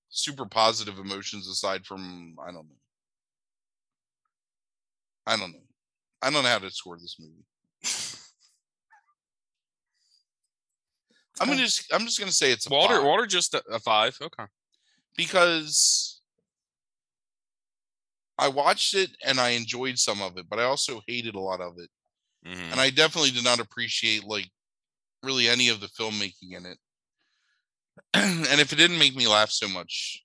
super 0.08 0.46
positive 0.46 0.98
emotions 0.98 1.48
aside 1.48 1.86
from 1.86 2.36
I 2.40 2.46
don't 2.46 2.66
know. 2.68 2.76
I 5.30 5.36
don't 5.36 5.52
know. 5.52 5.62
I 6.20 6.30
don't 6.30 6.42
know 6.42 6.48
how 6.48 6.58
to 6.58 6.70
score 6.72 6.98
this 6.98 7.16
movie. 7.20 7.44
I'm 11.40 11.46
gonna 11.46 11.62
just 11.62 11.92
I'm 11.94 12.04
just 12.04 12.18
gonna 12.18 12.32
say 12.32 12.50
it's 12.50 12.66
a 12.66 12.70
Walter, 12.70 12.96
five 12.96 13.04
Walter, 13.04 13.26
just 13.26 13.54
a, 13.54 13.62
a 13.70 13.78
five. 13.78 14.18
Okay. 14.20 14.44
because 15.16 16.20
I 18.38 18.48
watched 18.48 18.94
it 18.94 19.10
and 19.24 19.38
I 19.38 19.50
enjoyed 19.50 19.98
some 19.98 20.20
of 20.20 20.36
it, 20.36 20.46
but 20.50 20.58
I 20.58 20.64
also 20.64 21.00
hated 21.06 21.36
a 21.36 21.40
lot 21.40 21.60
of 21.60 21.74
it. 21.78 21.90
Mhm. 22.44 22.72
And 22.72 22.80
I 22.80 22.90
definitely 22.90 23.30
did 23.30 23.44
not 23.44 23.60
appreciate 23.60 24.24
like 24.24 24.48
really 25.22 25.48
any 25.48 25.68
of 25.68 25.80
the 25.80 25.86
filmmaking 25.88 26.56
in 26.56 26.66
it. 26.66 26.78
and 28.14 28.60
if 28.60 28.72
it 28.72 28.76
didn't 28.76 28.98
make 28.98 29.14
me 29.14 29.28
laugh 29.28 29.50
so 29.50 29.68
much, 29.68 30.24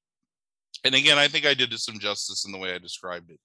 and 0.84 0.96
again, 0.96 1.20
I 1.20 1.28
think 1.28 1.46
I 1.46 1.54
did 1.54 1.72
it 1.72 1.80
some 1.80 2.00
justice 2.00 2.44
in 2.46 2.52
the 2.52 2.58
way 2.58 2.74
I 2.74 2.80
described 2.80 3.30
it. 3.30 3.40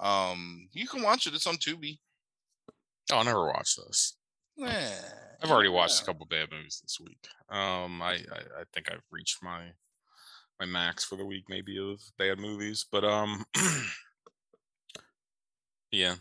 Um, 0.00 0.68
you 0.72 0.86
can 0.86 1.02
watch 1.02 1.26
it. 1.26 1.34
It's 1.34 1.46
on 1.46 1.56
Tubi. 1.56 1.98
Oh, 3.12 3.18
I'll 3.18 3.24
never 3.24 3.46
watch 3.46 3.76
this. 3.76 4.16
Eh, 4.64 4.90
I've 5.42 5.50
already 5.50 5.68
watched 5.68 6.00
yeah. 6.00 6.02
a 6.02 6.06
couple 6.06 6.26
bad 6.26 6.50
movies 6.50 6.80
this 6.82 6.98
week. 7.00 7.26
Um, 7.48 8.02
I, 8.02 8.14
I 8.32 8.60
I 8.60 8.64
think 8.74 8.90
I've 8.90 9.02
reached 9.10 9.42
my 9.42 9.66
my 10.60 10.66
max 10.66 11.04
for 11.04 11.16
the 11.16 11.24
week, 11.24 11.44
maybe 11.48 11.78
of 11.78 12.00
bad 12.18 12.38
movies. 12.38 12.84
But 12.90 13.04
um, 13.04 13.44
yeah, 15.92 16.16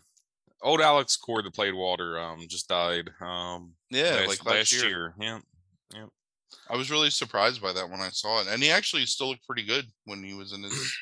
old 0.61 0.81
Alex 0.81 1.15
Cord 1.17 1.45
that 1.45 1.53
played 1.55 1.73
Walter 1.73 2.19
um 2.19 2.45
just 2.47 2.67
died. 2.67 3.09
Um, 3.21 3.73
Yeah, 3.89 4.15
last, 4.15 4.27
like 4.27 4.45
last, 4.45 4.71
year. 4.71 4.89
year. 4.89 5.13
Yeah, 5.19 5.39
I 6.69 6.75
was 6.75 6.91
really 6.91 7.09
surprised 7.09 7.61
by 7.61 7.73
that 7.73 7.89
when 7.89 8.01
I 8.01 8.09
saw 8.09 8.41
it, 8.41 8.47
and 8.47 8.61
he 8.61 8.69
actually 8.69 9.05
still 9.05 9.29
looked 9.29 9.45
pretty 9.45 9.65
good 9.65 9.85
when 10.05 10.23
he 10.23 10.33
was 10.33 10.53
in 10.53 10.63
his. 10.63 10.73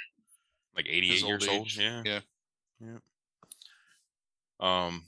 like 0.76 0.88
88 0.90 1.12
His 1.12 1.24
years 1.24 1.48
old. 1.48 1.66
age, 1.68 1.78
Yeah, 1.80 2.02
yeah. 2.06 2.20
Yeah. 2.82 2.98
Um. 4.60 5.04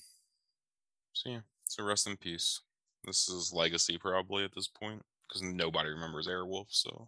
So 1.13 1.29
yeah, 1.29 1.39
so 1.65 1.83
rest 1.83 2.07
in 2.07 2.17
peace. 2.17 2.61
This 3.05 3.29
is 3.29 3.53
legacy 3.53 3.97
probably 3.97 4.43
at 4.43 4.53
this 4.53 4.67
point 4.67 5.03
because 5.27 5.41
nobody 5.41 5.89
remembers 5.89 6.27
Airwolf. 6.27 6.67
So, 6.69 7.07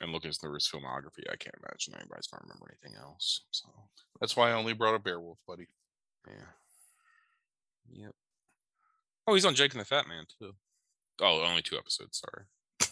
and 0.00 0.12
looking 0.12 0.32
through 0.32 0.54
his 0.54 0.66
filmography, 0.68 1.24
I 1.30 1.36
can't 1.36 1.54
imagine 1.62 1.94
anybody's 1.94 2.26
gonna 2.26 2.42
remember 2.44 2.70
anything 2.70 2.98
else. 3.00 3.42
So 3.50 3.68
That's 4.20 4.36
why 4.36 4.50
I 4.50 4.54
only 4.54 4.72
brought 4.72 4.94
up 4.94 5.04
Airwolf, 5.04 5.36
buddy. 5.46 5.68
yeah. 6.26 6.46
Yep. 7.92 8.14
Oh, 9.26 9.34
he's 9.34 9.44
on 9.44 9.54
Jake 9.54 9.72
and 9.72 9.80
the 9.80 9.84
Fat 9.84 10.08
Man 10.08 10.24
too. 10.38 10.52
Oh, 11.20 11.42
only 11.44 11.62
two 11.62 11.76
episodes. 11.76 12.20
Sorry. 12.20 12.44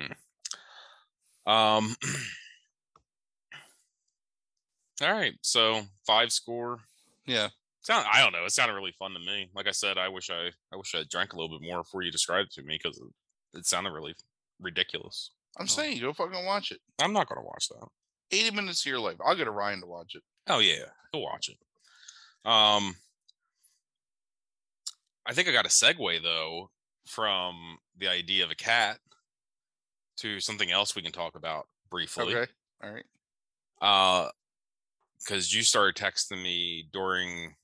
Hmm. 0.00 1.50
Um. 1.50 1.94
All 5.02 5.12
right, 5.12 5.34
so 5.42 5.82
five 6.06 6.32
score. 6.32 6.78
Yeah, 7.26 7.48
Sound 7.82 8.06
I 8.12 8.22
don't 8.22 8.32
know. 8.32 8.44
It 8.44 8.52
sounded 8.52 8.74
really 8.74 8.94
fun 8.98 9.12
to 9.12 9.18
me. 9.18 9.50
Like 9.54 9.66
I 9.66 9.72
said, 9.72 9.98
I 9.98 10.08
wish 10.08 10.30
I 10.30 10.50
I 10.72 10.76
wish 10.76 10.94
I 10.94 11.02
drank 11.10 11.32
a 11.32 11.36
little 11.36 11.58
bit 11.58 11.66
more 11.66 11.78
before 11.82 12.02
you 12.02 12.10
described 12.10 12.48
it 12.48 12.60
to 12.60 12.62
me 12.66 12.78
because 12.82 12.98
it, 12.98 13.58
it 13.58 13.66
sounded 13.66 13.92
really 13.92 14.14
ridiculous. 14.60 15.30
I'm 15.58 15.64
Oh. 15.64 15.66
saying 15.66 16.00
go 16.00 16.12
fucking 16.12 16.44
watch 16.46 16.70
it. 16.72 16.80
I'm 17.02 17.12
not 17.12 17.28
gonna 17.28 17.42
watch 17.44 17.68
that. 17.68 17.86
80 18.30 18.56
minutes 18.56 18.80
of 18.82 18.86
your 18.90 19.00
life. 19.00 19.16
I'll 19.24 19.36
get 19.36 19.50
Ryan 19.50 19.80
to 19.80 19.86
watch 19.86 20.14
it. 20.14 20.22
Oh 20.48 20.60
yeah, 20.60 20.84
he'll 21.12 21.22
watch 21.22 21.48
it. 21.48 21.58
Um, 22.48 22.94
I 25.26 25.32
think 25.32 25.48
I 25.48 25.52
got 25.52 25.66
a 25.66 25.70
segue 25.70 26.22
though 26.22 26.70
from 27.06 27.78
the 27.98 28.08
idea 28.08 28.44
of 28.44 28.50
a 28.50 28.54
cat 28.54 28.98
to 30.18 30.40
something 30.40 30.70
else 30.70 30.94
we 30.94 31.02
can 31.02 31.12
talk 31.12 31.34
about 31.36 31.66
briefly. 31.90 32.34
Okay. 32.34 32.50
All 32.82 32.90
right. 32.92 33.04
Uh, 33.80 34.30
because 35.24 35.54
you 35.54 35.62
started 35.62 35.94
texting 35.96 36.42
me 36.42 36.88
during 36.92 37.54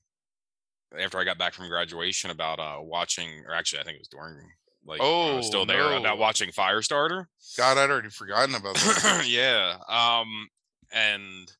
after 0.99 1.17
I 1.19 1.23
got 1.23 1.37
back 1.37 1.53
from 1.53 1.67
graduation 1.69 2.31
about 2.31 2.59
uh 2.59 2.77
watching, 2.81 3.29
or 3.47 3.53
actually 3.53 3.79
I 3.79 3.83
think 3.83 3.95
it 3.95 4.01
was 4.01 4.07
during 4.09 4.37
like 4.85 4.99
when 4.99 5.09
I 5.09 5.35
was 5.35 5.45
Oh, 5.45 5.49
still 5.49 5.65
there 5.65 5.91
about 5.91 6.01
no. 6.03 6.15
watching 6.15 6.49
Firestarter. 6.49 7.25
God, 7.57 7.77
I'd 7.77 7.89
already 7.89 8.09
forgotten 8.09 8.55
about 8.55 8.75
that. 8.75 9.23
yeah. 9.27 9.77
Um, 9.87 10.47
and 10.91 11.51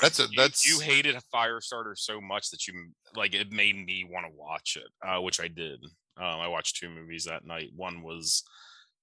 That's 0.00 0.18
a 0.18 0.22
you- 0.30 0.36
that's 0.36 0.66
you, 0.66 0.80
hated 0.80 1.16
Firestarter 1.32 1.96
so 1.96 2.20
much 2.20 2.50
that 2.50 2.66
you 2.66 2.92
like 3.14 3.34
it 3.34 3.52
made 3.52 3.76
me 3.76 4.04
want 4.08 4.26
to 4.26 4.32
watch 4.34 4.76
it, 4.76 4.88
uh, 5.06 5.20
which 5.20 5.38
I 5.40 5.48
did. 5.48 5.84
Um, 6.16 6.40
I 6.40 6.48
watched 6.48 6.76
two 6.76 6.88
movies 6.88 7.24
that 7.26 7.44
night. 7.44 7.70
One 7.76 8.02
was 8.02 8.42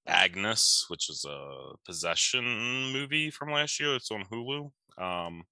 Agnes, 0.07 0.85
which 0.89 1.09
is 1.09 1.25
a 1.27 1.73
possession 1.85 2.43
movie 2.91 3.29
from 3.31 3.51
last 3.51 3.79
year. 3.79 3.95
It's 3.95 4.11
on 4.11 4.25
Hulu. 4.31 4.71
Um, 5.01 5.43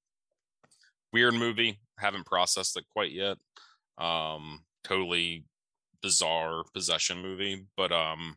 weird 1.14 1.36
movie. 1.36 1.80
Haven't 1.98 2.26
processed 2.26 2.76
it 2.76 2.86
quite 2.92 3.12
yet. 3.12 3.38
Um, 3.98 4.64
totally 4.84 5.46
bizarre 6.02 6.64
possession 6.74 7.22
movie, 7.22 7.66
but 7.78 7.92
um, 7.92 8.36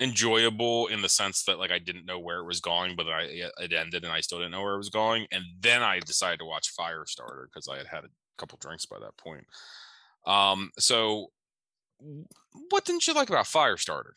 enjoyable 0.00 0.88
in 0.88 1.00
the 1.00 1.08
sense 1.08 1.44
that 1.44 1.58
like 1.58 1.70
I 1.70 1.78
didn't 1.78 2.06
know 2.06 2.18
where 2.18 2.38
it 2.38 2.46
was 2.46 2.60
going, 2.60 2.96
but 2.96 3.06
I 3.08 3.22
it 3.60 3.72
ended 3.72 4.02
and 4.02 4.12
I 4.12 4.20
still 4.20 4.38
didn't 4.38 4.50
know 4.50 4.62
where 4.62 4.74
it 4.74 4.78
was 4.78 4.90
going. 4.90 5.26
And 5.30 5.44
then 5.60 5.82
I 5.82 6.00
decided 6.00 6.40
to 6.40 6.44
watch 6.44 6.74
Firestarter 6.76 7.44
because 7.44 7.68
I 7.68 7.76
had 7.76 7.86
had 7.86 8.04
a 8.04 8.10
couple 8.38 8.58
drinks 8.60 8.86
by 8.86 8.98
that 8.98 9.16
point. 9.16 9.44
Um, 10.26 10.70
so 10.78 11.28
what 12.70 12.84
didn't 12.84 13.06
you 13.06 13.14
like 13.14 13.28
about 13.28 13.44
Firestarter? 13.46 14.12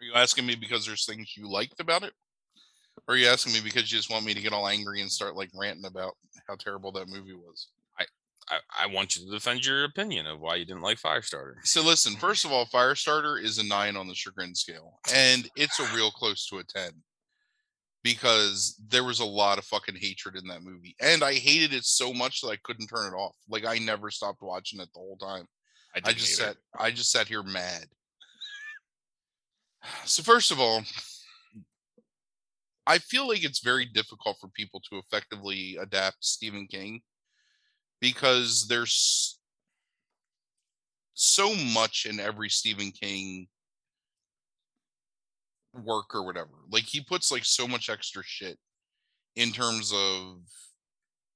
Are 0.00 0.04
you 0.04 0.14
asking 0.14 0.46
me 0.46 0.54
because 0.54 0.86
there's 0.86 1.04
things 1.04 1.36
you 1.36 1.50
liked 1.50 1.80
about 1.80 2.02
it? 2.02 2.12
Or 3.06 3.14
are 3.14 3.18
you 3.18 3.26
asking 3.28 3.52
me 3.52 3.60
because 3.62 3.90
you 3.90 3.98
just 3.98 4.10
want 4.10 4.24
me 4.24 4.34
to 4.34 4.40
get 4.40 4.52
all 4.52 4.66
angry 4.66 5.00
and 5.00 5.10
start 5.10 5.36
like 5.36 5.50
ranting 5.54 5.84
about 5.84 6.14
how 6.48 6.56
terrible 6.56 6.92
that 6.92 7.08
movie 7.08 7.34
was? 7.34 7.68
I, 8.48 8.58
I 8.84 8.86
want 8.86 9.16
you 9.16 9.24
to 9.24 9.30
defend 9.30 9.64
your 9.64 9.84
opinion 9.84 10.26
of 10.26 10.40
why 10.40 10.56
you 10.56 10.64
didn't 10.64 10.82
like 10.82 11.00
Firestarter. 11.00 11.54
So 11.64 11.82
listen, 11.82 12.14
first 12.16 12.44
of 12.44 12.52
all, 12.52 12.66
Firestarter 12.66 13.42
is 13.42 13.58
a 13.58 13.64
nine 13.64 13.96
on 13.96 14.08
the 14.08 14.14
chagrin 14.14 14.54
scale, 14.54 15.00
and 15.14 15.48
it's 15.56 15.80
a 15.80 15.94
real 15.94 16.10
close 16.10 16.46
to 16.48 16.58
a 16.58 16.64
ten 16.64 16.90
because 18.02 18.78
there 18.88 19.04
was 19.04 19.20
a 19.20 19.24
lot 19.24 19.56
of 19.58 19.64
fucking 19.64 19.96
hatred 19.96 20.36
in 20.36 20.46
that 20.48 20.62
movie, 20.62 20.94
and 21.00 21.22
I 21.22 21.34
hated 21.34 21.72
it 21.72 21.84
so 21.84 22.12
much 22.12 22.40
that 22.40 22.48
I 22.48 22.56
couldn't 22.62 22.88
turn 22.88 23.12
it 23.12 23.16
off. 23.16 23.36
Like 23.48 23.64
I 23.64 23.78
never 23.78 24.10
stopped 24.10 24.42
watching 24.42 24.80
it 24.80 24.88
the 24.94 25.00
whole 25.00 25.16
time. 25.16 25.46
I, 25.94 26.00
I 26.04 26.12
just 26.12 26.36
sat, 26.36 26.56
I 26.78 26.90
just 26.90 27.10
sat 27.10 27.28
here 27.28 27.42
mad. 27.42 27.86
So 30.06 30.22
first 30.22 30.50
of 30.50 30.58
all, 30.58 30.82
I 32.86 32.98
feel 32.98 33.26
like 33.26 33.44
it's 33.44 33.60
very 33.60 33.86
difficult 33.86 34.36
for 34.40 34.48
people 34.48 34.80
to 34.90 34.98
effectively 34.98 35.76
adapt 35.80 36.24
Stephen 36.24 36.66
King 36.66 37.00
because 38.00 38.66
there's 38.68 39.38
so 41.14 41.54
much 41.72 42.06
in 42.08 42.20
every 42.20 42.50
Stephen 42.50 42.90
King 42.90 43.46
work 45.72 46.14
or 46.14 46.24
whatever. 46.24 46.50
Like 46.70 46.84
he 46.84 47.00
puts 47.00 47.32
like 47.32 47.44
so 47.44 47.66
much 47.66 47.88
extra 47.88 48.22
shit 48.24 48.58
in 49.36 49.50
terms 49.50 49.92
of 49.94 50.42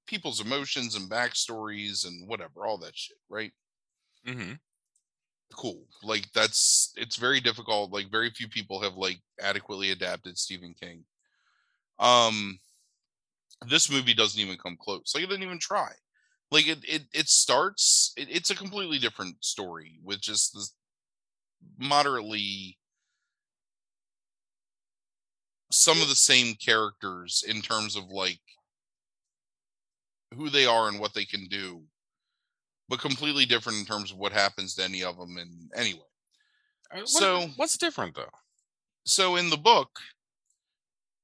people's 0.06 0.40
emotions 0.40 0.94
and 0.94 1.10
backstories 1.10 2.06
and 2.06 2.28
whatever, 2.28 2.66
all 2.66 2.78
that 2.78 2.96
shit, 2.96 3.18
right? 3.28 3.52
Mm-hmm. 4.26 4.54
Cool. 5.54 5.86
Like 6.02 6.26
that's 6.34 6.92
it's 6.96 7.16
very 7.16 7.40
difficult. 7.40 7.92
Like 7.92 8.10
very 8.10 8.30
few 8.30 8.48
people 8.48 8.82
have 8.82 8.94
like 8.94 9.18
adequately 9.40 9.90
adapted 9.90 10.36
Stephen 10.36 10.74
King. 10.78 11.04
Um 11.98 12.58
this 13.66 13.90
movie 13.90 14.14
doesn't 14.14 14.40
even 14.40 14.56
come 14.56 14.76
close. 14.80 15.12
Like 15.14 15.24
it 15.24 15.28
didn't 15.28 15.42
even 15.42 15.58
try. 15.58 15.92
Like 16.50 16.66
it 16.68 16.78
it, 16.84 17.02
it 17.12 17.28
starts 17.28 18.12
it, 18.16 18.28
it's 18.30 18.50
a 18.50 18.56
completely 18.56 18.98
different 18.98 19.44
story 19.44 19.98
with 20.04 20.20
just 20.20 20.54
this 20.54 20.74
moderately 21.78 22.78
some 25.70 26.00
of 26.00 26.08
the 26.08 26.14
same 26.14 26.54
characters 26.54 27.44
in 27.46 27.60
terms 27.60 27.96
of 27.96 28.04
like 28.04 28.40
who 30.34 30.48
they 30.48 30.66
are 30.66 30.88
and 30.88 31.00
what 31.00 31.14
they 31.14 31.24
can 31.24 31.46
do 31.48 31.82
but 32.88 33.00
completely 33.00 33.44
different 33.44 33.78
in 33.78 33.84
terms 33.84 34.10
of 34.10 34.18
what 34.18 34.32
happens 34.32 34.74
to 34.74 34.84
any 34.84 35.04
of 35.04 35.18
them 35.18 35.36
and 35.36 35.70
anyway. 35.76 36.00
Uh, 36.90 37.00
what, 37.00 37.08
so 37.08 37.46
what's 37.56 37.76
different 37.76 38.14
though? 38.14 38.30
so 39.04 39.36
in 39.36 39.50
the 39.50 39.56
book 39.56 39.90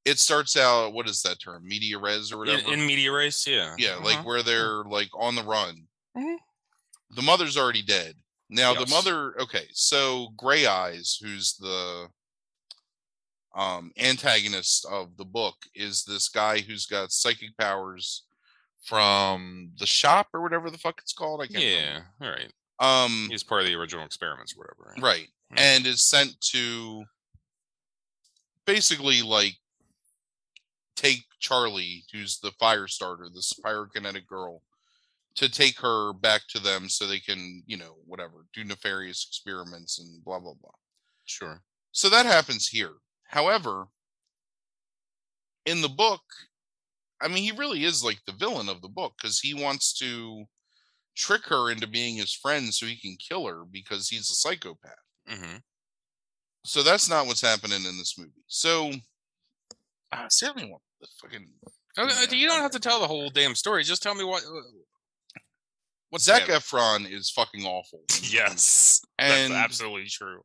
it 0.05 0.18
starts 0.18 0.57
out 0.57 0.92
what 0.92 1.09
is 1.09 1.22
that 1.22 1.40
term 1.40 1.66
media 1.66 1.98
res 1.98 2.32
or 2.32 2.38
whatever 2.38 2.72
in, 2.72 2.80
in 2.80 2.86
media 2.86 3.11
res 3.11 3.46
yeah 3.46 3.74
yeah 3.78 3.90
uh-huh. 3.90 4.05
like 4.05 4.26
where 4.26 4.42
they're 4.42 4.84
like 4.84 5.09
on 5.18 5.34
the 5.34 5.42
run 5.42 5.86
mm-hmm. 6.16 6.36
the 7.14 7.22
mother's 7.22 7.57
already 7.57 7.82
dead 7.82 8.14
now 8.50 8.72
yes. 8.72 8.84
the 8.84 8.94
mother 8.94 9.40
okay 9.40 9.66
so 9.72 10.28
gray 10.36 10.66
eyes 10.66 11.18
who's 11.22 11.57
the 11.57 12.07
um 13.55 13.92
antagonist 13.98 14.86
of 14.90 15.16
the 15.16 15.24
book 15.24 15.55
is 15.74 16.05
this 16.05 16.28
guy 16.28 16.59
who's 16.61 16.86
got 16.86 17.12
psychic 17.12 17.57
powers 17.59 18.24
from 18.84 19.70
the 19.78 19.86
shop 19.86 20.28
or 20.34 20.42
whatever 20.42 20.70
the 20.70 20.78
fuck 20.78 20.98
it's 21.00 21.12
called 21.12 21.40
i 21.40 21.46
can't 21.46 21.62
yeah 21.62 22.00
all 22.20 22.30
right 22.30 22.52
um 22.80 23.28
he's 23.30 23.42
part 23.42 23.62
of 23.62 23.66
the 23.66 23.74
original 23.74 24.05
experiments 24.05 24.55
or 24.55 24.59
whatever 24.59 25.00
right, 25.00 25.02
right. 25.02 25.28
Mm-hmm. 25.52 25.59
and 25.59 25.86
is 25.86 26.02
sent 26.02 26.38
to 26.40 27.05
basically 28.66 29.22
like 29.22 29.55
take 30.97 31.24
Charlie, 31.40 32.05
who's 32.12 32.38
the 32.38 32.53
fire 32.53 32.86
starter, 32.86 33.28
this 33.32 33.53
pyrokinetic 33.64 34.26
girl, 34.26 34.62
to 35.36 35.51
take 35.51 35.78
her 35.80 36.12
back 36.12 36.42
to 36.49 36.59
them 36.59 36.88
so 36.88 37.07
they 37.07 37.18
can, 37.18 37.62
you 37.66 37.76
know, 37.76 37.97
whatever, 38.07 38.47
do 38.55 38.64
nefarious 38.64 39.26
experiments 39.28 39.99
and 39.99 40.24
blah 40.24 40.38
blah 40.38 40.55
blah. 40.61 40.70
Sure. 41.24 41.62
So 41.92 42.09
that 42.09 42.26
happens 42.26 42.68
here. 42.68 42.95
However, 43.28 43.86
in 45.66 45.80
the 45.80 45.88
book, 45.88 46.22
I 47.20 47.28
mean, 47.28 47.42
he 47.42 47.53
really 47.53 47.84
is 47.84 48.05
like 48.05 48.20
the 48.26 48.32
villain 48.32 48.68
of 48.68 48.82
the 48.82 48.88
book 48.88 49.14
because 49.20 49.40
he 49.40 49.55
wants 49.55 49.92
to 49.95 50.45
trick 51.16 51.47
her 51.47 51.70
into 51.70 51.86
being 51.86 52.16
his 52.16 52.34
friend 52.34 52.72
so 52.72 52.86
he 52.86 52.97
can 52.97 53.16
kill 53.16 53.47
her 53.47 53.64
because 53.70 54.09
he's 54.09 54.30
a 54.30 54.34
psychopath. 54.34 54.92
Mm-hmm. 55.30 55.57
So 56.64 56.82
that's 56.82 57.09
not 57.09 57.26
what's 57.26 57.40
happening 57.40 57.84
in 57.84 57.99
this 57.99 58.16
movie. 58.18 58.30
So 58.47 58.92
I 60.12 60.26
certainly 60.28 60.70
want 60.70 60.82
the 60.82 60.84
fucking. 61.20 61.48
Okay, 61.98 62.36
you 62.36 62.48
don't 62.48 62.61
have 62.61 62.72
to 62.72 62.80
tell 62.80 63.00
the 63.00 63.07
whole 63.07 63.30
damn 63.30 63.55
story. 63.55 63.84
Just 63.84 64.02
tell 64.02 64.14
me 64.14 64.24
what. 64.24 64.42
Uh, 64.42 64.61
what 66.11 66.22
Zac 66.22 66.42
Efron 66.42 67.11
is 67.11 67.30
fucking 67.30 67.64
awful. 67.64 68.02
yes, 68.22 69.02
and 69.18 69.52
that's 69.52 69.64
absolutely 69.64 70.07
true. 70.07 70.42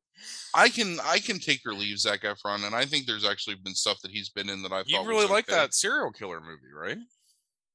I 0.55 0.70
can 0.70 0.97
I 1.03 1.20
can 1.20 1.39
take 1.39 1.62
or 1.66 1.74
leave 1.74 1.99
Zac 1.99 2.22
Efron, 2.22 2.66
and 2.66 2.76
I 2.76 2.86
think 2.86 3.05
there's 3.05 3.24
actually 3.24 3.55
been 3.64 3.76
stuff 3.76 3.99
that 4.01 4.12
he's 4.12 4.30
been 4.30 4.49
in 4.49 4.64
that 4.64 4.72
I 4.72 4.78
thought 4.78 4.88
you 4.89 5.07
really 5.07 5.28
like 5.28 5.49
okay. 5.49 5.60
that 5.60 5.74
serial 5.74 6.12
killer 6.12 6.41
movie, 6.41 6.74
right? 6.76 6.97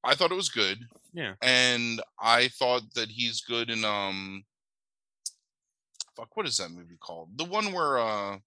I 0.03 0.13
thought 0.13 0.31
it 0.31 0.35
was 0.35 0.49
good. 0.49 0.79
Yeah, 1.13 1.35
and 1.41 2.01
I 2.19 2.49
thought 2.49 2.83
that 2.95 3.09
he's 3.09 3.41
good 3.41 3.69
in 3.69 3.85
um. 3.85 4.43
Fuck, 6.17 6.35
what 6.35 6.47
is 6.47 6.57
that 6.57 6.71
movie 6.71 6.97
called? 6.99 7.29
The 7.37 7.45
one 7.45 7.71
where 7.71 7.97
uh 7.97 8.37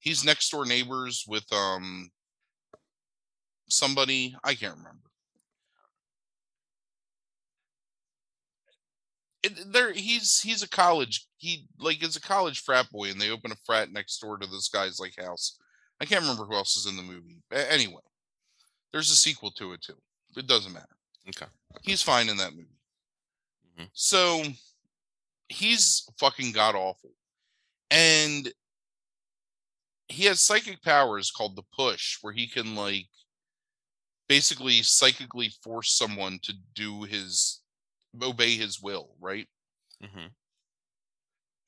he's 0.00 0.24
next 0.24 0.50
door 0.50 0.64
neighbors 0.64 1.24
with 1.26 1.44
um 1.52 2.10
somebody 3.68 4.36
I 4.44 4.54
can't 4.54 4.76
remember. 4.76 4.98
It, 9.42 9.72
there 9.72 9.92
he's 9.92 10.40
he's 10.40 10.62
a 10.62 10.68
college 10.68 11.26
he 11.36 11.66
like 11.78 12.02
is 12.02 12.16
a 12.16 12.20
college 12.20 12.60
frat 12.60 12.90
boy 12.90 13.10
and 13.10 13.20
they 13.20 13.30
open 13.30 13.52
a 13.52 13.56
frat 13.64 13.92
next 13.92 14.18
door 14.18 14.36
to 14.36 14.46
this 14.46 14.68
guy's 14.68 14.98
like 14.98 15.14
house. 15.16 15.58
I 16.00 16.04
can't 16.04 16.22
remember 16.22 16.44
who 16.44 16.54
else 16.54 16.76
is 16.76 16.86
in 16.86 16.96
the 16.96 17.02
movie. 17.02 17.42
A- 17.52 17.72
anyway, 17.72 18.02
there's 18.92 19.10
a 19.10 19.16
sequel 19.16 19.50
to 19.52 19.72
it 19.72 19.82
too. 19.82 19.98
It 20.36 20.46
doesn't 20.46 20.72
matter. 20.72 20.86
Okay. 21.28 21.50
He's 21.82 22.02
fine 22.02 22.28
in 22.28 22.36
that 22.38 22.52
movie. 22.52 22.68
Mm-hmm. 23.74 23.86
So 23.92 24.42
he's 25.48 26.08
fucking 26.18 26.52
god 26.52 26.74
awful. 26.74 27.10
And 27.90 28.52
he 30.08 30.24
has 30.24 30.40
psychic 30.40 30.82
powers 30.82 31.30
called 31.30 31.56
the 31.56 31.62
push 31.74 32.18
where 32.22 32.32
he 32.32 32.46
can 32.46 32.74
like 32.74 33.08
basically 34.28 34.82
psychically 34.82 35.50
force 35.62 35.96
someone 35.96 36.38
to 36.42 36.52
do 36.74 37.02
his 37.02 37.60
obey 38.22 38.56
his 38.56 38.80
will 38.80 39.10
right 39.20 39.46
mm-hmm. 40.02 40.26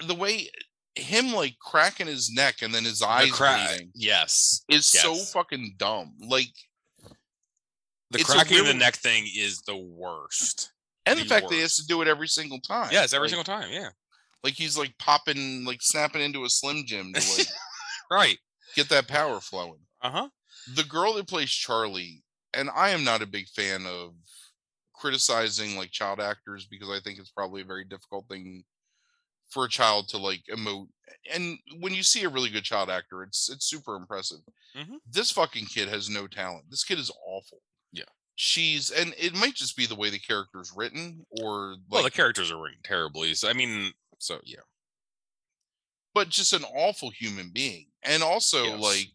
the 0.06 0.14
way 0.14 0.48
him 0.94 1.32
like 1.32 1.56
cracking 1.60 2.06
his 2.06 2.30
neck 2.32 2.56
and 2.62 2.74
then 2.74 2.84
his 2.84 3.02
eyes 3.02 3.30
cra- 3.30 3.66
bleeding 3.68 3.90
yes 3.94 4.62
is 4.68 4.92
yes. 4.92 5.02
so 5.02 5.14
fucking 5.14 5.74
dumb 5.76 6.14
like 6.28 6.52
the 8.10 8.18
cracking 8.24 8.58
really... 8.58 8.72
the 8.72 8.78
neck 8.78 8.96
thing 8.96 9.24
is 9.36 9.60
the 9.62 9.76
worst 9.76 10.72
and 11.06 11.18
the, 11.18 11.22
the 11.22 11.28
fact 11.28 11.44
worst. 11.44 11.50
that 11.50 11.56
he 11.56 11.62
has 11.62 11.76
to 11.76 11.86
do 11.86 12.02
it 12.02 12.08
every 12.08 12.28
single 12.28 12.58
time 12.60 12.88
yes 12.90 13.12
every 13.12 13.26
like, 13.26 13.30
single 13.30 13.44
time 13.44 13.68
yeah 13.70 13.88
like 14.42 14.54
he's 14.54 14.76
like 14.76 14.92
popping 14.98 15.64
like 15.64 15.80
snapping 15.80 16.22
into 16.22 16.44
a 16.44 16.50
slim 16.50 16.82
jim 16.86 17.12
to 17.14 17.38
like 17.38 17.46
right. 18.10 18.38
Get 18.74 18.88
that 18.90 19.08
power 19.08 19.40
flowing. 19.40 19.80
Uh 20.02 20.10
huh. 20.10 20.28
The 20.74 20.84
girl 20.84 21.14
that 21.14 21.28
plays 21.28 21.50
Charlie, 21.50 22.22
and 22.54 22.70
I 22.74 22.90
am 22.90 23.04
not 23.04 23.22
a 23.22 23.26
big 23.26 23.48
fan 23.48 23.86
of 23.86 24.14
criticizing 24.94 25.76
like 25.76 25.90
child 25.90 26.20
actors 26.20 26.66
because 26.66 26.90
I 26.90 27.00
think 27.00 27.18
it's 27.18 27.30
probably 27.30 27.62
a 27.62 27.66
very 27.66 27.84
difficult 27.84 28.26
thing 28.28 28.64
for 29.48 29.64
a 29.64 29.68
child 29.68 30.08
to 30.08 30.18
like 30.18 30.42
emote. 30.50 30.88
And 31.32 31.58
when 31.80 31.94
you 31.94 32.02
see 32.02 32.24
a 32.24 32.28
really 32.28 32.50
good 32.50 32.64
child 32.64 32.90
actor, 32.90 33.22
it's 33.22 33.50
it's 33.50 33.66
super 33.66 33.96
impressive. 33.96 34.40
Mm-hmm. 34.76 34.96
This 35.10 35.30
fucking 35.30 35.66
kid 35.66 35.88
has 35.88 36.08
no 36.08 36.26
talent. 36.26 36.64
This 36.70 36.84
kid 36.84 36.98
is 36.98 37.10
awful. 37.26 37.58
Yeah. 37.92 38.04
She's 38.36 38.90
and 38.90 39.14
it 39.18 39.34
might 39.34 39.54
just 39.54 39.76
be 39.76 39.86
the 39.86 39.96
way 39.96 40.10
the 40.10 40.18
character 40.18 40.60
is 40.60 40.72
written 40.74 41.26
or 41.42 41.72
like, 41.72 41.78
well 41.90 42.02
the 42.02 42.10
characters 42.10 42.50
are 42.50 42.60
written 42.62 42.80
terribly. 42.84 43.34
So 43.34 43.48
I 43.48 43.52
mean 43.52 43.92
so 44.18 44.38
yeah 44.44 44.60
but 46.14 46.28
just 46.28 46.52
an 46.52 46.64
awful 46.64 47.10
human 47.10 47.50
being. 47.52 47.86
And 48.02 48.22
also 48.22 48.64
yes. 48.64 48.80
like 48.80 49.06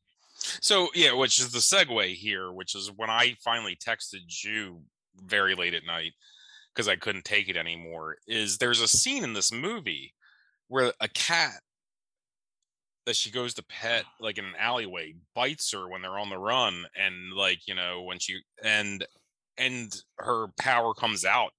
so 0.62 0.90
yeah, 0.94 1.14
which 1.14 1.40
is 1.40 1.52
the 1.52 1.60
segue 1.60 2.14
here, 2.16 2.52
which 2.52 2.76
is 2.76 2.92
when 2.96 3.10
I 3.10 3.36
finally 3.44 3.76
texted 3.76 4.44
you 4.44 4.82
very 5.24 5.56
late 5.56 5.74
at 5.74 5.86
night 5.86 6.14
because 6.74 6.88
I 6.88 6.96
couldn't 6.96 7.26
take 7.26 7.50
it 7.50 7.58
anymore. 7.58 8.18
Is 8.28 8.58
there's 8.58 8.82
a 8.82 8.88
scene 8.88 9.24
in 9.24 9.34
this 9.34 9.52
movie 9.52 10.14
where 10.68 10.94
a 11.00 11.08
cat 11.08 11.62
that 13.06 13.16
she 13.16 13.32
goes 13.32 13.54
to 13.54 13.64
pet 13.64 14.06
like 14.20 14.38
in 14.38 14.46
an 14.46 14.56
alleyway 14.60 15.14
bites 15.34 15.72
her 15.72 15.88
when 15.88 16.02
they're 16.02 16.20
on 16.20 16.30
the 16.30 16.38
run 16.38 16.86
and 16.96 17.34
like 17.34 17.68
you 17.68 17.76
know 17.76 18.02
when 18.02 18.20
she 18.20 18.40
and 18.64 19.06
and 19.58 20.04
her 20.18 20.48
power 20.60 20.94
comes 20.94 21.24
out 21.24 21.52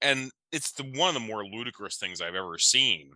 and 0.00 0.30
it's 0.52 0.72
the 0.72 0.84
one 0.84 1.08
of 1.08 1.14
the 1.14 1.20
more 1.20 1.44
ludicrous 1.44 1.96
things 1.96 2.20
i've 2.20 2.34
ever 2.34 2.58
seen 2.58 3.10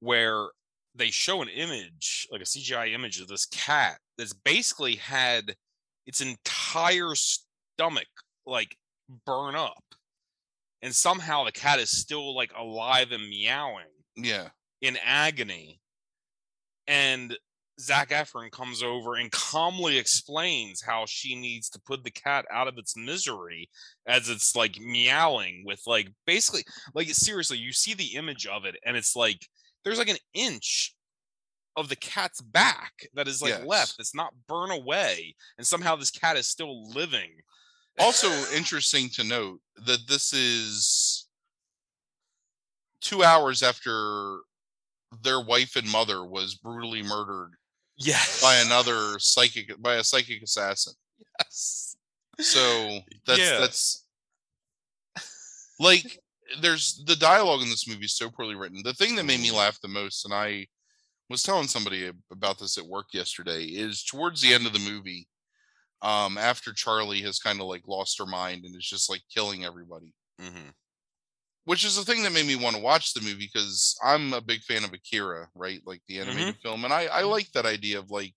where 0.00 0.48
they 0.94 1.10
show 1.10 1.42
an 1.42 1.48
image 1.48 2.26
like 2.30 2.40
a 2.40 2.44
cgi 2.44 2.92
image 2.92 3.20
of 3.20 3.28
this 3.28 3.46
cat 3.46 3.98
that's 4.18 4.32
basically 4.32 4.96
had 4.96 5.54
its 6.06 6.20
entire 6.20 7.14
stomach 7.14 8.06
like 8.46 8.76
burn 9.26 9.54
up 9.54 9.82
and 10.82 10.94
somehow 10.94 11.44
the 11.44 11.52
cat 11.52 11.78
is 11.78 11.90
still 11.90 12.34
like 12.34 12.52
alive 12.58 13.12
and 13.12 13.28
meowing 13.28 13.86
Yeah. 14.16 14.48
in 14.80 14.98
agony. 15.02 15.80
And 16.88 17.36
Zac 17.80 18.10
Efron 18.10 18.50
comes 18.50 18.82
over 18.82 19.14
and 19.14 19.30
calmly 19.30 19.96
explains 19.96 20.82
how 20.82 21.06
she 21.06 21.36
needs 21.36 21.70
to 21.70 21.80
put 21.80 22.04
the 22.04 22.10
cat 22.10 22.44
out 22.50 22.68
of 22.68 22.76
its 22.78 22.96
misery 22.96 23.70
as 24.06 24.28
it's 24.28 24.54
like 24.56 24.78
meowing 24.80 25.62
with 25.64 25.80
like 25.86 26.08
basically 26.26 26.64
like 26.94 27.08
seriously, 27.10 27.58
you 27.58 27.72
see 27.72 27.94
the 27.94 28.14
image 28.16 28.46
of 28.46 28.64
it 28.64 28.76
and 28.84 28.96
it's 28.96 29.14
like 29.16 29.46
there's 29.84 29.98
like 29.98 30.08
an 30.08 30.16
inch 30.34 30.94
of 31.76 31.88
the 31.88 31.96
cat's 31.96 32.40
back 32.40 32.92
that 33.14 33.26
is 33.28 33.40
like 33.40 33.50
Yes. 33.58 33.66
left 33.66 33.94
that's 33.98 34.14
not 34.14 34.34
burn 34.46 34.70
away 34.70 35.34
and 35.58 35.66
somehow 35.66 35.96
this 35.96 36.10
cat 36.10 36.36
is 36.36 36.46
still 36.46 36.88
living 36.90 37.30
Also 37.98 38.28
interesting 38.54 39.08
to 39.14 39.24
note 39.24 39.60
that 39.86 40.06
this 40.06 40.32
is 40.32 41.28
two 43.00 43.24
hours 43.24 43.62
after 43.62 44.40
their 45.22 45.40
wife 45.40 45.76
and 45.76 45.90
mother 45.90 46.24
was 46.24 46.54
brutally 46.54 47.02
murdered 47.02 47.52
yes 47.96 48.40
by 48.42 48.56
another 48.56 49.18
psychic 49.18 49.80
by 49.82 49.94
a 49.96 50.04
psychic 50.04 50.42
assassin. 50.42 50.94
yes 51.38 51.96
So 52.40 53.00
that's 53.26 53.40
Yeah. 53.40 53.58
that's 53.60 54.06
like 55.78 56.18
there's 56.60 57.02
the 57.06 57.16
dialogue 57.16 57.62
in 57.62 57.68
this 57.70 57.88
movie 57.88 58.04
is 58.04 58.16
so 58.16 58.30
poorly 58.30 58.54
written. 58.54 58.82
The 58.84 58.94
thing 58.94 59.16
that 59.16 59.24
made 59.24 59.40
me 59.40 59.50
laugh 59.50 59.80
the 59.80 59.88
most, 59.88 60.24
and 60.24 60.34
I 60.34 60.66
was 61.28 61.42
telling 61.42 61.68
somebody 61.68 62.10
about 62.30 62.58
this 62.58 62.78
at 62.78 62.86
work 62.86 63.06
yesterday, 63.12 63.64
is 63.64 64.04
towards 64.04 64.40
the 64.40 64.52
end 64.52 64.66
of 64.66 64.72
the 64.72 64.78
movie, 64.90 65.26
um, 66.02 66.36
after 66.36 66.72
Charlie 66.72 67.22
has 67.22 67.38
kind 67.38 67.60
of 67.60 67.66
like 67.66 67.86
lost 67.86 68.18
her 68.18 68.26
mind 68.26 68.64
and 68.64 68.76
is 68.76 68.86
just 68.86 69.08
like 69.08 69.22
killing 69.32 69.64
everybody. 69.64 70.12
hmm 70.40 70.70
Which 71.64 71.84
is 71.84 71.96
the 71.96 72.04
thing 72.04 72.22
that 72.24 72.32
made 72.32 72.46
me 72.46 72.56
want 72.56 72.76
to 72.76 72.82
watch 72.82 73.14
the 73.14 73.20
movie 73.20 73.48
because 73.52 73.96
I'm 74.04 74.32
a 74.34 74.40
big 74.40 74.62
fan 74.62 74.84
of 74.84 74.92
Akira, 74.92 75.48
right? 75.54 75.80
Like 75.86 76.02
the 76.08 76.18
animated 76.18 76.56
film. 76.62 76.84
And 76.84 76.92
I, 76.92 77.06
I 77.06 77.22
like 77.22 77.50
that 77.52 77.66
idea 77.66 77.98
of 77.98 78.10
like 78.10 78.34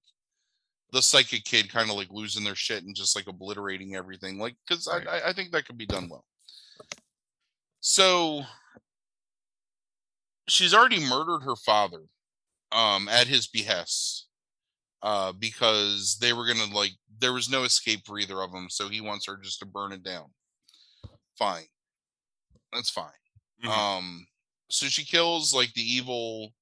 the 0.91 1.01
psychic 1.01 1.43
kid 1.43 1.72
kind 1.72 1.89
of 1.89 1.95
like 1.95 2.07
losing 2.11 2.43
their 2.43 2.55
shit 2.55 2.84
and 2.84 2.95
just 2.95 3.16
like 3.16 3.28
obliterating 3.28 3.95
everything. 3.95 4.38
Like, 4.38 4.55
because 4.68 4.88
Right. 4.88 5.07
I, 5.07 5.30
I 5.30 5.34
think 5.34 5.51
that 5.51 5.66
could 5.66 5.78
be 5.78 5.88
done 5.88 6.07
well. 6.07 6.24
So 7.88 8.42
she's 10.48 10.74
already 10.74 11.00
murdered 11.08 11.42
her 11.42 11.56
father 11.56 12.02
um, 12.72 13.08
at 13.08 13.28
his 13.28 13.46
behest 13.46 14.26
uh, 15.04 15.32
because 15.34 16.18
they 16.20 16.34
were 16.34 16.48
going 16.48 16.58
to 16.68 16.76
like, 16.76 16.94
there 17.20 17.32
was 17.32 17.48
no 17.48 17.62
escape 17.62 18.02
for 18.04 18.18
either 18.18 18.42
of 18.42 18.52
them. 18.52 18.72
So 18.72 18.90
he 18.90 19.02
wants 19.02 19.28
her 19.28 19.38
just 19.38 19.60
to 19.60 19.68
burn 19.68 19.92
it 19.92 20.02
down. 20.02 20.26
Fine. 21.38 21.66
That's 22.74 22.90
fine. 22.90 23.12
Mhm. 23.64 23.70
Um, 23.70 24.28
so 24.72 24.88
she 24.88 25.06
kills 25.06 25.54
like 25.54 25.72
the 25.76 25.84
evil, 25.84 26.56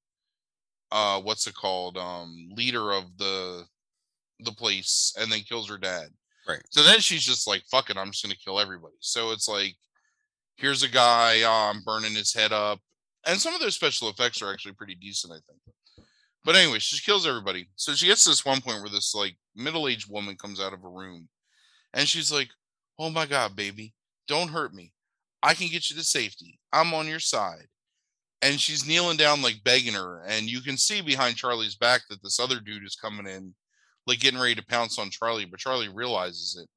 uh, 0.92 1.22
what's 1.22 1.48
it 1.48 1.56
called? 1.56 1.98
Um, 1.98 2.50
leader 2.54 2.92
of 2.92 3.18
the 3.18 3.64
the 4.42 4.52
place, 4.52 5.14
and 5.18 5.32
then 5.32 5.40
kills 5.42 5.70
her 5.70 5.78
dad. 5.78 6.10
Right. 6.48 6.62
So 6.70 6.84
then 6.84 7.00
she's 7.00 7.24
just 7.24 7.48
like, 7.48 7.64
"Fuck 7.72 7.90
it, 7.90 7.98
I'm 7.98 8.12
just 8.12 8.24
gonna 8.24 8.36
kill 8.36 8.60
everybody." 8.60 8.96
So 9.00 9.32
it's 9.32 9.48
like, 9.48 9.78
here's 10.56 10.84
a 10.84 10.90
guy, 10.90 11.44
I'm 11.46 11.82
burning 11.84 12.14
his 12.14 12.34
head 12.34 12.52
up, 12.52 12.80
and 13.26 13.40
some 13.40 13.54
of 13.54 13.62
those 13.62 13.76
special 13.76 14.10
effects 14.10 14.42
are 14.42 14.52
actually 14.52 14.74
pretty 14.74 14.96
decent, 14.96 15.34
I 15.34 15.40
think. 15.48 15.60
But 16.46 16.56
anyway, 16.56 16.80
she 16.80 17.00
kills 17.04 17.26
everybody. 17.26 17.70
So 17.76 17.94
she 17.94 18.08
gets 18.08 18.24
to 18.24 18.30
this 18.32 18.46
one 18.46 18.62
point 18.62 18.82
where 18.82 18.90
this 18.90 19.16
like 19.16 19.36
middle-aged 19.56 20.12
woman 20.12 20.36
comes 20.36 20.60
out 20.60 20.74
of 20.74 20.84
a 20.84 20.90
room, 20.90 21.30
and 21.94 22.08
she's 22.08 22.32
like, 22.32 22.50
"Oh 23.00 23.10
my 23.10 23.26
god, 23.26 23.56
baby, 23.56 23.94
don't 24.28 24.50
hurt 24.50 24.74
me. 24.74 24.94
I 25.42 25.54
can 25.54 25.68
get 25.68 25.90
you 25.90 25.96
to 25.96 26.04
safety. 26.04 26.60
I'm 26.72 26.94
on 26.94 27.08
your 27.08 27.20
side." 27.20 27.68
And 28.42 28.60
she's 28.60 28.86
kneeling 28.86 29.16
down, 29.16 29.42
like 29.42 29.64
begging 29.64 29.94
her, 29.94 30.22
and 30.28 30.50
you 30.50 30.60
can 30.60 30.78
see 30.78 31.00
behind 31.02 31.38
Charlie's 31.38 31.76
back 31.76 32.02
that 32.10 32.22
this 32.22 32.42
other 32.42 32.60
dude 32.60 32.84
is 32.84 32.98
coming 33.02 33.26
in, 33.26 33.56
like 34.06 34.20
getting 34.20 34.40
ready 34.40 34.56
to 34.56 34.66
pounce 34.66 35.00
on 35.00 35.10
Charlie, 35.10 35.46
but 35.46 35.62
Charlie 35.62 35.88
realizes 35.88 36.62
it. 36.62 36.70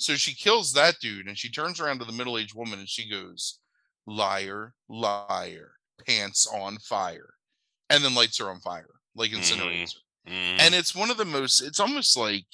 So 0.00 0.16
she 0.16 0.34
kills 0.34 0.72
that 0.72 0.98
dude, 1.00 1.28
and 1.28 1.38
she 1.38 1.50
turns 1.50 1.78
around 1.78 1.98
to 1.98 2.04
the 2.06 2.12
middle-aged 2.12 2.54
woman, 2.54 2.78
and 2.78 2.88
she 2.88 3.08
goes, 3.08 3.60
"Liar, 4.06 4.74
liar, 4.88 5.76
pants 6.06 6.46
on 6.46 6.78
fire," 6.78 7.34
and 7.90 8.02
then 8.02 8.14
lights 8.14 8.38
her 8.38 8.50
on 8.50 8.60
fire, 8.60 9.00
like 9.14 9.30
incinerates 9.32 9.94
her 9.94 10.00
Mhm. 10.30 10.60
and 10.60 10.74
it's 10.74 10.94
one 10.94 11.10
of 11.10 11.16
the 11.16 11.24
most 11.24 11.62
it's 11.62 11.80
almost 11.80 12.14
like 12.16 12.46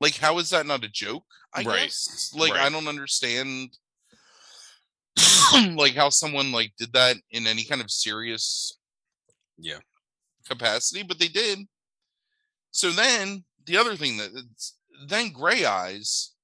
like 0.00 0.16
how 0.16 0.38
is 0.38 0.50
that 0.50 0.66
not 0.66 0.84
a 0.84 0.88
joke 0.88 1.24
i 1.54 1.62
Right, 1.62 1.82
guess? 1.82 2.32
Like 2.34 2.52
i 2.52 2.68
don't 2.68 2.88
understand 2.88 3.76
like 5.76 5.94
how 5.94 6.08
someone 6.10 6.52
like 6.52 6.72
did 6.78 6.92
that 6.92 7.16
in 7.30 7.46
any 7.46 7.64
kind 7.64 7.80
of 7.80 7.90
serious 7.90 8.78
yeah. 9.58 9.78
capacity 10.48 11.02
but 11.02 11.18
they 11.18 11.28
did. 11.28 11.58
So 12.70 12.90
then 12.90 13.44
the 13.66 13.76
other 13.76 13.96
thing 13.96 14.16
that 14.16 14.30
it's 14.34 14.78
then 15.08 15.32
gray 15.32 15.64
eyes 15.64 16.34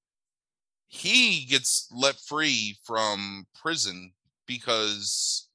he 0.89 1.45
gets 1.45 1.89
let 1.93 2.17
free 2.17 2.79
from 2.85 3.47
prison 3.55 4.15
because 4.47 5.49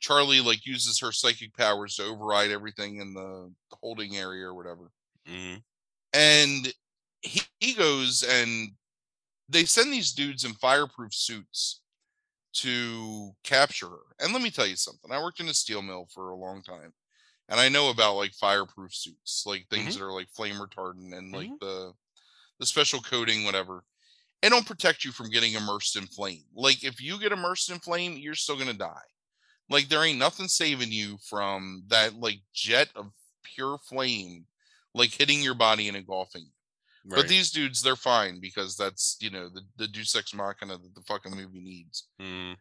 charlie 0.00 0.40
like 0.40 0.66
uses 0.66 1.00
her 1.00 1.12
psychic 1.12 1.54
powers 1.56 1.96
to 1.96 2.04
override 2.04 2.50
everything 2.50 3.00
in 3.00 3.14
the, 3.14 3.54
the 3.70 3.76
holding 3.82 4.16
area 4.16 4.46
or 4.46 4.54
whatever 4.54 4.92
Mhm. 5.26 5.62
and 6.12 6.72
he, 7.22 7.42
he 7.60 7.74
goes 7.74 8.22
and 8.22 8.70
they 9.48 9.64
send 9.66 9.92
these 9.92 10.12
dudes 10.12 10.44
in 10.44 10.54
fireproof 10.54 11.14
suits 11.14 11.82
to 12.54 13.32
capture 13.44 13.88
her. 13.90 14.02
And 14.20 14.32
let 14.32 14.42
me 14.42 14.50
tell 14.50 14.66
you 14.66 14.76
something. 14.76 15.12
I 15.12 15.22
worked 15.22 15.40
in 15.40 15.48
a 15.48 15.54
steel 15.54 15.82
mill 15.82 16.06
for 16.12 16.30
a 16.30 16.36
long 16.36 16.62
time. 16.62 16.94
And 17.48 17.60
I 17.60 17.68
know 17.68 17.90
about 17.90 18.16
like 18.16 18.34
fireproof 18.34 18.94
suits, 18.94 19.44
like 19.46 19.68
things 19.70 19.94
Mhm. 19.94 19.96
that 19.96 20.04
are 20.04 20.12
like 20.12 20.30
flame 20.30 20.56
retardant 20.56 21.16
and 21.16 21.32
like 21.32 21.50
Mhm. 21.50 21.60
the 21.60 21.94
the 22.62 22.66
special 22.66 23.00
coating, 23.00 23.42
whatever. 23.42 23.82
It 24.40 24.50
don't 24.50 24.64
protect 24.64 25.04
you 25.04 25.10
from 25.10 25.30
getting 25.30 25.54
immersed 25.54 25.96
in 25.96 26.06
flame. 26.06 26.44
Like 26.54 26.84
if 26.84 27.02
you 27.02 27.18
get 27.18 27.32
immersed 27.32 27.70
in 27.72 27.80
flame, 27.80 28.16
you're 28.16 28.36
still 28.36 28.56
gonna 28.56 28.72
die. 28.72 29.08
Like 29.68 29.88
there 29.88 30.04
ain't 30.04 30.20
nothing 30.20 30.46
saving 30.46 30.92
you 30.92 31.18
from 31.28 31.82
that 31.88 32.14
like 32.14 32.38
jet 32.54 32.88
of 32.94 33.10
pure 33.42 33.78
flame, 33.78 34.46
like 34.94 35.10
hitting 35.10 35.42
your 35.42 35.56
body 35.56 35.88
and 35.88 35.96
engulfing. 35.96 36.42
you. 37.04 37.10
But 37.16 37.26
these 37.26 37.50
dudes, 37.50 37.82
they're 37.82 37.96
fine 37.96 38.38
because 38.38 38.76
that's 38.76 39.16
you 39.18 39.30
know 39.30 39.48
the 39.48 39.62
the 39.76 39.88
Deus 39.88 40.14
Ex 40.14 40.32
Machina 40.32 40.78
that 40.78 40.94
the 40.94 41.02
fucking 41.02 41.34
movie 41.34 41.60
needs. 41.60 42.06
Mhm. 42.20 42.56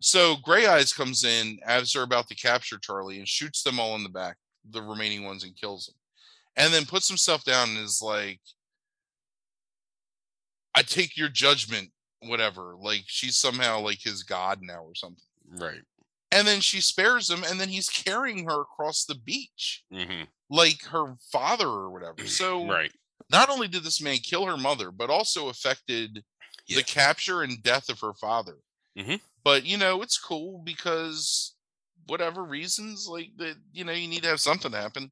So 0.00 0.38
Gray 0.42 0.66
Eyes 0.66 0.92
comes 0.92 1.22
in 1.22 1.60
as 1.64 1.92
they're 1.92 2.02
about 2.02 2.26
to 2.30 2.34
capture 2.34 2.78
Charlie 2.78 3.18
and 3.18 3.28
shoots 3.28 3.62
them 3.62 3.78
all 3.78 3.94
in 3.94 4.02
the 4.02 4.08
back, 4.08 4.38
the 4.68 4.82
remaining 4.82 5.22
ones, 5.22 5.44
and 5.44 5.56
kills 5.56 5.86
them. 5.86 5.94
And 6.56 6.74
then 6.74 6.84
puts 6.84 7.06
himself 7.06 7.44
down 7.44 7.68
and 7.68 7.78
is 7.78 8.02
like, 8.02 8.40
I 10.76 10.82
take 10.82 11.16
your 11.16 11.28
judgment, 11.30 11.90
whatever. 12.20 12.76
Like 12.78 13.04
she's 13.06 13.36
somehow 13.36 13.80
like 13.80 14.00
his 14.02 14.22
god 14.22 14.60
now 14.62 14.84
or 14.84 14.94
something. 14.94 15.24
right 15.58 15.82
And 16.30 16.46
then 16.46 16.60
she 16.60 16.80
spares 16.80 17.30
him, 17.30 17.42
and 17.44 17.58
then 17.58 17.68
he's 17.68 17.88
carrying 17.88 18.44
her 18.44 18.60
across 18.60 19.04
the 19.04 19.14
beach 19.16 19.84
hmm 19.90 20.22
like 20.48 20.80
her 20.84 21.16
father 21.32 21.66
or 21.66 21.90
whatever. 21.90 22.18
So 22.26 22.66
right 22.68 22.92
not 23.30 23.50
only 23.50 23.66
did 23.68 23.82
this 23.82 24.00
man 24.00 24.18
kill 24.18 24.46
her 24.46 24.56
mother, 24.56 24.90
but 24.92 25.10
also 25.10 25.48
affected 25.48 26.24
Yeah. 26.68 26.76
the 26.78 26.84
capture 26.84 27.42
and 27.42 27.62
death 27.62 27.88
of 27.88 27.98
her 28.00 28.14
father. 28.14 28.58
Mhm. 28.96 29.20
But 29.42 29.64
you 29.64 29.76
know, 29.78 30.02
it's 30.02 30.18
cool 30.18 30.62
because 30.64 31.54
whatever 32.06 32.44
reasons, 32.44 33.06
like 33.08 33.30
that, 33.38 33.56
you 33.72 33.84
know, 33.84 33.92
you 33.92 34.06
need 34.08 34.22
to 34.22 34.28
have 34.28 34.40
something 34.40 34.72
happen. 34.72 35.10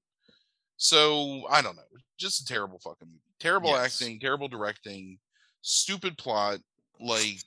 So 0.77 1.47
I 1.49 1.63
don't 1.63 1.77
know. 1.77 1.83
Just 2.19 2.43
a 2.43 2.45
terrible 2.45 2.79
fucking 2.79 3.09
movie. 3.09 3.21
Terrible 3.41 3.71
Yes. 3.71 4.01
acting, 4.01 4.21
terrible 4.21 4.49
directing, 4.49 5.19
stupid 5.65 6.17
plot. 6.19 6.61
Like 7.01 7.43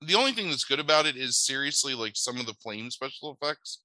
the 0.00 0.14
only 0.14 0.32
thing 0.32 0.48
that's 0.50 0.64
good 0.64 0.78
about 0.80 1.06
it 1.06 1.16
is 1.16 1.36
seriously 1.36 1.94
like 1.94 2.12
some 2.14 2.38
of 2.38 2.46
the 2.46 2.54
flame 2.54 2.90
special 2.90 3.36
effects. 3.40 3.80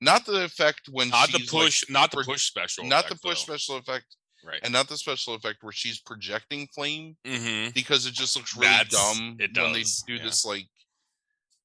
Not 0.00 0.24
the 0.26 0.44
effect 0.44 0.88
when 0.90 1.08
not 1.10 1.30
the 1.32 1.38
she's, 1.38 1.52
like, 1.52 1.64
push 1.64 1.84
not 1.90 2.10
the 2.10 2.22
push 2.24 2.44
special 2.46 2.84
not 2.84 3.08
the 3.08 3.16
push 3.16 3.44
though. 3.44 3.56
special 3.56 3.76
effect 3.76 4.04
right 4.44 4.60
and 4.62 4.72
not 4.72 4.88
the 4.88 4.96
special 4.98 5.34
effect 5.34 5.62
where 5.62 5.72
she's 5.72 5.98
projecting 6.00 6.66
flame 6.74 7.16
hmm 7.26 7.68
because 7.74 8.06
it 8.06 8.12
just 8.12 8.36
looks 8.36 8.54
really 8.54 8.68
That's- 8.68 8.90
dumb 8.92 9.36
it 9.40 9.56
when 9.56 9.72
they 9.72 9.82
do 10.06 10.14
yeah. 10.14 10.22
this 10.22 10.44
like 10.44 10.66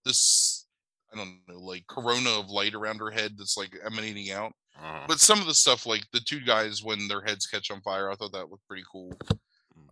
this 0.06 0.66
I 1.14 1.18
don't 1.18 1.40
know, 1.48 1.60
like 1.60 1.86
corona 1.88 2.30
of 2.40 2.50
light 2.50 2.74
around 2.74 3.00
her 3.00 3.12
head 3.12 3.34
that's 3.38 3.58
like 3.58 3.76
emanating 3.86 4.32
out. 4.32 4.54
Uh, 4.82 5.04
But 5.10 5.20
some 5.20 5.42
of 5.42 5.46
the 5.46 5.54
stuff, 5.54 5.86
like 5.86 6.06
the 6.14 6.22
two 6.22 6.40
guys 6.40 6.82
when 6.82 7.10
their 7.10 7.20
heads 7.22 7.46
catch 7.48 7.70
on 7.70 7.82
fire, 7.82 8.10
I 8.10 8.16
thought 8.16 8.32
that 8.32 8.50
looked 8.50 8.66
pretty 8.66 8.86
cool. 8.90 9.12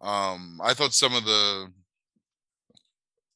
Um, 0.02 0.60
I 0.64 0.74
thought 0.74 0.94
some 0.94 1.14
of 1.16 1.26
the 1.26 1.72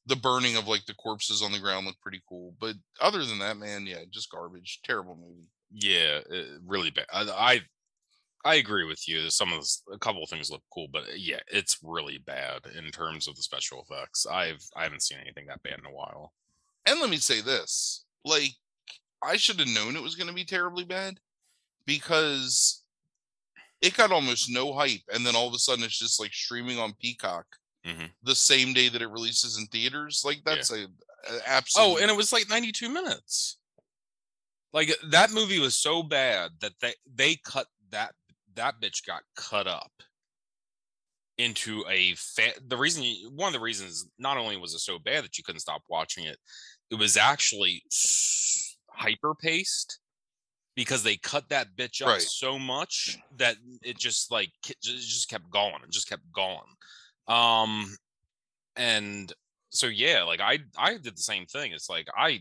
the 0.06 0.16
burning 0.16 0.56
of 0.56 0.68
like 0.68 0.84
the 0.86 0.94
corpses 0.94 1.42
on 1.42 1.52
the 1.52 1.58
ground 1.58 1.86
looked 1.86 2.00
pretty 2.00 2.22
cool. 2.28 2.54
But 2.60 2.76
other 3.00 3.24
than 3.24 3.38
that, 3.38 3.56
man, 3.56 3.86
yeah, 3.86 4.04
just 4.10 4.30
garbage. 4.30 4.80
Terrible 4.84 5.16
movie. 5.16 5.48
yeah, 5.72 6.20
really 6.66 6.90
bad. 6.90 7.06
I, 7.12 7.22
I 7.30 7.60
I 8.44 8.56
agree 8.56 8.84
with 8.86 9.08
you. 9.08 9.30
Some 9.30 9.52
of 9.52 9.60
this, 9.60 9.82
a 9.92 9.98
couple 9.98 10.22
of 10.22 10.28
things 10.30 10.50
look 10.50 10.62
cool, 10.72 10.88
but 10.92 11.04
uh, 11.04 11.14
yeah, 11.16 11.40
it's 11.48 11.78
really 11.82 12.18
bad 12.18 12.62
in 12.76 12.90
terms 12.90 13.26
of 13.28 13.36
the 13.36 13.42
special 13.42 13.82
effects. 13.88 14.26
I've 14.26 14.62
I 14.76 14.84
haven't 14.84 15.02
seen 15.02 15.18
anything 15.20 15.46
that 15.46 15.62
bad 15.62 15.78
in 15.78 15.86
a 15.86 15.94
while. 15.94 16.32
And 16.86 17.00
let 17.00 17.10
me 17.10 17.18
say 17.18 17.40
this: 17.40 18.04
like, 18.24 18.52
I 19.22 19.36
should 19.38 19.60
have 19.60 19.68
known 19.68 19.96
it 19.96 20.02
was 20.02 20.16
going 20.16 20.28
to 20.28 20.34
be 20.34 20.44
terribly 20.46 20.84
bad 20.84 21.20
because 21.86 22.83
it 23.84 23.94
got 23.96 24.10
almost 24.12 24.50
no 24.50 24.72
hype, 24.72 25.02
and 25.12 25.24
then 25.26 25.36
all 25.36 25.46
of 25.48 25.54
a 25.54 25.58
sudden 25.58 25.84
it's 25.84 25.98
just 25.98 26.18
like 26.20 26.32
streaming 26.32 26.78
on 26.78 26.94
Peacock 26.94 27.46
Mhm. 27.86 28.10
the 28.22 28.34
same 28.34 28.72
day 28.72 28.88
that 28.88 29.02
it 29.02 29.08
releases 29.08 29.58
in 29.58 29.66
theaters. 29.66 30.22
Like 30.24 30.38
Yeah. 30.38 30.54
that's 30.54 30.70
a, 30.70 30.86
a 31.28 31.48
absolute. 31.48 31.84
Oh, 31.84 31.96
and 31.98 32.10
it 32.10 32.16
was 32.16 32.32
like 32.32 32.48
92 32.48 32.88
minutes. 32.88 33.58
Like 34.72 34.90
that 35.10 35.30
movie 35.32 35.60
was 35.60 35.76
so 35.76 36.02
bad 36.02 36.52
that 36.60 36.72
they 36.80 36.94
they 37.06 37.36
cut 37.36 37.68
that 37.90 38.14
that 38.54 38.80
bitch 38.80 39.04
got 39.06 39.22
cut 39.36 39.66
up 39.66 39.92
into 41.38 41.84
a 41.88 42.14
fa- 42.14 42.54
the 42.66 42.76
reason 42.76 43.02
you, 43.02 43.30
one 43.30 43.48
of 43.48 43.52
the 43.52 43.60
reasons 43.64 44.06
not 44.18 44.36
only 44.36 44.56
was 44.56 44.72
it 44.74 44.78
so 44.78 44.98
bad 44.98 45.24
that 45.24 45.36
you 45.36 45.42
couldn't 45.44 45.60
stop 45.60 45.82
watching 45.88 46.24
it 46.24 46.38
it 46.90 46.94
was 46.94 47.16
actually 47.16 47.82
hyper 48.90 49.34
paced 49.34 49.98
because 50.74 51.02
they 51.02 51.16
cut 51.16 51.48
that 51.50 51.76
bitch 51.76 52.02
up 52.02 52.08
Right. 52.08 52.20
so 52.22 52.58
much 52.58 53.18
that 53.36 53.56
it 53.82 53.98
just 53.98 54.30
like 54.32 54.50
ju- 54.64 54.74
just 54.82 55.28
kept 55.28 55.50
going 55.50 55.82
and 55.82 55.92
just 55.92 56.08
kept 56.08 56.30
going. 56.32 56.58
Um 57.28 57.96
and 58.76 59.32
so 59.70 59.86
yeah 59.86 60.22
like 60.24 60.40
i 60.40 60.58
i 60.76 60.92
did 60.96 61.16
the 61.16 61.22
same 61.22 61.46
thing. 61.46 61.72
It's 61.72 61.88
like 61.88 62.08
i 62.16 62.40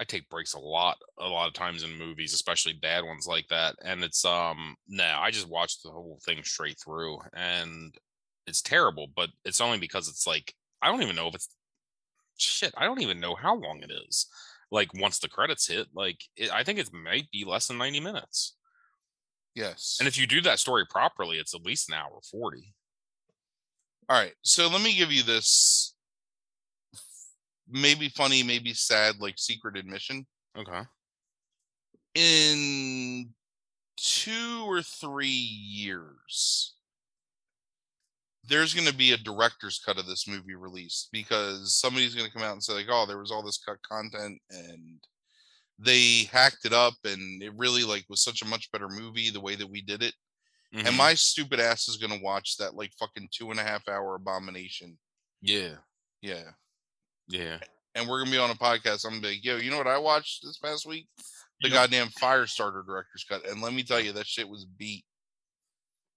i 0.00 0.04
take 0.04 0.28
breaks 0.28 0.54
a 0.54 0.58
lot 0.58 0.96
a 1.18 1.26
lot 1.28 1.48
of 1.48 1.54
times 1.54 1.82
in 1.82 1.98
movies 1.98 2.32
especially 2.32 2.72
bad 2.72 3.04
ones 3.04 3.26
like 3.26 3.46
that 3.48 3.74
and 3.84 4.02
it's 4.04 4.24
um 4.24 4.76
no 4.88 5.16
i 5.18 5.30
just 5.30 5.48
watched 5.48 5.82
the 5.82 5.90
whole 5.90 6.18
thing 6.24 6.42
straight 6.44 6.78
through 6.82 7.18
and 7.34 7.94
it's 8.46 8.62
terrible 8.62 9.08
but 9.16 9.28
it's 9.44 9.60
only 9.60 9.78
because 9.78 10.08
it's 10.08 10.26
like 10.26 10.54
i 10.82 10.86
don't 10.88 11.02
even 11.02 11.16
know 11.16 11.28
if 11.28 11.34
it's 11.34 11.48
shit 12.36 12.72
i 12.76 12.84
don't 12.84 13.00
even 13.02 13.18
know 13.18 13.34
how 13.34 13.56
long 13.56 13.80
it 13.82 13.90
is 14.08 14.26
like 14.70 14.92
once 14.94 15.18
the 15.18 15.28
credits 15.28 15.66
hit 15.68 15.86
like 15.94 16.20
it, 16.36 16.52
i 16.52 16.62
think 16.62 16.78
it 16.78 16.92
might 16.92 17.30
be 17.30 17.44
less 17.44 17.66
than 17.68 17.78
90 17.78 18.00
minutes 18.00 18.56
yes. 19.54 19.96
and 19.98 20.08
if 20.08 20.18
you 20.18 20.26
do 20.26 20.40
that 20.42 20.58
story 20.58 20.84
properly 20.88 21.38
it's 21.38 21.54
at 21.54 21.64
least 21.64 21.88
an 21.88 21.94
hour 21.94 22.18
40 22.30 22.74
All 24.08 24.18
right, 24.20 24.34
so 24.42 24.68
let 24.68 24.82
me 24.82 24.94
give 24.96 25.12
you 25.12 25.22
this 25.22 25.94
maybe 27.70 28.08
funny, 28.08 28.42
maybe 28.42 28.72
sad, 28.72 29.16
like 29.20 29.34
secret 29.36 29.76
admission. 29.76 30.26
okay 30.56 30.82
In 32.14 33.34
two 33.96 34.64
or 34.66 34.82
three 34.82 35.28
years, 35.28 36.74
there's 38.44 38.72
going 38.74 38.86
to 38.86 38.94
be 38.94 39.12
a 39.12 39.16
director's 39.18 39.80
cut 39.84 39.98
of 39.98 40.06
this 40.06 40.26
movie 40.28 40.54
released 40.54 41.08
because 41.12 41.74
somebody's 41.78 42.14
going 42.14 42.26
to 42.26 42.32
come 42.32 42.42
out 42.42 42.52
and 42.52 42.62
say, 42.62 42.72
like, 42.72 42.86
oh, 42.90 43.04
there 43.06 43.18
was 43.18 43.30
all 43.30 43.42
this 43.42 43.58
cut 43.58 43.76
content 43.82 44.40
and 44.50 44.98
they 45.78 46.24
hacked 46.32 46.64
it 46.64 46.72
up 46.72 46.94
and 47.04 47.42
it 47.42 47.52
really 47.56 47.84
like 47.84 48.04
was 48.08 48.22
such 48.22 48.42
a 48.42 48.46
much 48.46 48.70
better 48.72 48.88
movie 48.88 49.30
the 49.30 49.40
way 49.40 49.54
that 49.54 49.68
we 49.70 49.80
did 49.80 50.02
it 50.02 50.14
Mhm. 50.74 50.86
and 50.88 50.96
my 50.96 51.14
stupid 51.14 51.60
ass 51.60 51.88
is 51.88 51.96
gonna 51.98 52.18
watch 52.20 52.56
that 52.58 52.74
like 52.74 52.92
fucking 52.98 53.28
two 53.32 53.50
and 53.52 53.60
a 53.60 53.62
half 53.62 53.88
hour 53.88 54.16
abomination 54.16 54.98
yeah 55.40 55.76
yeah 56.20 56.50
yeah 57.28 57.58
and 57.94 58.08
we're 58.08 58.18
gonna 58.18 58.30
be 58.32 58.38
on 58.38 58.50
a 58.50 58.54
podcast. 58.54 59.04
I'm 59.04 59.12
gonna 59.12 59.22
be 59.22 59.28
like, 59.28 59.44
yo, 59.44 59.56
you 59.56 59.70
know 59.70 59.78
what 59.78 59.86
I 59.86 59.98
watched 59.98 60.40
this 60.44 60.58
past 60.58 60.84
week? 60.86 61.08
The 61.60 61.68
You- 61.68 61.74
goddamn 61.74 62.08
Firestarter 62.08 62.84
director's 62.84 63.24
cut. 63.28 63.46
And 63.46 63.60
let 63.62 63.72
me 63.72 63.82
tell 63.82 63.98
you, 64.00 64.12
that 64.12 64.26
shit 64.26 64.48
was 64.48 64.64
beat. 64.66 65.04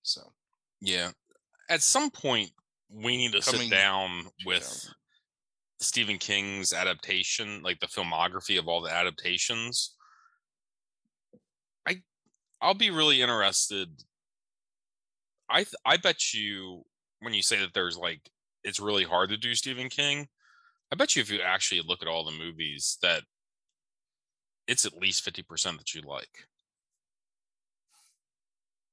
So 0.03 0.33
Yeah. 0.81 1.11
At 1.71 1.81
some 1.81 2.11
point, 2.11 2.51
we 2.89 3.15
need 3.15 3.31
to 3.31 3.39
Coming- 3.41 3.61
sit 3.61 3.71
down 3.71 4.23
yeah. 4.39 4.45
with 4.45 4.89
Stephen 5.79 6.17
King's 6.17 6.73
adaptation, 6.73 7.63
like 7.63 7.79
the 7.79 7.87
filmography 7.87 8.59
of 8.59 8.67
all 8.67 8.81
the 8.81 8.91
adaptations. 8.91 9.95
I 11.87 12.03
I'll 12.61 12.73
be 12.73 12.89
really 12.89 13.21
interested. 13.21 14.03
I 15.49 15.63
th- 15.63 15.73
I 15.85 15.95
bet 15.95 16.33
you 16.33 16.83
when 17.21 17.33
you 17.33 17.41
say 17.41 17.57
that 17.59 17.73
there's 17.73 17.97
like 17.97 18.29
it's 18.65 18.79
really 18.81 19.05
hard 19.05 19.29
to 19.29 19.37
do 19.37 19.55
Stephen 19.55 19.87
King, 19.89 20.27
I 20.91 20.95
bet 20.97 21.15
you 21.15 21.21
if 21.21 21.31
you 21.31 21.39
actually 21.41 21.81
look 21.81 22.01
at 22.01 22.07
all 22.09 22.25
the 22.25 22.31
movies 22.37 22.97
that 23.01 23.23
it's 24.67 24.85
at 24.85 24.97
least 24.97 25.25
50% 25.25 25.77
that 25.77 25.93
you 25.95 26.01
like. 26.01 26.47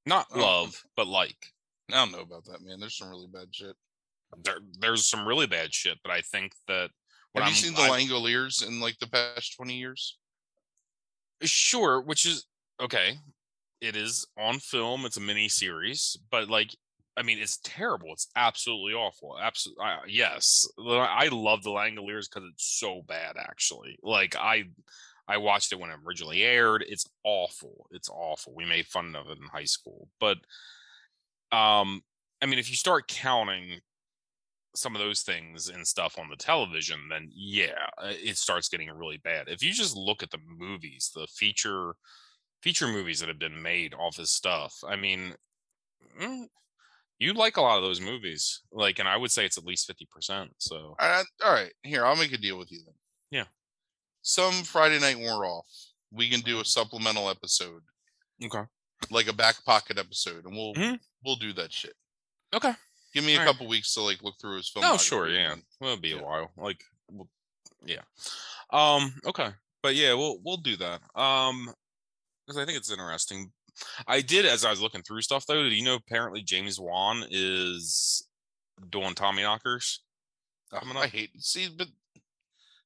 Not 0.05 0.27
Oh. 0.33 0.39
love, 0.39 0.83
but 0.95 1.07
like. 1.07 1.53
I 1.91 1.95
don't 1.97 2.11
know 2.11 2.21
about 2.21 2.45
that, 2.45 2.61
man. 2.63 2.79
There's 2.79 2.97
some 2.97 3.09
really 3.09 3.27
bad 3.31 3.47
shit. 3.51 3.75
there, 4.43 4.57
there's 4.79 5.07
some 5.07 5.27
really 5.27 5.47
bad 5.47 5.73
shit, 5.73 5.97
but 6.03 6.11
I 6.11 6.21
think 6.21 6.53
that 6.67 6.89
Have 7.35 7.43
I'm 7.43 7.49
you 7.49 7.55
seen 7.55 7.73
the 7.73 7.81
I- 7.81 7.89
Langoliers 7.89 8.65
in 8.67 8.79
like 8.79 8.97
the 8.99 9.07
past 9.07 9.55
20 9.55 9.73
years? 9.75 10.17
sure, 11.41 12.01
which 12.01 12.25
is 12.25 12.45
okay. 12.81 13.17
It 13.81 13.95
is 13.95 14.27
on 14.37 14.59
film. 14.59 15.05
It's 15.05 15.17
a 15.17 15.21
mini 15.21 15.47
series, 15.47 16.17
but 16.31 16.49
like, 16.49 16.75
I 17.15 17.21
mean, 17.23 17.39
it's 17.39 17.59
terrible. 17.63 18.09
It's 18.11 18.27
absolutely 18.35 18.93
awful. 18.93 19.37
Absolutely, 19.41 19.83
uh, 19.85 19.97
yes. 20.07 20.67
I 20.77 21.29
love 21.31 21.63
the 21.63 21.69
Langoliers 21.69 22.27
because 22.29 22.49
it's 22.51 22.77
so 22.79 23.01
bad. 23.07 23.35
Actually, 23.37 23.97
like 24.03 24.35
I, 24.35 24.65
I 25.27 25.37
watched 25.37 25.71
it 25.71 25.79
when 25.79 25.89
it 25.91 25.99
originally 26.05 26.43
aired. 26.43 26.83
It's 26.87 27.05
awful. 27.23 27.87
It's 27.91 28.09
awful. 28.09 28.53
We 28.53 28.65
made 28.65 28.85
fun 28.87 29.15
of 29.15 29.27
it 29.29 29.37
in 29.37 29.47
high 29.47 29.63
school, 29.65 30.09
but, 30.19 30.37
um, 31.51 32.01
I 32.41 32.45
mean, 32.45 32.59
if 32.59 32.69
you 32.69 32.75
start 32.75 33.07
counting 33.07 33.79
some 34.75 34.95
of 34.95 35.01
those 35.01 35.23
things 35.23 35.67
and 35.67 35.85
stuff 35.85 36.19
on 36.19 36.29
the 36.29 36.35
television, 36.35 37.09
then 37.09 37.29
yeah, 37.33 37.87
uh, 37.97 38.13
it 38.13 38.37
starts 38.37 38.69
getting 38.69 38.89
really 38.91 39.17
bad. 39.17 39.49
If 39.49 39.63
you 39.63 39.71
just 39.73 39.95
look 39.95 40.23
at 40.23 40.29
the 40.31 40.39
movies, 40.47 41.11
the 41.13 41.27
feature 41.27 41.95
feature 42.61 42.87
movies 42.87 43.19
that 43.19 43.29
have 43.29 43.39
been 43.39 43.61
made 43.61 43.93
off 43.93 44.17
his 44.17 44.31
stuff, 44.31 44.75
I 44.87 44.95
mean, 44.95 45.33
mm, 46.21 46.45
you 47.17 47.33
like 47.33 47.57
a 47.57 47.61
lot 47.61 47.77
of 47.77 47.83
those 47.83 47.99
movies, 48.01 48.61
like, 48.71 48.99
and 48.99 49.07
I 49.07 49.17
would 49.17 49.31
say 49.31 49.45
it's 49.45 49.57
at 49.57 49.65
least 49.65 49.87
fifty 49.87 50.07
percent. 50.09 50.51
So 50.59 50.95
Uh, 50.99 51.23
all 51.43 51.53
right, 51.53 51.73
here, 51.83 52.05
I'll 52.05 52.15
make 52.15 52.33
a 52.33 52.37
deal 52.37 52.57
with 52.57 52.71
you 52.71 52.79
then. 52.85 52.95
Yeah. 53.31 53.45
Some 54.21 54.63
Friday 54.63 54.99
night 54.99 55.17
when 55.17 55.25
we're 55.25 55.47
off, 55.47 55.67
we 56.11 56.29
can 56.29 56.41
do 56.41 56.59
a 56.59 56.65
supplemental 56.65 57.29
episode, 57.29 57.81
okay, 58.43 58.63
like 59.09 59.27
a 59.27 59.33
back 59.33 59.63
pocket 59.65 59.97
episode, 59.97 60.45
and 60.45 60.55
we'll 60.55 60.73
Mhm. 60.75 60.99
we'll 61.23 61.35
do 61.37 61.53
that 61.53 61.71
shit. 61.73 61.95
okay, 62.53 62.73
Give 63.13 63.23
me 63.23 63.33
a 63.35 63.39
All 63.39 63.45
right. 63.45 63.51
couple 63.51 63.67
weeks 63.67 63.93
to 63.95 64.01
like 64.01 64.21
look 64.23 64.35
through 64.39 64.57
his 64.57 64.69
film. 64.69 64.85
oh 64.85 64.97
sure, 64.97 65.29
yeah, 65.29 65.55
well, 65.79 65.91
it'll 65.93 66.01
be 66.01 66.09
Yeah. 66.09 66.17
a 66.19 66.23
while, 66.23 66.51
like, 66.57 66.83
we'll, 67.09 67.29
yeah, 67.85 68.03
um, 68.71 69.19
okay, 69.25 69.51
but 69.81 69.95
yeah, 69.95 70.13
we'll 70.13 70.39
we'll 70.43 70.57
do 70.57 70.75
that, 70.77 71.01
um, 71.15 71.73
because 72.45 72.57
I 72.61 72.65
think 72.65 72.77
it's 72.77 72.91
interesting. 72.91 73.51
I 74.07 74.21
did 74.21 74.45
as 74.45 74.65
I 74.65 74.69
was 74.71 74.81
looking 74.81 75.01
through 75.03 75.21
stuff 75.21 75.45
though. 75.45 75.63
Did 75.63 75.73
you 75.73 75.83
know 75.83 75.95
apparently 75.95 76.41
James 76.43 76.79
Wan 76.79 77.25
is 77.29 78.27
doing 78.89 79.13
Tommyknockers? 79.15 79.99
coming 80.71 80.97
I 80.97 81.07
hate 81.07 81.31
see, 81.41 81.67
but 81.69 81.87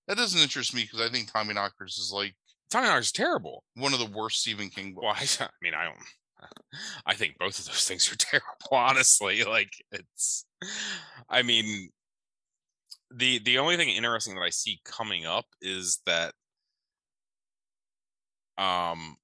that 0.08 0.18
doesn't 0.18 0.40
interest 0.40 0.74
me 0.74 0.84
because 0.84 1.02
I 1.02 1.10
think 1.10 1.32
Tommyknockers 1.32 1.98
is 2.00 2.12
like 2.14 2.36
Tommyknockers 2.74 3.00
is 3.02 3.12
terrible. 3.12 3.64
one 3.76 3.94
of 3.94 4.00
the 4.00 4.06
worst 4.18 4.42
Stephen 4.42 4.70
King. 4.70 4.96
Well, 4.96 5.14
I, 5.16 5.26
I 5.40 5.48
mean, 5.62 5.74
I 5.74 5.86
don't. 5.86 5.98
I 7.06 7.14
think 7.14 7.38
both 7.38 7.58
of 7.60 7.66
those 7.66 7.88
things 7.88 8.12
are 8.12 8.16
terrible. 8.18 8.48
Honestly, 8.72 9.44
like 9.44 9.74
it's. 9.92 10.46
I 11.30 11.42
mean, 11.44 11.90
the 13.14 13.40
the 13.40 13.60
only 13.60 13.78
thing 13.78 13.90
interesting 13.90 14.36
that 14.36 14.42
I 14.42 14.50
see 14.50 14.80
coming 14.84 15.26
up 15.26 15.46
is 15.62 16.00
that, 16.06 16.34
um, 18.58 19.18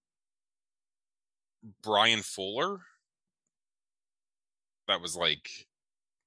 Brian 1.84 2.22
Fuller. 2.22 2.80
That 4.88 5.02
was 5.02 5.16
like 5.16 5.48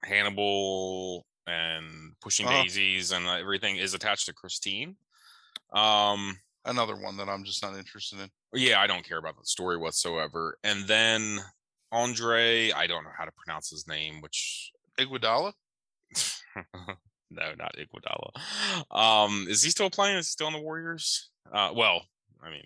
Hannibal 0.05 1.27
and 1.49 2.13
Pushing 2.21 2.47
Uh-huh. 2.47 2.63
Daisies 2.63 3.11
and 3.11 3.27
everything 3.27 3.77
is 3.77 3.93
attached 3.95 4.27
to 4.27 4.33
Christine. 4.33 4.97
Um, 5.73 6.39
Another 6.65 6.97
one 6.97 7.17
that 7.17 7.29
I'm 7.29 7.45
just 7.45 7.63
not 7.63 7.77
interested 7.77 8.21
in. 8.21 8.29
yeah, 8.55 8.81
I 8.81 8.87
don't 8.87 9.07
care 9.07 9.19
about 9.19 9.37
the 9.37 9.45
story 9.45 9.77
whatsoever. 9.77 10.57
And 10.63 10.87
then 10.87 11.41
Andre, 11.91 12.71
I 12.71 12.87
don't 12.87 13.05
know 13.05 13.11
how 13.17 13.25
to 13.25 13.33
pronounce 13.33 13.69
his 13.71 13.87
name, 13.89 14.21
which 14.21 14.71
Iguodala. 14.99 15.53
no, 17.31 17.55
not 17.59 17.75
Iguodala. 17.77 18.97
Um, 18.97 19.47
is 19.49 19.63
he 19.63 19.71
still 19.71 19.91
playing? 19.91 20.19
Is 20.19 20.29
he 20.29 20.33
still 20.33 20.47
in 20.49 20.53
the 20.53 20.61
Warriors? 20.61 21.31
Uh, 21.53 21.71
well, 21.75 22.03
I 22.43 22.51
mean, 22.51 22.65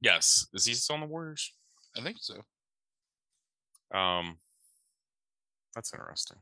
yes. 0.00 0.46
Is 0.52 0.64
he 0.64 0.74
still 0.74 0.96
in 0.96 1.02
the 1.02 1.06
Warriors? 1.06 1.52
I 1.96 2.02
think 2.02 2.16
so. 2.20 2.34
Um, 3.96 4.38
that's 5.74 5.92
interesting. 5.94 6.38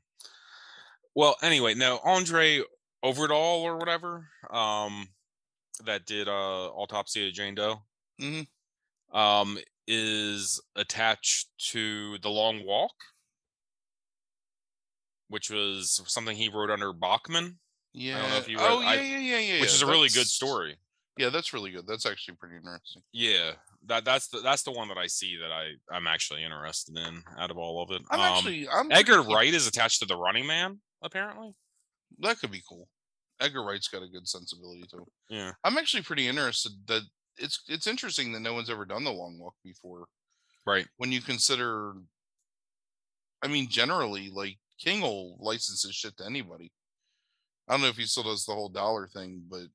Well, 1.14 1.36
anyway, 1.42 1.74
no, 1.74 2.01
Andre 2.05 2.62
Øvredal 3.05 3.62
or 3.62 3.76
whatever, 3.76 4.28
um, 4.51 5.09
that 5.85 6.07
did 6.07 6.29
uh 6.29 6.68
autopsy 6.68 7.26
of 7.29 7.35
Jane 7.35 7.55
Doe, 7.55 7.83
Mhm. 8.20 8.47
um, 9.12 9.59
is 9.87 10.61
attached 10.76 11.49
to 11.70 12.18
the 12.18 12.29
Long 12.31 12.64
Walk, 12.64 12.93
which 15.29 15.51
was 15.51 16.01
something 16.07 16.37
he 16.37 16.49
wrote 16.49 16.70
under 16.70 16.93
Bachman, 16.93 17.59
Yeah. 17.93 18.26
know 18.29 18.37
if 18.37 18.49
you 18.49 18.59
oh 18.59 18.81
yeah, 18.81 18.89
I- 18.89 18.95
yeah, 18.95 19.18
yeah, 19.18 19.39
yeah. 19.39 19.61
which 19.61 19.70
yeah, 19.70 19.74
is 19.76 19.83
a 19.83 19.87
really 19.87 20.09
good 20.09 20.26
story. 20.26 20.76
Yeah, 21.16 21.31
that's 21.31 21.53
really 21.53 21.72
good. 21.72 21.87
That's 21.87 22.07
actually 22.07 22.37
pretty 22.37 22.57
interesting. 22.57 23.03
Yeah, 23.12 23.57
that 23.87 24.05
that's 24.05 24.29
the 24.29 24.41
that's 24.41 24.62
the 24.62 24.70
one 24.70 24.89
that 24.89 24.99
I 24.99 25.07
see 25.09 25.37
that 25.37 25.51
I 25.51 25.72
I'm 25.91 26.07
actually 26.07 26.45
interested 26.45 26.97
in 26.97 27.24
out 27.37 27.51
of 27.51 27.59
all 27.59 27.83
of 27.83 27.91
it. 27.91 28.03
I'm 28.11 28.20
Um, 28.20 28.35
actually 28.35 28.68
I'm 28.68 28.93
Edgar 28.93 29.22
Wright 29.22 29.53
is 29.53 29.66
attached 29.66 29.99
to 30.01 30.07
the 30.07 30.16
Running 30.16 30.47
Man, 30.47 30.81
apparently. 31.03 31.55
That 32.20 32.39
could 32.39 32.51
be 32.53 32.62
cool. 32.68 32.89
Edgar 33.41 33.64
Wright's 33.64 33.89
got 33.89 34.03
a 34.03 34.09
good 34.09 34.26
sensibility 34.28 34.84
to 34.91 34.99
him. 34.99 35.05
Yeah, 35.28 35.53
I'm 35.64 35.78
actually 35.78 36.03
pretty 36.03 36.26
interested 36.26 36.72
that 36.86 37.03
it's 37.36 37.62
it's 37.68 37.86
interesting 37.86 38.32
that 38.32 38.41
no 38.41 38.55
one's 38.55 38.70
ever 38.70 38.84
done 38.84 39.05
the 39.05 39.12
long 39.12 39.39
walk 39.39 39.55
before. 39.64 40.07
right. 40.66 40.86
When 40.97 41.12
you 41.12 41.20
consider 41.20 41.95
I 43.43 43.49
mean 43.49 43.68
generally 43.68 44.30
like 44.32 44.57
King 44.78 45.01
will 45.01 45.36
license 45.41 45.82
his 45.82 45.95
shit 45.95 46.16
to 46.18 46.26
anybody. 46.26 46.72
I 47.68 47.72
don't 47.72 47.82
know 47.82 47.89
if 47.89 47.97
he 47.97 48.05
still 48.05 48.22
does 48.22 48.45
the 48.45 48.55
whole 48.55 48.70
dollar 48.70 49.09
thing, 49.09 49.43
but 49.49 49.66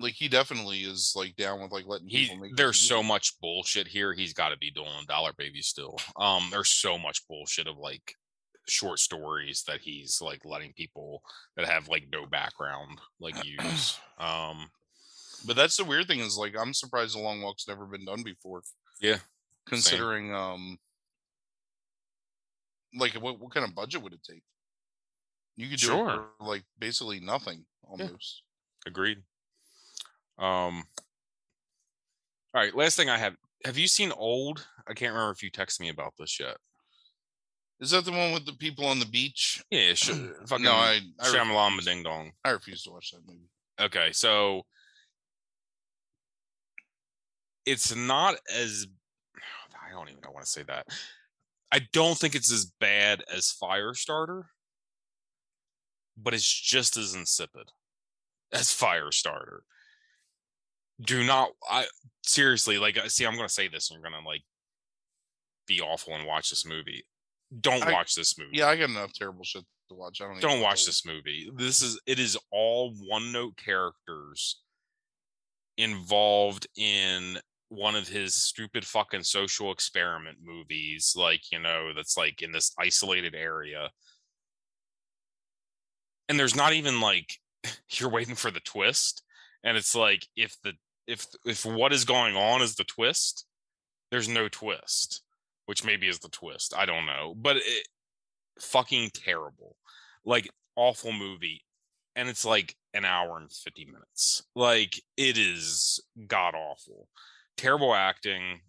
like 0.00 0.14
he 0.14 0.28
definitely 0.28 0.78
is 0.78 1.12
like 1.16 1.36
down 1.36 1.60
with 1.60 1.72
like 1.72 1.86
letting 1.86 2.08
He 2.08 2.24
people 2.24 2.38
make 2.38 2.56
there's 2.56 2.78
so 2.78 3.02
much 3.02 3.38
bullshit 3.40 3.88
here. 3.88 4.12
He's 4.12 4.32
got 4.32 4.50
to 4.50 4.58
be 4.58 4.70
doing 4.70 4.88
Dollar 5.06 5.32
Baby 5.36 5.60
still. 5.60 5.98
Um, 6.16 6.48
there's 6.50 6.68
so 6.68 6.98
much 6.98 7.26
bullshit 7.28 7.66
of 7.66 7.78
like 7.78 8.14
short 8.68 8.98
stories 8.98 9.62
that 9.66 9.80
he's 9.80 10.20
like 10.20 10.44
letting 10.44 10.72
people 10.74 11.22
that 11.56 11.66
have 11.66 11.88
like 11.88 12.04
no 12.12 12.26
background 12.26 12.98
like 13.20 13.34
use. 13.44 13.98
Um, 14.18 14.70
But 15.46 15.56
that's 15.56 15.76
the 15.76 15.84
weird 15.84 16.06
thing 16.06 16.20
is 16.20 16.36
like 16.36 16.54
I'm 16.58 16.74
surprised 16.74 17.14
the 17.16 17.20
long 17.20 17.40
walk's 17.42 17.66
never 17.68 17.86
been 17.86 18.04
done 18.04 18.22
before. 18.22 18.62
Yeah, 19.00 19.18
Considering 19.66 20.34
um 20.34 20.78
like 22.94 23.14
what 23.14 23.38
what 23.38 23.52
kind 23.52 23.64
of 23.68 23.74
budget 23.74 24.02
would 24.02 24.12
it 24.12 24.22
take? 24.28 24.42
You 25.56 25.68
could 25.68 25.78
do 25.80 25.86
it 25.86 25.96
Sure. 25.96 26.28
for 26.38 26.44
like 26.46 26.62
basically 26.78 27.20
nothing 27.20 27.64
almost. 27.82 28.42
agreed. 28.86 29.18
Um, 30.38 30.84
all 32.54 32.62
right. 32.62 32.74
Last 32.74 32.96
thing 32.96 33.08
I 33.10 33.18
have. 33.18 33.34
Have 33.64 33.76
you 33.76 33.88
seen 33.88 34.12
Old? 34.12 34.66
I 34.86 34.94
can't 34.94 35.12
remember 35.12 35.32
if 35.32 35.42
you 35.42 35.50
texted 35.50 35.80
me 35.80 35.88
about 35.88 36.14
this 36.18 36.38
yet. 36.38 36.56
Is 37.80 37.90
that 37.92 38.04
the 38.04 38.10
one 38.10 38.32
with 38.32 38.44
the 38.44 38.52
people 38.52 38.86
on 38.86 38.98
the 38.98 39.06
beach? 39.06 39.62
Yeah, 39.70 39.94
sh- 39.94 40.10
fucking 40.46 40.64
no, 40.64 40.72
I 40.72 41.00
I, 41.20 41.26
Shyamalan 41.26 41.84
Ding 41.84 42.02
Dong. 42.02 42.32
I 42.44 42.50
refuse 42.50 42.82
to 42.84 42.90
watch 42.90 43.12
that 43.12 43.26
movie. 43.26 43.48
Okay, 43.80 44.10
so 44.12 44.62
it's 47.64 47.94
not 47.94 48.36
as 48.54 48.86
I 49.88 49.92
don't 49.92 50.08
even 50.08 50.20
want 50.32 50.44
to 50.44 50.50
say 50.50 50.62
that. 50.64 50.86
I 51.70 51.80
don't 51.92 52.18
think 52.18 52.34
it's 52.34 52.50
as 52.50 52.64
bad 52.80 53.22
as 53.32 53.54
Firestarter, 53.62 54.44
but 56.16 56.34
it's 56.34 56.50
just 56.50 56.96
as 56.96 57.14
insipid 57.14 57.70
as 58.52 58.68
Firestarter. 58.68 59.60
Do 61.00 61.22
not 61.22 61.50
I 61.70 61.84
seriously 62.24 62.78
like 62.78 62.98
uh, 62.98 63.08
see 63.08 63.24
I'm 63.24 63.36
going 63.36 63.46
to 63.46 63.52
say 63.52 63.68
this 63.68 63.90
and 63.90 64.00
you're 64.00 64.10
going 64.10 64.20
to 64.20 64.28
like 64.28 64.42
be 65.66 65.80
awful 65.80 66.14
and 66.14 66.26
watch 66.26 66.50
this 66.50 66.66
movie. 66.66 67.04
Don't 67.60 67.82
I- 67.82 67.92
watch 67.92 68.14
this 68.14 68.38
movie 68.38 68.50
Yeah, 68.54 68.66
I 68.68 68.76
got 68.76 68.90
enough 68.90 69.12
terrible 69.12 69.44
shit 69.44 69.64
to 69.88 69.94
watch. 69.94 70.20
I 70.20 70.26
don't. 70.26 70.40
don't 70.40 70.60
watch 70.60 70.82
know. 70.82 70.86
this 70.86 71.06
movie. 71.06 71.50
This 71.54 71.82
is 71.82 71.98
it 72.06 72.18
is 72.18 72.36
all 72.50 72.94
one 73.06 73.32
note 73.32 73.56
characters 73.56 74.60
involved 75.76 76.66
in 76.76 77.38
one 77.70 77.94
of 77.94 78.08
his 78.08 78.34
stupid 78.34 78.84
fucking 78.84 79.22
social 79.22 79.70
experiment 79.70 80.38
movies 80.42 81.14
like 81.16 81.52
you 81.52 81.58
know 81.58 81.92
that's 81.94 82.16
like 82.16 82.40
in 82.42 82.50
this 82.50 82.72
isolated 82.80 83.34
area 83.34 83.90
and 86.28 86.38
there's 86.40 86.56
not 86.56 86.72
even 86.72 87.00
like 87.00 87.34
you're 87.90 88.08
waiting 88.10 88.34
for 88.34 88.50
the 88.50 88.60
twist 88.60 89.22
and 89.64 89.76
it's 89.76 89.94
like 89.94 90.26
if 90.34 90.56
the 90.64 90.72
if 91.06 91.26
if 91.44 91.64
what 91.64 91.92
is 91.92 92.04
going 92.04 92.34
on 92.36 92.62
is 92.62 92.74
the 92.74 92.84
twist 92.84 93.44
there's 94.10 94.28
no 94.28 94.48
twist 94.48 95.22
which 95.68 95.84
maybe 95.84 96.08
is 96.08 96.18
the 96.20 96.30
twist 96.30 96.72
i 96.74 96.86
don't 96.86 97.04
know 97.04 97.34
but 97.36 97.56
it 97.56 97.86
fucking 98.58 99.10
terrible 99.12 99.76
like 100.24 100.48
awful 100.76 101.12
movie 101.12 101.62
and 102.16 102.26
it's 102.26 102.46
like 102.46 102.74
an 102.94 103.04
hour 103.04 103.36
and 103.36 103.52
50 103.52 103.84
minutes 103.84 104.42
like 104.56 104.98
it 105.18 105.36
is 105.36 106.00
god 106.26 106.54
awful 106.54 107.06
terrible 107.58 107.94
acting 107.94 108.60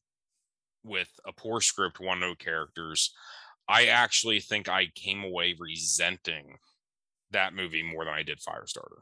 with 0.83 1.09
a 1.25 1.31
poor 1.31 1.61
script 1.61 2.01
one 2.01 2.19
note 2.19 2.39
characters 2.39 3.13
i 3.69 3.85
actually 3.85 4.41
think 4.41 4.67
i 4.67 4.87
came 4.93 5.23
away 5.23 5.55
resenting 5.57 6.57
that 7.31 7.53
movie 7.53 7.81
more 7.81 8.03
than 8.03 8.13
i 8.13 8.23
did 8.23 8.39
firestarter. 8.39 8.99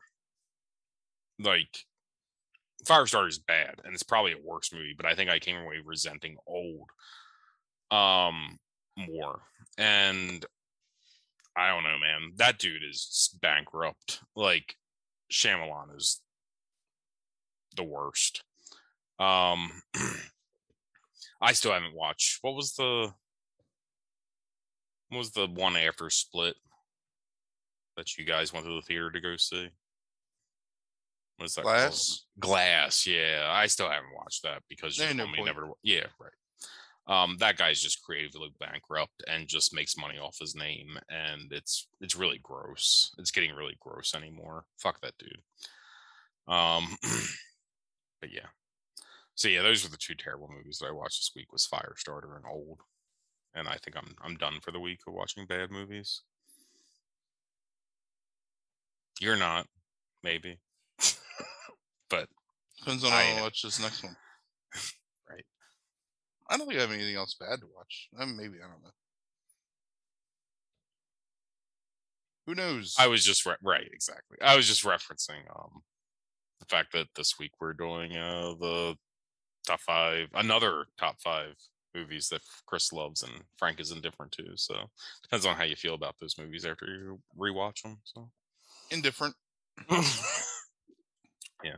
Like 1.39 1.85
firestarter 2.85 3.29
is 3.29 3.39
bad 3.39 3.81
and 3.83 3.95
it's 3.95 4.03
probably 4.03 4.33
a 4.33 4.45
worse 4.45 4.71
movie 4.71 4.93
but 4.95 5.07
i 5.07 5.15
think 5.15 5.29
i 5.31 5.39
came 5.39 5.57
away 5.57 5.77
resenting 5.83 6.37
old 6.45 6.89
um 7.91 8.57
more 8.97 9.39
and 9.77 10.45
I 11.55 11.69
don't 11.69 11.83
know, 11.83 11.97
man. 11.99 12.33
That 12.35 12.59
dude 12.59 12.83
is 12.83 13.35
bankrupt. 13.41 14.19
Like 14.35 14.75
Shyamalan 15.31 15.95
is 15.95 16.21
the 17.75 17.83
worst. 17.83 18.43
Um 19.19 19.71
I 21.41 21.53
still 21.53 21.73
haven't 21.73 21.95
watched. 21.95 22.39
What 22.41 22.55
was 22.55 22.73
the 22.73 23.11
what 25.09 25.17
was 25.19 25.31
the 25.31 25.47
one 25.47 25.77
after 25.77 26.09
split 26.09 26.55
that 27.95 28.17
you 28.17 28.25
guys 28.25 28.51
went 28.53 28.65
to 28.65 28.73
the 28.73 28.81
theater 28.81 29.09
to 29.11 29.21
go 29.21 29.37
see? 29.37 29.69
What 31.37 31.45
is 31.45 31.55
that? 31.55 31.63
called? 31.63 31.75
Glass. 31.75 32.25
Glass, 32.39 33.07
yeah. 33.07 33.47
I 33.49 33.67
still 33.67 33.89
haven't 33.89 34.15
watched 34.15 34.43
that 34.43 34.63
because 34.69 34.97
you 34.97 35.05
no 35.13 35.23
told 35.23 35.31
me 35.31 35.37
point. 35.37 35.45
never. 35.47 35.67
Yeah, 35.83 36.05
right. 36.19 36.31
Um, 37.07 37.37
that 37.39 37.57
guy's 37.57 37.81
just 37.81 38.03
creatively 38.03 38.53
bankrupt 38.59 39.23
and 39.27 39.47
just 39.47 39.73
makes 39.73 39.97
money 39.97 40.17
off 40.17 40.39
his 40.39 40.55
name, 40.55 40.99
and 41.09 41.51
it's 41.51 41.87
it's 42.01 42.15
really 42.15 42.39
gross. 42.43 43.15
It's 43.17 43.31
getting 43.31 43.55
really 43.55 43.77
gross 43.79 44.13
anymore. 44.13 44.65
Fuck 44.77 45.01
that 45.01 45.17
dude. 45.17 45.41
Um, 46.47 46.97
but 48.21 48.33
yeah. 48.33 48.47
So 49.35 49.47
yeah, 49.47 49.61
those 49.61 49.83
were 49.83 49.89
the 49.89 49.97
two 49.97 50.15
terrible 50.15 50.49
movies 50.53 50.79
that 50.79 50.87
I 50.87 50.91
watched 50.91 51.19
this 51.19 51.31
week. 51.35 51.53
Was 51.53 51.67
Firestarter 51.67 52.35
and 52.35 52.45
Old, 52.45 52.81
and 53.55 53.67
I 53.67 53.77
think 53.77 53.95
I'm 53.95 54.15
I'm 54.21 54.35
done 54.35 54.59
for 54.61 54.71
the 54.71 54.79
week 54.79 54.99
of 55.07 55.13
watching 55.13 55.45
bad 55.45 55.71
movies. 55.71 56.23
You're 59.19 59.37
not, 59.37 59.65
maybe, 60.23 60.59
but 62.09 62.27
Depends 62.79 63.03
on 63.03 63.11
how 63.11 63.17
I 63.17 63.41
watch 63.41 63.63
this 63.63 63.81
next 63.81 64.03
one. 64.03 64.15
I 66.49 66.57
don't 66.57 66.67
think 66.67 66.79
I 66.79 66.81
have 66.81 66.91
anything 66.91 67.15
else 67.15 67.35
bad 67.39 67.59
to 67.61 67.67
watch. 67.75 68.09
Uh, 68.17 68.25
maybe 68.25 68.57
I 68.57 68.67
don't 68.67 68.83
know. 68.83 68.91
Who 72.45 72.55
knows? 72.55 72.95
I 72.97 73.07
was 73.07 73.25
just 73.25 73.45
re- 73.45 73.55
right, 73.61 73.89
exactly. 73.91 74.37
I 74.41 74.55
was 74.55 74.67
just 74.67 74.83
referencing 74.85 75.41
um 75.49 75.81
the 76.59 76.65
fact 76.65 76.93
that 76.93 77.07
this 77.15 77.37
week 77.37 77.51
we're 77.59 77.73
doing 77.73 78.15
uh 78.15 78.53
the 78.59 78.95
top 79.65 79.81
five, 79.81 80.27
another 80.33 80.85
top 80.97 81.19
five 81.21 81.55
movies 81.93 82.29
that 82.29 82.41
Chris 82.65 82.93
loves 82.93 83.23
and 83.23 83.33
Frank 83.57 83.79
is 83.79 83.91
indifferent 83.91 84.31
to. 84.33 84.43
So 84.55 84.75
depends 85.23 85.45
on 85.45 85.55
how 85.55 85.63
you 85.63 85.75
feel 85.75 85.95
about 85.95 86.15
those 86.21 86.37
movies 86.37 86.65
after 86.65 86.85
you 86.85 87.19
rewatch 87.37 87.81
them. 87.81 87.97
So 88.03 88.29
Indifferent. 88.91 89.35
yeah, 89.91 91.75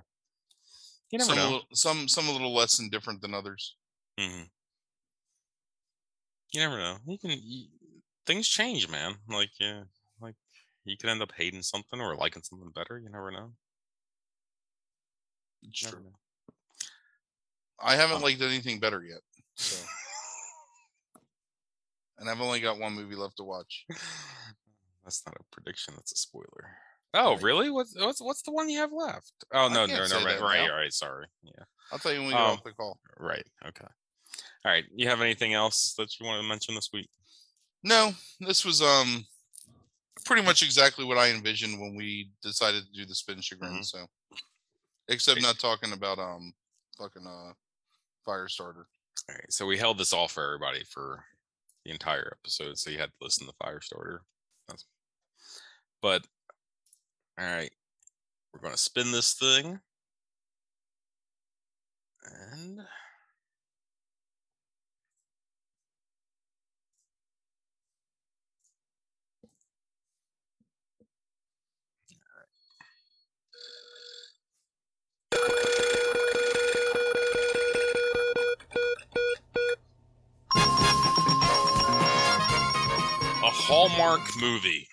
you 1.12 1.18
never 1.18 1.30
Some 1.30 1.38
a, 1.38 1.42
know. 1.42 1.50
little, 1.50 1.66
some 1.74 2.08
some 2.08 2.28
a 2.28 2.32
little 2.32 2.54
less 2.54 2.80
indifferent 2.80 3.22
than 3.22 3.34
others. 3.34 3.76
hmm 4.20 4.44
You 6.52 6.62
never 6.62 6.78
know. 6.78 6.97
You 7.06 7.18
can 7.20 7.32
you, 7.32 7.68
things 8.26 8.47
change, 8.47 8.89
man. 8.89 9.16
Like 9.28 9.52
yeah, 9.60 9.84
like 10.20 10.36
you 10.86 10.97
could 10.97 11.10
end 11.10 11.22
up 11.22 11.32
hating 11.36 11.62
something 11.62 12.00
or 12.02 12.16
liking 12.16 12.43
something 12.43 12.72
better. 12.72 12.97
You 12.97 13.10
never 13.10 13.32
know. 13.32 13.54
It's 15.64 15.84
Never 15.84 15.97
true. 15.97 16.06
know. 16.06 16.16
I 17.82 17.95
haven't 17.95 18.18
Um, 18.18 18.22
liked 18.24 18.41
anything 18.41 18.80
better 18.80 19.04
yet. 19.04 19.22
So, 19.56 19.76
and 22.18 22.30
I've 22.30 22.41
only 22.41 22.60
got 22.60 22.80
one 22.80 22.93
movie 22.93 23.16
left 23.16 23.38
to 23.38 23.43
watch. 23.43 23.86
That's 25.04 25.26
not 25.26 25.36
a 25.39 25.43
prediction. 25.52 25.93
That's 25.95 26.12
a 26.12 26.18
spoiler. 26.18 26.78
Oh, 27.14 27.38
really? 27.38 27.70
What's 27.72 27.95
what's 27.97 28.22
what's 28.22 28.41
the 28.43 28.52
one 28.52 28.70
you 28.70 28.80
have 28.80 28.91
left? 28.91 29.32
Oh 29.54 29.68
no, 29.68 29.86
no, 29.86 30.06
no, 30.08 30.24
right, 30.26 30.41
right, 30.41 30.68
now. 30.68 30.76
right. 30.76 30.93
Sorry. 30.93 31.26
Yeah, 31.43 31.64
I'll 31.91 32.00
tell 32.00 32.12
you 32.14 32.20
when 32.20 32.28
we 32.28 32.34
get 32.34 32.41
Oh. 32.41 32.54
off 32.54 32.64
the 32.64 32.74
call. 32.74 33.00
right. 33.18 33.45
Okay. 33.66 33.88
All 34.66 34.72
right. 34.72 34.86
You 34.96 35.08
have 35.08 35.22
anything 35.22 35.54
else 35.54 35.94
that 35.98 36.20
you 36.20 36.26
want 36.26 36.42
to 36.42 36.48
mention 36.48 36.76
this 36.76 36.90
week? 36.94 37.10
No, 37.84 38.12
this 38.42 38.66
was 38.66 38.82
um 38.82 39.26
pretty 40.26 40.42
much 40.44 40.64
exactly 40.64 41.06
what 41.06 41.18
I 41.18 41.30
envisioned 41.30 41.80
when 41.80 41.96
we 41.96 42.32
decided 42.44 42.84
to 42.86 42.92
do 42.92 43.06
the 43.06 43.16
spin 43.16 43.42
chagrin. 43.42 43.80
Mhm. 43.80 43.86
So, 43.86 44.06
except 45.08 45.42
not 45.42 45.60
talking 45.60 45.94
about 45.94 46.20
um 46.20 46.54
fucking 46.98 47.26
uh 47.26 47.54
Firestarter. 48.28 48.86
All 49.30 49.36
right. 49.36 49.52
So 49.52 49.66
we 49.66 49.78
held 49.78 49.98
this 49.98 50.14
all 50.14 50.28
for 50.28 50.44
everybody 50.44 50.84
for 50.84 51.24
the 51.86 51.92
entire 51.92 52.36
episode, 52.42 52.78
so 52.78 52.90
you 52.90 52.98
had 52.98 53.10
to 53.10 53.16
listen 53.22 53.48
to 53.48 53.54
Firestarter. 53.64 54.20
That's, 54.68 54.86
but 56.02 56.26
all 57.40 57.46
right, 57.46 57.72
we're 58.54 58.60
gonna 58.60 58.76
spin 58.78 59.12
this 59.12 59.34
thing, 59.34 59.80
and 62.52 62.82
a 83.42 83.52
Hallmark 83.52 84.22
movie. 84.40 84.88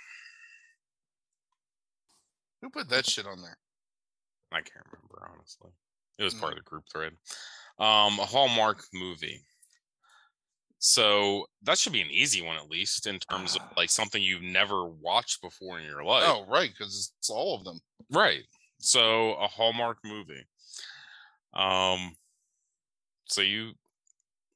Who 2.63 2.71
put 2.71 2.89
that 2.91 3.07
shit 3.07 3.27
on 3.27 3.43
there? 3.43 3.59
I 4.53 4.61
can't 4.61 4.87
remember 4.93 5.29
honestly. 5.33 5.71
It 6.19 6.25
was 6.25 6.35
Mm. 6.35 6.41
part 6.41 6.53
of 6.53 6.59
the 6.59 6.63
group 6.71 6.85
thread. 6.91 7.13
Um, 7.79 8.19
a 8.19 8.27
Hallmark 8.27 8.83
movie. 8.93 9.45
So 10.79 11.49
that 11.63 11.79
should 11.79 11.93
be 11.93 12.01
an 12.03 12.11
easy 12.11 12.43
one 12.43 12.57
at 12.57 12.71
least 12.71 13.07
in 13.07 13.19
terms 13.19 13.57
of 13.57 13.63
like 13.77 13.91
something 13.91 14.23
you've 14.23 14.43
never 14.43 14.87
watched 14.87 15.41
before 15.43 15.79
in 15.79 15.85
your 15.85 16.05
life. 16.05 16.25
oh, 16.27 16.45
right, 16.47 16.71
because 16.71 17.13
it's 17.19 17.31
all 17.31 17.55
of 17.57 17.65
them. 17.65 17.81
Right. 18.11 18.45
So 18.79 19.35
a 19.35 19.47
Hallmark 19.47 19.99
movie. 20.05 20.47
Um 21.55 22.15
so 23.27 23.41
you 23.41 23.73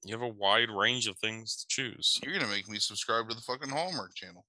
you 0.05 0.15
have 0.15 0.23
a 0.23 0.29
wide 0.29 0.71
range 0.71 1.07
of 1.07 1.19
things 1.19 1.57
to 1.57 1.67
choose. 1.69 2.19
You're 2.23 2.33
gonna 2.33 2.51
make 2.51 2.69
me 2.69 2.79
subscribe 2.79 3.29
to 3.29 3.35
the 3.35 3.43
fucking 3.43 3.71
Hallmark 3.71 4.15
channel. 4.15 4.45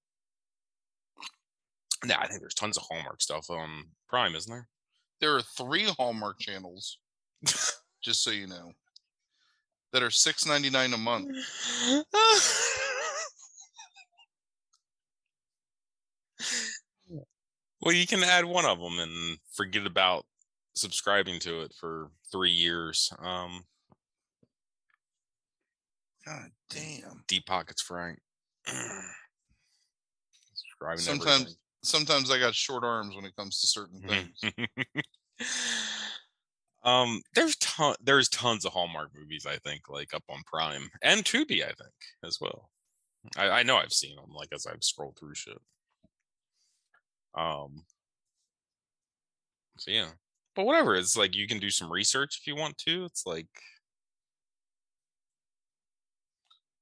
Yeah, 2.06 2.18
I 2.18 2.26
think 2.26 2.40
there's 2.40 2.54
tons 2.54 2.76
of 2.76 2.84
Hallmark 2.90 3.20
stuff 3.22 3.48
on 3.50 3.84
Prime, 4.08 4.34
isn't 4.34 4.50
there? 4.50 4.68
There 5.20 5.36
are 5.36 5.42
three 5.42 5.84
Hallmark 5.84 6.40
channels, 6.40 6.98
just 8.02 8.24
so 8.24 8.30
you 8.30 8.48
know, 8.48 8.72
that 9.92 10.02
are 10.02 10.10
six 10.10 10.46
ninety 10.46 10.70
nine 10.70 10.92
a 10.94 10.98
month. 10.98 11.28
well, 17.82 17.94
you 17.94 18.06
can 18.06 18.22
add 18.22 18.44
one 18.44 18.64
of 18.64 18.78
them 18.80 18.98
and 19.00 19.38
forget 19.52 19.86
about 19.86 20.24
subscribing 20.74 21.40
to 21.40 21.62
it 21.62 21.74
for 21.78 22.10
three 22.30 22.50
years. 22.50 23.12
Um, 23.22 23.64
God 26.24 26.50
damn. 26.70 27.24
deep 27.26 27.44
pockets, 27.46 27.82
Frank. 27.82 28.20
Sometimes, 30.98 31.56
sometimes 31.82 32.30
I 32.30 32.38
got 32.38 32.54
short 32.54 32.84
arms 32.84 33.16
when 33.16 33.24
it 33.24 33.34
comes 33.34 33.60
to 33.60 33.66
certain 33.66 34.00
things. 34.08 34.40
um, 36.84 37.20
there's 37.34 37.56
ton, 37.56 37.96
there's 38.00 38.28
tons 38.28 38.64
of 38.64 38.72
Hallmark 38.72 39.10
movies. 39.16 39.44
I 39.44 39.56
think 39.56 39.88
like 39.88 40.14
up 40.14 40.24
on 40.28 40.42
Prime 40.46 40.88
and 41.02 41.24
Tubi. 41.24 41.62
I 41.62 41.72
think 41.72 41.94
as 42.24 42.38
well. 42.40 42.70
I, 43.36 43.48
I 43.48 43.62
know 43.64 43.76
I've 43.76 43.92
seen 43.92 44.16
them 44.16 44.32
like 44.34 44.50
as 44.52 44.66
I've 44.66 44.84
scrolled 44.84 45.16
through 45.18 45.34
shit. 45.34 45.58
Um. 47.34 47.84
So 49.78 49.90
yeah, 49.90 50.08
but 50.54 50.66
whatever. 50.66 50.94
It's 50.94 51.16
like 51.16 51.34
you 51.34 51.46
can 51.46 51.58
do 51.58 51.70
some 51.70 51.90
research 51.90 52.38
if 52.40 52.46
you 52.46 52.56
want 52.56 52.76
to. 52.78 53.04
It's 53.04 53.26
like, 53.26 53.48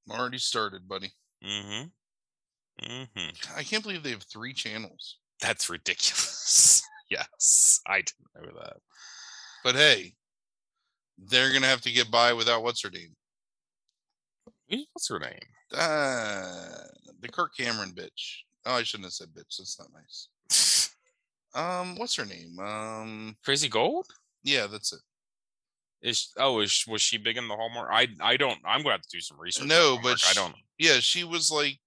I'm 0.09 0.19
already 0.19 0.39
started, 0.39 0.89
buddy. 0.89 1.13
mm-hmm, 1.45 1.87
mm-hmm. 2.85 3.59
I 3.59 3.63
can't 3.63 3.83
believe 3.83 4.03
they 4.03 4.11
have 4.11 4.25
three 4.25 4.53
channels. 4.53 5.19
That's 5.41 5.71
ridiculous. 5.71 6.83
yes, 7.11 7.81
I 7.87 8.03
didn't 8.03 8.53
know 8.55 8.61
that. 8.61 8.77
But 9.63 9.77
hey, 9.77 10.15
they're 11.19 11.53
gonna 11.53 11.67
have 11.67 11.83
to 11.83 11.93
get 11.93 12.11
by 12.11 12.33
without 12.33 12.63
what's 12.63 12.83
her 12.83 12.91
name. 12.91 13.15
What's 14.93 15.09
her 15.09 15.19
name? 15.19 15.39
Uh, 15.73 16.69
the 17.21 17.29
Kirk 17.29 17.57
Cameron 17.57 17.93
bitch. 17.93 18.43
Oh, 18.67 18.75
I 18.75 18.83
shouldn't 18.83 19.07
have 19.07 19.13
said 19.13 19.29
bitch. 19.29 19.57
That's 19.59 19.79
not 19.79 19.93
nice. 19.93 20.29
Um, 21.55 21.97
what's 21.97 22.15
her 22.17 22.25
name? 22.25 22.59
Um, 22.59 23.37
Tracy 23.45 23.69
Gold? 23.69 24.07
yeah, 24.43 24.67
that's 24.67 24.93
it. 24.93 25.01
Is 26.03 26.33
oh 26.39 26.61
is 26.61 26.85
was 26.89 27.03
she 27.03 27.19
big 27.19 27.37
in 27.37 27.47
the 27.49 27.55
Hallmark? 27.55 27.91
I 27.93 28.09
I 28.21 28.37
don't. 28.39 28.59
I'm 28.65 28.83
gonna 28.83 28.95
have 28.95 29.03
to 29.03 29.09
do 29.11 29.21
some 29.21 29.39
research. 29.39 29.67
No, 29.67 29.99
but 30.03 30.23
I 30.29 30.33
don't 30.33 30.55
Yeah, 30.79 30.99
she 31.01 31.25
was 31.25 31.51
like 31.51 31.79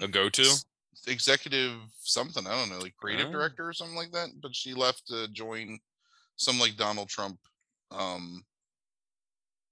a 0.00 0.06
go 0.08 0.28
to. 0.28 0.44
executive 1.06 1.72
something. 2.00 2.46
I 2.46 2.50
don't 2.60 2.68
know, 2.68 2.78
like 2.80 2.94
creative 2.96 3.28
Oh. 3.28 3.32
director 3.32 3.66
or 3.68 3.72
something 3.72 3.96
like 3.96 4.12
that. 4.12 4.28
But 4.42 4.54
she 4.54 4.74
left 4.74 5.06
to 5.06 5.28
join 5.28 5.78
some 6.36 6.58
like 6.58 6.76
Donald 6.76 7.08
Trump 7.08 7.38
um 7.90 8.44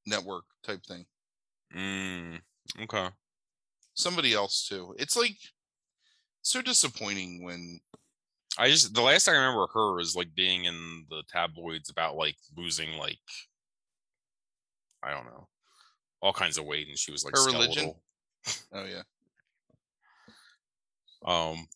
network 0.06 0.44
type 0.62 0.82
thing. 0.86 1.04
Mm, 1.76 2.40
okay. 2.82 3.08
Somebody 3.94 4.32
else 4.32 4.66
too. 4.66 4.94
It's 4.98 5.16
like 5.16 5.36
so 6.40 6.62
disappointing 6.62 7.42
when 7.44 7.80
I 8.58 8.70
just 8.70 8.94
the 8.94 9.02
last 9.02 9.24
time 9.24 9.34
I 9.34 9.38
remember 9.38 9.66
her 9.74 10.00
is 10.00 10.14
like 10.14 10.34
being 10.34 10.64
in 10.64 11.06
the 11.10 11.22
tabloids 11.28 11.90
about 11.90 12.16
like 12.16 12.36
losing 12.56 12.96
like 12.98 13.18
I 15.02 15.10
don't 15.10 15.26
know 15.26 15.48
all 16.24 16.32
kinds 16.32 16.56
of 16.56 16.64
weight, 16.64 16.88
and 16.88 16.98
she 16.98 17.12
was 17.12 17.22
like 17.24 17.36
Her 17.36 17.44
religion? 17.44 17.94
oh 18.72 18.84
yeah. 18.84 19.02
Um, 21.26 21.66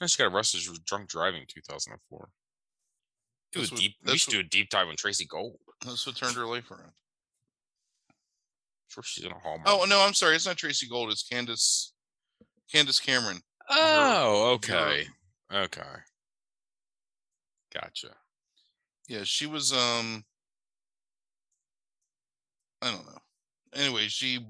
I 0.00 0.06
she 0.06 0.22
got 0.22 0.32
arrested 0.32 0.62
for 0.62 0.74
drunk 0.84 1.08
driving 1.08 1.44
2004. 1.48 2.28
Do 3.52 3.58
a 3.58 3.62
what- 3.62 3.80
deep. 3.80 3.94
We 4.04 4.18
should 4.18 4.32
do 4.32 4.40
a 4.40 4.42
deep 4.42 4.68
dive 4.68 4.88
on 4.88 4.96
Tracy 4.96 5.24
Gold. 5.24 5.56
That's 5.84 6.06
what 6.06 6.16
turned 6.16 6.36
her 6.36 6.46
life 6.46 6.70
around. 6.70 6.92
Sure, 8.88 9.02
she's 9.02 9.24
in 9.24 9.32
a 9.32 9.38
Hallmark. 9.38 9.66
Oh 9.66 9.86
no, 9.88 10.00
I'm 10.00 10.14
sorry, 10.14 10.36
it's 10.36 10.46
not 10.46 10.58
Tracy 10.58 10.86
Gold, 10.88 11.10
it's 11.10 11.22
Candace 11.22 11.93
Candace 12.72 13.00
Cameron. 13.00 13.40
Oh, 13.70 14.52
okay. 14.54 15.06
Okay. 15.52 15.82
Gotcha. 17.72 18.08
Yeah, 19.08 19.24
she 19.24 19.46
was 19.46 19.72
um 19.72 20.24
I 22.82 22.90
don't 22.90 23.06
know. 23.06 23.18
Anyway, 23.74 24.08
she 24.08 24.46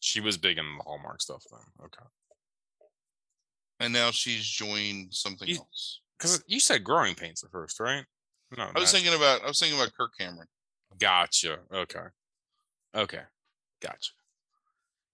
She 0.00 0.20
was 0.20 0.36
big 0.36 0.58
in 0.58 0.64
the 0.78 0.82
Hallmark 0.84 1.20
stuff 1.22 1.42
then. 1.50 1.60
Okay. 1.86 2.04
and 3.80 3.92
now 3.92 4.10
she's 4.12 4.46
joined 4.46 5.12
something 5.12 5.48
You- 5.48 5.56
else. 5.58 6.00
Because 6.18 6.44
you 6.46 6.60
said 6.60 6.84
growing 6.84 7.14
pains 7.16 7.42
at 7.42 7.50
first, 7.50 7.80
right? 7.80 8.04
No. 8.56 8.70
I 8.74 8.78
was 8.78 8.92
thinking 8.92 9.12
about 9.14 9.42
I 9.42 9.46
was 9.48 9.58
thinking 9.58 9.78
about 9.78 9.92
Kirk 9.94 10.12
Cameron. 10.18 10.46
Gotcha. 10.98 11.58
Okay. 11.72 12.04
Okay. 12.94 13.22
Gotcha. 13.82 14.12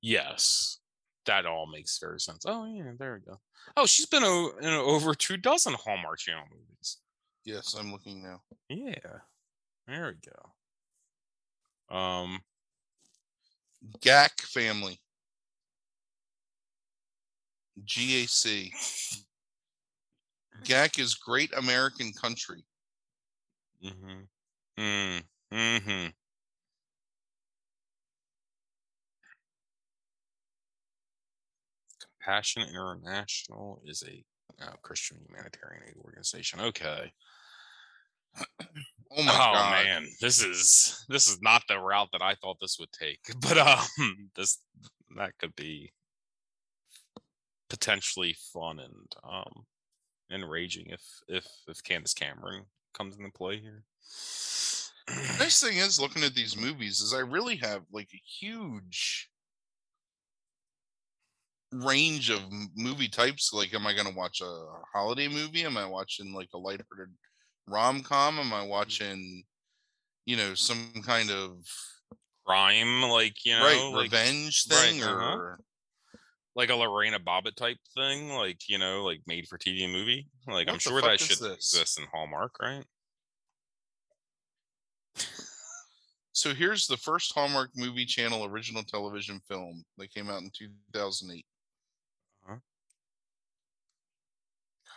Yes. 0.03 0.80
That 1.27 1.47
all 1.47 1.67
makes 1.67 1.99
very 1.99 2.19
sense. 2.21 2.45
Oh 2.47 2.65
yeah, 2.67 2.93
there 2.99 3.15
we 3.15 3.21
go. 3.21 3.41
Oh, 3.77 3.87
she's 3.87 4.07
been 4.07 4.25
o- 4.25 4.53
in 4.61 4.69
over 4.69 5.15
two 5.15 5.37
dozen 5.37 5.75
Hallmark 5.75 6.19
Channel 6.19 6.45
movies. 6.51 6.99
Yes, 7.45 7.75
I'm 7.79 7.93
looking 7.93 8.23
now. 8.23 8.43
Yeah. 8.69 8.95
There 9.87 10.15
we 10.15 10.33
go. 11.91 11.95
Um. 11.95 12.41
GAC 14.01 14.41
family. 14.43 15.01
GAC. 17.85 18.71
GAC 20.65 20.99
is 20.99 21.15
Great 21.15 21.51
American 21.57 22.13
Country. 22.13 22.65
Mm-hmm. 23.85 24.21
Mm. 24.79 25.23
Mm-hmm. 25.53 26.07
Compassion 32.21 32.63
International 32.63 33.81
is 33.87 34.03
a 34.07 34.25
uh, 34.63 34.73
Christian 34.83 35.19
humanitarian 35.27 35.83
aid 35.89 35.95
organization. 36.05 36.61
Okay. 36.61 37.13
Oh 39.13 39.25
my 39.25 39.33
oh 39.33 39.55
god. 39.55 39.85
man, 39.85 40.07
this 40.21 40.43
is 40.43 41.05
this 41.09 41.27
is 41.27 41.43
not 41.43 41.63
the 41.69 41.79
route 41.79 42.09
that 42.13 42.23
I 42.23 42.35
thought 42.37 42.59
this 42.61 42.77
would 42.79 42.93
take. 42.93 43.19
But 43.41 43.59
um, 43.59 44.31
this 44.37 44.59
that 45.17 45.37
could 45.39 45.57
be 45.57 45.93
potentially 47.69 48.37
fun 48.53 48.81
and 48.81 49.13
um 49.25 49.65
enraging 50.31 50.87
if 50.91 51.03
if 51.27 51.47
if 51.67 51.83
Candace 51.83 52.15
Cameron 52.15 52.65
comes 52.95 53.17
into 53.17 53.33
play 53.33 53.59
here. 53.59 53.83
The 55.09 55.37
nice 55.41 55.61
thing 55.65 55.79
is 55.79 56.01
looking 56.01 56.23
at 56.23 56.35
these 56.35 56.57
movies 56.57 57.01
is 57.01 57.13
I 57.13 57.21
really 57.21 57.57
have 57.57 57.83
like 57.91 58.11
a 58.15 58.23
huge 58.41 59.30
range 61.73 62.31
of 62.31 62.41
movie 62.77 63.09
types. 63.09 63.53
Like, 63.53 63.75
am 63.75 63.87
I 63.87 63.95
going 63.95 64.09
to 64.09 64.15
watch 64.15 64.41
a 64.41 64.67
holiday 64.93 65.29
movie? 65.29 65.65
Am 65.65 65.77
I 65.77 65.87
watching 65.87 66.33
like 66.33 66.49
a 66.55 66.59
lighthearted 66.59 67.15
rom 67.67 68.03
com? 68.03 68.39
Am 68.39 68.53
I 68.53 68.63
watching, 68.63 69.45
you 70.27 70.37
know, 70.37 70.55
some 70.55 70.93
kind 71.05 71.31
of 71.31 71.57
Crime, 72.51 73.03
like 73.03 73.45
you 73.45 73.53
know, 73.53 73.65
right 73.65 73.93
like 73.93 74.03
revenge 74.05 74.67
right, 74.69 74.79
thing 74.79 75.03
uh-huh. 75.05 75.37
or 75.37 75.61
like 76.57 76.71
a 76.71 76.75
Lorena 76.75 77.21
Bobbitt 77.21 77.55
type 77.55 77.77
thing, 77.95 78.31
like 78.31 78.69
you 78.69 78.77
know, 78.77 79.05
like 79.05 79.21
made 79.27 79.47
for 79.47 79.57
TV 79.57 79.91
movie. 79.91 80.27
Like 80.49 80.69
I'm 80.69 80.81
sure 80.81 81.01
that 81.01 81.21
should 81.21 81.39
this? 81.39 81.75
exist 81.75 82.01
in 82.01 82.07
Hallmark, 82.13 82.57
right? 82.61 82.85
So 86.33 86.55
here's 86.55 86.87
the 86.87 86.97
first 86.97 87.33
Hallmark 87.35 87.71
Movie 87.77 88.07
Channel 88.07 88.47
original 88.47 88.83
television 88.83 89.41
film 89.47 89.85
that 89.99 90.13
came 90.13 90.29
out 90.29 90.43
in 90.43 90.51
2008. 90.53 91.45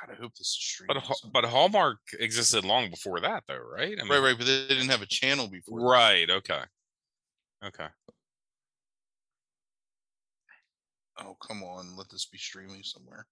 God, 0.06 0.16
I 0.18 0.22
hope 0.22 0.36
this 0.36 0.47
is. 0.47 0.82
But 0.88 1.04
but 1.32 1.45
Hallmark 1.45 1.99
existed 2.20 2.66
long 2.66 2.89
before 2.89 3.20
that, 3.22 3.43
though, 3.47 3.58
right? 3.58 3.97
I 3.99 4.08
right, 4.08 4.20
right, 4.20 4.38
but 4.38 4.45
they 4.45 4.68
didn't 4.68 4.89
have 4.89 5.01
a 5.01 5.08
channel 5.08 5.47
before. 5.47 5.80
that. 5.80 5.86
right. 5.86 6.30
Okay, 6.30 6.62
okay. 7.66 7.88
Oh, 11.20 11.38
come 11.45 11.64
on, 11.64 11.95
let 11.95 12.10
this 12.10 12.26
be 12.26 12.38
streaming 12.38 12.84
somewhere. 12.84 13.28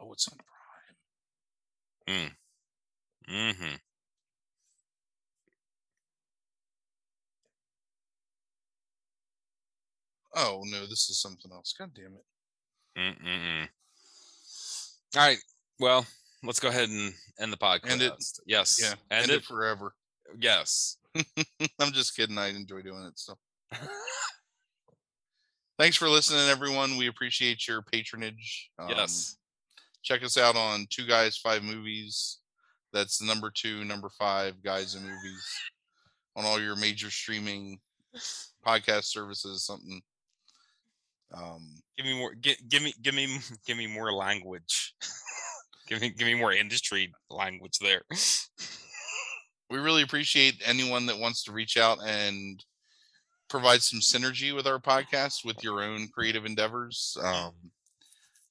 Oh, 0.00 0.12
it's 0.12 0.28
on 0.28 0.38
Prime. 2.06 2.30
Mm-hmm. 3.28 3.74
Oh 10.40 10.62
no, 10.66 10.82
this 10.86 11.10
is 11.10 11.20
something 11.20 11.50
else. 11.52 11.74
God 11.76 11.90
damn 11.94 12.14
it. 12.14 12.24
Mm-mm. 12.96 13.68
All 15.16 15.26
right. 15.26 15.38
Well, 15.80 16.06
let's 16.44 16.60
go 16.60 16.68
ahead 16.68 16.88
and 16.88 17.12
end 17.40 17.52
the 17.52 17.56
podcast. 17.56 17.90
End 17.90 18.02
it. 18.02 18.12
Yes. 18.46 18.78
Yeah, 18.80 18.94
End, 19.10 19.22
end 19.24 19.30
it. 19.32 19.36
it 19.38 19.44
forever. 19.44 19.94
Yes. 20.38 20.96
I'm 21.80 21.90
just 21.92 22.14
kidding. 22.16 22.38
I 22.38 22.48
enjoy 22.50 22.82
doing 22.82 23.02
it. 23.04 23.18
So 23.18 23.34
thanks 25.78 25.96
for 25.96 26.08
listening, 26.08 26.48
everyone. 26.48 26.96
We 26.96 27.08
appreciate 27.08 27.66
your 27.66 27.82
patronage. 27.82 28.70
Um, 28.78 28.90
yes. 28.90 29.38
check 30.02 30.22
us 30.22 30.36
out 30.36 30.54
on 30.54 30.86
Two 30.88 31.06
Guys 31.06 31.36
Five 31.36 31.64
Movies. 31.64 32.38
That's 32.92 33.20
number 33.20 33.50
two, 33.52 33.84
number 33.84 34.08
five 34.08 34.62
guys 34.62 34.94
and 34.94 35.04
movies 35.04 35.46
on 36.36 36.44
all 36.44 36.60
your 36.60 36.76
major 36.76 37.10
streaming 37.10 37.80
podcast 38.66 39.04
services. 39.04 39.66
Something. 39.66 40.00
Um, 41.34 41.74
Give 41.96 42.06
me 42.06 42.16
more. 42.16 42.34
Give, 42.34 42.56
give 42.68 42.82
me. 42.82 42.94
Give 43.02 43.14
me. 43.14 43.38
Give 43.66 43.76
me 43.76 43.86
more 43.86 44.12
language. 44.12 44.94
give 45.88 46.00
me. 46.00 46.10
Give 46.10 46.26
me 46.26 46.34
more 46.34 46.52
industry 46.52 47.12
language 47.28 47.78
there. 47.80 48.02
we 49.70 49.78
really 49.78 50.02
appreciate 50.02 50.62
anyone 50.64 51.06
that 51.06 51.18
wants 51.18 51.42
to 51.44 51.52
reach 51.52 51.76
out 51.76 51.98
and 52.06 52.64
provide 53.48 53.82
some 53.82 54.00
synergy 54.00 54.54
with 54.54 54.66
our 54.66 54.78
podcast 54.78 55.44
with 55.44 55.62
your 55.64 55.82
own 55.82 56.08
creative 56.08 56.44
endeavors. 56.44 57.16
Um, 57.22 57.52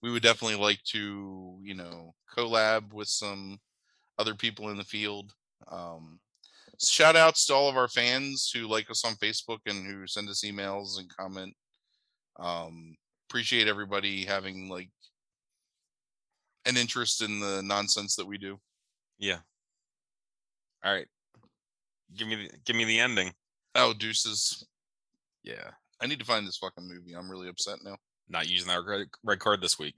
we 0.02 0.12
would 0.12 0.24
definitely 0.24 0.58
like 0.58 0.84
to, 0.92 1.58
you 1.62 1.74
know, 1.74 2.14
collab 2.36 2.94
with 2.94 3.08
some 3.08 3.60
other 4.20 4.36
people 4.36 4.70
in 4.70 4.78
the 4.78 4.84
field. 4.84 5.34
Um, 5.72 6.20
shout 6.80 7.16
outs 7.16 7.46
to 7.46 7.54
all 7.54 7.70
of 7.70 7.78
our 7.78 7.88
fans 7.88 8.52
who 8.54 8.68
like 8.68 8.90
us 8.90 9.06
on 9.06 9.14
Facebook 9.16 9.60
and 9.66 9.86
who 9.86 10.06
send 10.08 10.30
us 10.30 10.44
emails 10.44 11.00
and 11.00 11.16
comment. 11.16 11.56
Um, 12.40 12.96
appreciate 13.30 13.68
everybody 13.68 14.26
having 14.26 14.70
like 14.70 14.90
an 16.66 16.78
interest 16.78 17.22
in 17.22 17.40
the 17.40 17.62
nonsense 17.64 18.16
that 18.16 18.28
we 18.28 18.38
do. 18.38 18.60
Yeah. 19.20 19.40
All 20.84 20.94
right. 20.94 21.08
Give 22.16 22.28
me. 22.28 22.36
The, 22.36 22.50
give 22.66 22.76
me 22.76 22.86
the 22.86 23.00
ending. 23.00 23.34
Oh, 23.76 23.94
deuces. 23.94 24.66
Yeah. 25.44 25.72
I 26.02 26.08
need 26.08 26.20
to 26.20 26.26
find 26.26 26.48
this 26.48 26.58
fucking 26.58 26.88
movie. 26.88 27.14
I'm 27.14 27.30
really 27.30 27.50
upset 27.50 27.80
now. 27.84 27.98
Not 28.30 28.50
using 28.50 28.68
that 28.68 28.86
red, 28.86 29.08
red 29.24 29.40
card 29.40 29.62
this 29.62 29.80
week. 29.80 29.96